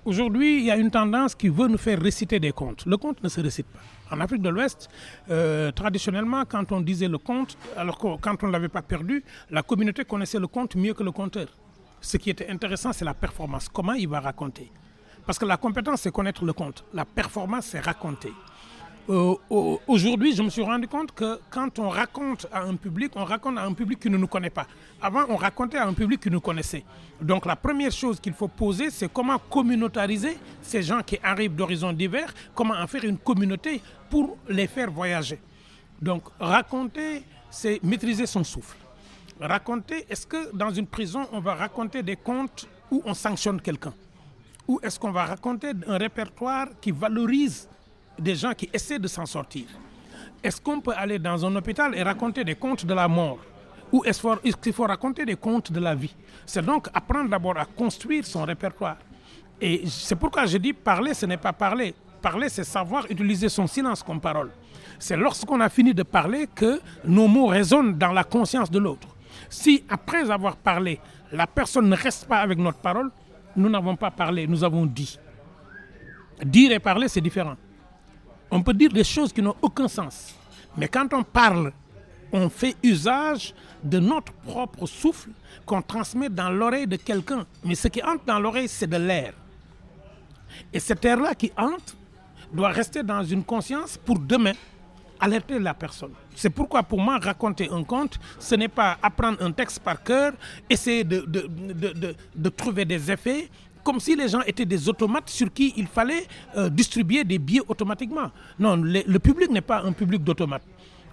Aujourd'hui, 0.05 0.59
il 0.59 0.65
y 0.65 0.71
a 0.71 0.77
une 0.77 0.91
tendance 0.91 1.35
qui 1.35 1.49
veut 1.49 1.69
nous 1.69 1.77
faire 1.77 2.01
réciter 2.01 2.41
des 2.41 2.53
contes. 2.53 2.87
Le 2.87 2.97
conte 2.97 3.23
ne 3.23 3.29
se 3.29 3.41
récite 3.41 3.67
pas. 3.67 3.81
En 4.11 4.21
Afrique 4.21 4.41
de 4.43 4.49
l'Ouest, 4.49 4.89
euh, 5.31 5.71
traditionnellement, 5.73 6.45
quand 6.49 6.73
on 6.73 6.81
disait 6.81 7.07
le 7.07 7.19
conte, 7.19 7.57
alors 7.77 7.99
que 7.99 8.17
quand 8.21 8.43
on 8.43 8.47
ne 8.47 8.53
l'avait 8.53 8.69
pas 8.69 8.83
perdu, 8.83 9.23
la 9.51 9.63
communauté 9.63 10.05
connaissait 10.05 10.39
le 10.39 10.47
conte 10.47 10.75
mieux 10.75 10.95
que 10.95 11.03
le 11.03 11.13
conteur. 11.13 11.49
Ce 12.01 12.17
qui 12.17 12.31
était 12.31 12.49
intéressant, 12.49 12.93
c'est 12.93 13.05
la 13.05 13.15
performance. 13.15 13.69
Comment 13.69 13.93
il 13.93 14.09
va 14.09 14.21
raconter? 14.21 14.73
Parce 15.27 15.39
que 15.39 15.45
la 15.45 15.57
compétence, 15.57 16.03
c'est 16.03 16.13
connaître 16.13 16.45
le 16.45 16.53
conte. 16.53 16.85
La 16.93 17.05
performance, 17.05 17.67
c'est 17.67 17.81
raconter. 17.81 18.33
Euh, 19.09 19.35
aujourd'hui, 19.89 20.35
je 20.37 20.43
me 20.43 20.51
suis 20.51 20.63
rendu 20.63 20.87
compte 20.87 21.11
que 21.13 21.41
quand 21.51 21.79
on 21.81 21.89
raconte 21.89 22.47
à 22.53 22.63
un 22.63 22.77
public, 22.77 23.11
on 23.17 23.25
raconte 23.25 23.59
à 23.59 23.65
un 23.65 23.73
public 23.73 23.99
qui 23.99 24.09
ne 24.11 24.17
nous 24.17 24.29
connaît 24.29 24.51
pas. 24.51 24.67
Avant, 25.03 25.25
on 25.29 25.37
racontait 25.37 25.79
à 25.79 25.87
un 25.87 25.95
public 25.95 26.21
qui 26.21 26.31
nous 26.31 26.41
connaissait. 26.41 26.85
Donc 27.21 27.45
la 27.45 27.57
première 27.57 27.91
chose 27.91 28.21
qu'il 28.21 28.35
faut 28.35 28.47
poser, 28.47 28.91
c'est 28.91 29.13
comment 29.13 29.39
communautariser 29.39 30.39
ces 30.63 30.83
gens 30.83 31.01
qui 31.03 31.19
arrivent 31.25 31.57
d'horizons 31.57 31.93
divers, 31.93 32.33
comment 32.55 32.75
en 32.75 32.87
faire 32.87 33.05
une 33.05 33.19
communauté 33.19 33.83
pour 34.09 34.39
les 34.49 34.69
faire 34.69 34.93
voyager. 34.93 35.41
Donc 36.01 36.23
raconter, 36.39 37.25
c'est 37.51 37.83
maîtriser 37.83 38.27
son 38.27 38.45
souffle. 38.45 38.77
Raconter, 39.41 40.07
est-ce 40.09 40.27
que 40.27 40.55
dans 40.55 40.71
une 40.71 40.87
prison, 40.87 41.27
on 41.33 41.41
va 41.41 41.55
raconter 41.55 42.03
des 42.05 42.17
contes 42.17 42.69
où 42.93 43.03
on 43.05 43.15
sanctionne 43.15 43.61
quelqu'un? 43.61 43.95
Ou 44.71 44.79
est-ce 44.85 45.01
qu'on 45.01 45.11
va 45.11 45.25
raconter 45.25 45.73
un 45.89 45.99
répertoire 45.99 46.69
qui 46.81 46.93
valorise 46.93 47.69
des 48.17 48.37
gens 48.37 48.53
qui 48.53 48.71
essaient 48.73 49.01
de 49.01 49.09
s'en 49.09 49.27
sortir? 49.27 49.65
Est-ce 50.45 50.61
qu'on 50.61 50.81
peut 50.81 50.93
aller 50.97 51.19
dans 51.19 51.45
un 51.45 51.57
hôpital 51.57 51.93
et 51.97 52.05
raconter 52.05 52.45
des 52.45 52.55
contes 52.55 52.87
de 52.87 52.95
la 52.95 53.09
mort? 53.09 53.39
Ou 53.91 54.05
est-ce 54.05 54.57
qu'il 54.59 54.73
faut 54.73 54.85
raconter 54.85 55.25
des 55.25 55.35
contes 55.35 55.73
de 55.73 55.81
la 55.81 55.97
vie? 55.97 56.15
C'est 56.47 56.65
donc 56.65 56.87
apprendre 56.95 57.29
d'abord 57.29 57.59
à 57.59 57.65
construire 57.65 58.25
son 58.25 58.45
répertoire. 58.45 58.99
Et 59.61 59.83
c'est 59.89 60.15
pourquoi 60.15 60.47
je 60.47 60.59
dis 60.59 60.73
parler, 60.73 61.15
ce 61.15 61.27
n'est 61.27 61.37
pas 61.37 61.53
parler. 61.53 61.93
Parler, 62.23 62.49
c'est 62.49 62.63
savoir 62.63 63.07
utiliser 63.11 63.49
son 63.49 63.67
silence 63.67 64.05
comme 64.05 64.21
parole. 64.21 64.53
C'est 65.01 65.17
lorsqu'on 65.17 65.61
a 65.61 65.69
fini 65.69 65.93
de 65.93 66.05
parler 66.05 66.47
que 66.47 66.81
nos 67.05 67.27
mots 67.27 67.49
résonnent 67.49 67.99
dans 67.99 68.13
la 68.13 68.23
conscience 68.23 68.71
de 68.71 68.79
l'autre. 68.79 69.09
Si 69.49 69.83
après 69.89 70.31
avoir 70.31 70.55
parlé, 70.55 71.01
la 71.33 71.49
personne 71.49 71.89
ne 71.89 71.97
reste 71.97 72.29
pas 72.29 72.39
avec 72.39 72.57
notre 72.59 72.79
parole, 72.79 73.11
nous 73.61 73.69
n'avons 73.69 73.97
pas 73.97 74.11
parlé, 74.11 74.47
nous 74.47 74.65
avons 74.65 74.87
dit. 74.87 75.19
Dire 76.45 76.73
et 76.73 76.79
parler, 76.79 77.09
c'est 77.09 77.21
différent. 77.21 77.57
On 78.51 78.63
peut 78.63 78.75
dire 78.75 78.91
des 78.91 79.05
choses 79.05 79.33
qui 79.33 79.43
n'ont 79.43 79.55
aucun 79.63 79.87
sens. 79.89 80.35
Mais 80.77 80.89
quand 80.89 81.13
on 81.13 81.23
parle, 81.23 81.73
on 82.33 82.49
fait 82.49 82.77
usage 82.83 83.55
de 83.83 83.99
notre 83.99 84.33
propre 84.33 84.87
souffle 84.87 85.31
qu'on 85.67 85.83
transmet 85.83 86.29
dans 86.29 86.51
l'oreille 86.51 86.87
de 86.87 86.97
quelqu'un. 86.97 87.47
Mais 87.65 87.75
ce 87.75 87.89
qui 87.89 88.03
entre 88.03 88.25
dans 88.25 88.39
l'oreille, 88.39 88.69
c'est 88.69 88.87
de 88.87 88.97
l'air. 88.97 89.35
Et 90.73 90.81
cet 90.81 91.05
air-là 91.05 91.35
qui 91.35 91.53
entre 91.57 91.95
doit 92.53 92.71
rester 92.71 93.03
dans 93.03 93.23
une 93.23 93.45
conscience 93.45 93.97
pour 93.97 94.19
demain 94.19 94.55
alerter 95.21 95.59
la 95.59 95.75
personne. 95.75 96.13
C'est 96.35 96.51
pourquoi 96.51 96.83
pour 96.83 97.01
moi, 97.01 97.19
raconter 97.19 97.69
un 97.71 97.85
conte, 97.85 98.19
ce 98.39 98.55
n'est 98.55 98.69
pas 98.69 98.99
apprendre 99.03 99.39
un 99.43 99.53
texte 99.53 99.81
par 99.81 100.03
cœur, 100.03 100.33
essayer 100.69 101.05
de, 101.05 101.21
de, 101.27 102.15
de 102.35 102.49
trouver 102.49 102.85
des 102.85 103.11
effets, 103.11 103.49
comme 103.83 104.01
si 104.01 104.17
les 104.17 104.29
gens 104.29 104.43
étaient 104.43 104.65
des 104.67 104.89
automates 104.89 105.29
sur 105.29 105.53
qui 105.53 105.73
il 105.77 105.87
fallait 105.87 106.27
euh, 106.57 106.69
distribuer 106.69 107.25
des 107.25 107.39
billets 107.39 107.63
automatiquement. 107.69 108.31
Non, 108.59 108.77
le, 108.77 109.19
public 109.19 109.51
n'est 109.51 109.61
pas 109.61 109.83
un 109.83 109.93
public 109.93 110.23
d'automates. 110.23 110.63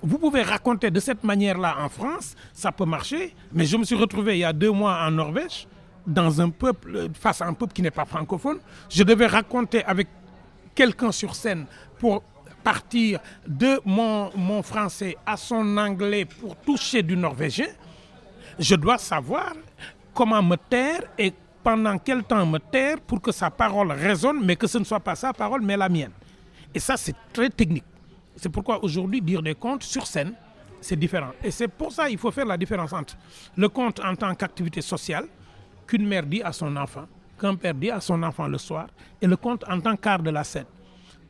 Vous 0.01 0.17
pouvez 0.19 0.43
raconter 0.43 0.91
de 0.91 0.99
cette 0.99 1.23
manière-là 1.23 1.75
en 1.79 1.89
France, 1.89 2.35
ça 2.53 2.71
peut 2.71 2.85
marcher, 2.85 3.33
mais 3.51 3.65
je 3.65 3.77
me 3.77 3.83
suis 3.83 3.95
retrouvé 3.95 4.35
il 4.35 4.39
y 4.39 4.43
a 4.43 4.53
deux 4.53 4.71
mois 4.71 4.99
en 5.05 5.11
Norvège, 5.11 5.67
dans 6.05 6.39
un 6.39 6.49
peuple, 6.49 6.95
euh, 6.95 7.07
face 7.13 7.41
à 7.41 7.47
un 7.47 7.53
peuple 7.53 7.73
qui 7.73 7.81
n'est 7.81 7.91
pas 7.91 8.05
francophone. 8.05 8.59
Je 8.89 9.03
devais 9.03 9.27
raconter 9.27 9.83
avec 9.83 10.07
quelqu'un 10.75 11.11
sur 11.11 11.33
scène 11.35 11.65
pour 11.99 12.21
partir 12.67 13.21
de 13.47 13.79
mon, 13.85 14.61
français 14.61 15.15
à 15.25 15.37
son 15.37 15.77
anglais 15.77 16.25
pour 16.25 16.53
toucher 16.57 17.01
du 17.01 17.15
norvégien. 17.15 17.67
Je 18.59 18.75
dois 18.75 18.97
savoir 18.97 19.53
comment 20.13 20.43
me 20.43 20.57
taire 20.57 21.03
et 21.17 21.31
pendant 21.63 21.97
quel 21.97 22.25
temps 22.25 22.45
me 22.45 22.57
taire 22.59 22.99
pour 22.99 23.21
que 23.21 23.31
sa 23.31 23.49
parole 23.49 23.93
résonne, 23.93 24.43
mais 24.43 24.57
que 24.57 24.67
ce 24.67 24.79
ne 24.79 24.83
soit 24.83 24.99
pas 24.99 25.15
sa 25.15 25.31
parole, 25.31 25.61
mais 25.61 25.77
la 25.77 25.87
mienne. 25.87 26.11
Et 26.75 26.79
ça, 26.79 26.97
c'est 26.97 27.15
très 27.31 27.49
technique. 27.49 27.85
C'est 28.35 28.49
pourquoi 28.49 28.83
aujourd'hui, 28.83 29.21
dire 29.21 29.41
des 29.41 29.55
contes 29.55 29.83
sur 29.83 30.05
scène, 30.05 30.33
c'est 30.81 30.97
différent. 30.99 31.31
Et 31.41 31.51
c'est 31.51 31.69
pour 31.69 31.93
ça 31.93 32.09
qu'il 32.09 32.17
faut 32.17 32.31
faire 32.31 32.45
la 32.45 32.57
différence 32.57 32.91
entre 32.91 33.15
le 33.55 33.69
conte 33.69 34.01
en 34.01 34.13
tant 34.13 34.35
qu'activité 34.35 34.81
sociale, 34.81 35.27
qu'une 35.87 36.05
mère 36.05 36.25
dit 36.25 36.41
à 36.41 36.51
son 36.51 36.75
enfant, 36.75 37.05
qu'un 37.39 37.55
père 37.55 37.73
dit 37.75 37.91
à 37.91 38.01
son 38.01 38.21
enfant 38.23 38.49
le 38.49 38.57
soir, 38.57 38.87
et 39.21 39.25
le 39.25 39.37
conte 39.37 39.63
en 39.69 39.79
tant 39.79 39.95
qu'art 39.95 40.21
de 40.21 40.31
la 40.31 40.43
scène. 40.43 40.65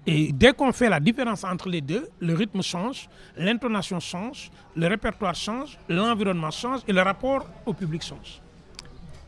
Et 0.10 0.32
dès 0.32 0.54
qu'on 0.54 0.72
fait 0.72 0.90
la 0.90 1.02
différence 1.02 1.44
entre 1.44 1.68
les 1.68 1.82
deux, 1.82 2.08
le 2.22 2.34
rythme 2.34 2.62
change, 2.62 3.10
l'intonation 3.36 4.00
change, 4.00 4.50
le 4.78 4.88
répertoire 4.88 5.36
change, 5.36 5.78
l'environnement 5.90 6.50
change 6.50 6.80
et 6.88 6.94
le 6.94 7.02
rapport 7.02 7.46
au 7.66 7.74
public 7.74 8.02
change. 8.02 8.40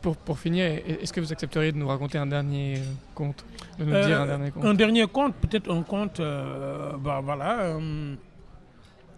Pour, 0.00 0.16
pour, 0.16 0.38
finir, 0.38 0.64
est-ce 0.64 1.12
que 1.12 1.20
vous 1.20 1.30
accepteriez 1.30 1.72
de 1.72 1.76
nous 1.76 1.86
raconter 1.86 2.16
un 2.16 2.24
dernier 2.26 2.80
conte 3.14 3.44
de 3.78 3.84
nous 3.84 3.90
dire 3.90 4.22
un 4.22 4.24
euh, 4.24 4.26
dernier 4.26 4.50
conte? 4.50 4.64
Un 4.64 4.74
dernier 4.74 5.06
conte, 5.06 5.34
peut-être 5.34 5.70
un 5.70 5.82
conte. 5.82 6.20
Euh, 6.20 6.92
bah, 6.96 7.20
voilà. 7.22 7.60
Euh, 7.60 8.14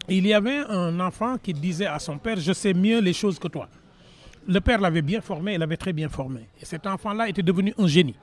il 0.09 0.27
y 0.27 0.35
avait 0.35 0.65
un 0.69 0.99
enfant 0.99 1.39
qui 1.39 1.53
disait 1.53 1.87
à 1.87 2.01
son 2.01 2.19
père 2.19 2.41
Je 2.41 2.53
sais 2.53 2.75
mieux 2.75 3.01
les 3.01 3.13
choses 3.13 3.39
que 3.39 3.47
toi. 3.47 3.69
Le 4.49 4.61
père 4.61 4.81
l'avait 4.81 5.03
bien 5.03 5.21
formé, 5.21 5.55
il 5.55 5.61
l'avait 5.61 5.77
très 5.77 5.93
bien 5.93 6.09
formé. 6.09 6.49
Et 6.61 6.65
cet 6.65 6.89
enfant-là 6.89 7.29
était 7.29 7.45
devenu 7.45 7.73
un 7.79 7.87
génie. 7.87 8.17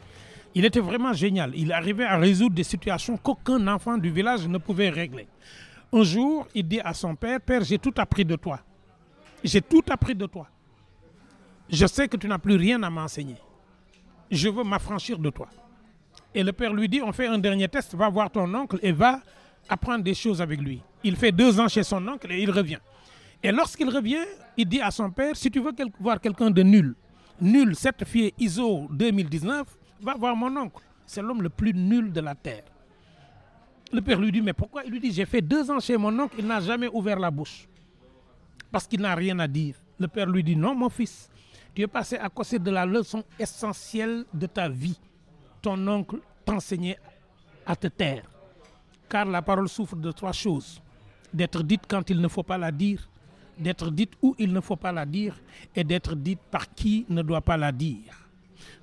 Il 0.55 0.65
était 0.65 0.79
vraiment 0.79 1.13
génial. 1.13 1.51
Il 1.55 1.71
arrivait 1.71 2.05
à 2.05 2.17
résoudre 2.17 2.55
des 2.55 2.63
situations 2.63 3.17
qu'aucun 3.17 3.67
enfant 3.67 3.97
du 3.97 4.09
village 4.09 4.47
ne 4.47 4.57
pouvait 4.57 4.89
régler. 4.89 5.27
Un 5.91 6.03
jour, 6.03 6.47
il 6.53 6.67
dit 6.67 6.79
à 6.81 6.93
son 6.93 7.15
père 7.15 7.39
Père, 7.41 7.63
j'ai 7.63 7.77
tout 7.77 7.93
appris 7.97 8.25
de 8.25 8.35
toi. 8.35 8.59
J'ai 9.43 9.61
tout 9.61 9.83
appris 9.89 10.15
de 10.15 10.25
toi. 10.25 10.47
Je 11.69 11.85
sais 11.85 12.07
que 12.07 12.17
tu 12.17 12.27
n'as 12.27 12.39
plus 12.39 12.55
rien 12.55 12.81
à 12.83 12.89
m'enseigner. 12.89 13.37
Je 14.31 14.49
veux 14.49 14.63
m'affranchir 14.63 15.17
de 15.17 15.29
toi. 15.29 15.47
Et 16.33 16.43
le 16.43 16.51
père 16.51 16.73
lui 16.73 16.87
dit, 16.87 17.01
on 17.01 17.11
fait 17.11 17.27
un 17.27 17.37
dernier 17.37 17.67
test, 17.67 17.95
va 17.95 18.09
voir 18.09 18.29
ton 18.29 18.53
oncle 18.53 18.79
et 18.83 18.91
va 18.91 19.21
apprendre 19.67 20.03
des 20.03 20.13
choses 20.13 20.41
avec 20.41 20.59
lui. 20.59 20.81
Il 21.03 21.15
fait 21.15 21.31
deux 21.31 21.59
ans 21.59 21.67
chez 21.67 21.83
son 21.83 22.05
oncle 22.07 22.31
et 22.31 22.41
il 22.41 22.51
revient. 22.51 22.79
Et 23.41 23.51
lorsqu'il 23.51 23.89
revient, 23.89 24.25
il 24.57 24.67
dit 24.67 24.81
à 24.81 24.91
son 24.91 25.09
père, 25.09 25.35
si 25.35 25.49
tu 25.49 25.59
veux 25.59 25.71
voir 25.99 26.19
quelqu'un 26.19 26.51
de 26.51 26.61
nul, 26.61 26.95
nul, 27.39 27.75
certifié 27.75 28.33
ISO 28.37 28.87
2019, 28.91 29.65
va 30.01 30.15
voir 30.15 30.35
mon 30.35 30.55
oncle. 30.57 30.83
C'est 31.05 31.21
l'homme 31.21 31.41
le 31.41 31.49
plus 31.49 31.73
nul 31.73 32.11
de 32.11 32.21
la 32.21 32.35
terre. 32.35 32.63
Le 33.91 34.01
père 34.01 34.19
lui 34.19 34.31
dit, 34.31 34.41
mais 34.41 34.53
pourquoi? 34.53 34.83
Il 34.83 34.91
lui 34.91 34.99
dit, 34.99 35.11
j'ai 35.11 35.25
fait 35.25 35.41
deux 35.41 35.69
ans 35.71 35.79
chez 35.79 35.97
mon 35.97 36.17
oncle, 36.19 36.35
il 36.37 36.45
n'a 36.45 36.59
jamais 36.59 36.87
ouvert 36.87 37.19
la 37.19 37.31
bouche. 37.31 37.67
Parce 38.71 38.85
qu'il 38.85 39.01
n'a 39.01 39.15
rien 39.15 39.39
à 39.39 39.47
dire. 39.47 39.75
Le 39.97 40.07
père 40.07 40.27
lui 40.27 40.43
dit, 40.43 40.55
non, 40.55 40.75
mon 40.75 40.89
fils, 40.89 41.29
tu 41.73 41.81
es 41.81 41.87
passé 41.87 42.17
à 42.17 42.29
côté 42.29 42.59
de 42.59 42.69
la 42.69 42.85
leçon 42.85 43.23
essentielle 43.39 44.25
de 44.33 44.45
ta 44.45 44.69
vie. 44.69 44.99
Ton 45.61 45.87
oncle 45.87 46.19
t'enseignait 46.45 46.99
à 47.65 47.75
te 47.75 47.87
taire. 47.87 48.23
Car 49.09 49.25
la 49.25 49.41
parole 49.41 49.67
souffre 49.67 49.95
de 49.95 50.11
trois 50.11 50.31
choses. 50.31 50.81
D'être 51.33 51.63
dite 51.63 51.81
quand 51.87 52.09
il 52.09 52.21
ne 52.21 52.27
faut 52.27 52.43
pas 52.43 52.57
la 52.57 52.71
dire, 52.71 53.09
d'être 53.57 53.89
dite 53.89 54.13
où 54.21 54.35
il 54.37 54.53
ne 54.53 54.61
faut 54.61 54.75
pas 54.75 54.91
la 54.91 55.05
dire, 55.05 55.35
et 55.75 55.83
d'être 55.83 56.15
dite 56.15 56.39
par 56.51 56.73
qui 56.73 57.05
ne 57.09 57.23
doit 57.23 57.41
pas 57.41 57.57
la 57.57 57.71
dire. 57.71 58.28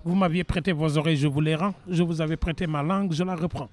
Vous 0.06 0.14
m'aviez 0.14 0.44
prêté 0.44 0.70
vos 0.70 0.96
oreilles, 0.98 1.16
je 1.16 1.26
vous 1.26 1.40
les 1.40 1.56
rends. 1.56 1.74
Je 1.88 2.04
vous 2.04 2.20
avais 2.20 2.36
prêté 2.36 2.68
ma 2.68 2.80
langue, 2.80 3.12
je 3.12 3.24
la 3.24 3.34
reprends. 3.34 3.68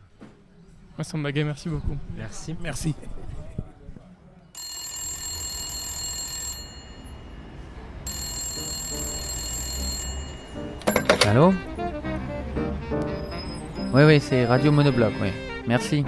merci 1.43 1.69
beaucoup. 1.69 1.95
Merci. 2.17 2.55
Merci. 2.59 2.95
Allô? 11.27 11.53
Oui, 13.93 14.03
oui, 14.03 14.19
c'est 14.19 14.45
Radio 14.45 14.71
Monobloc, 14.71 15.13
oui. 15.21 15.29
Merci. 15.67 16.03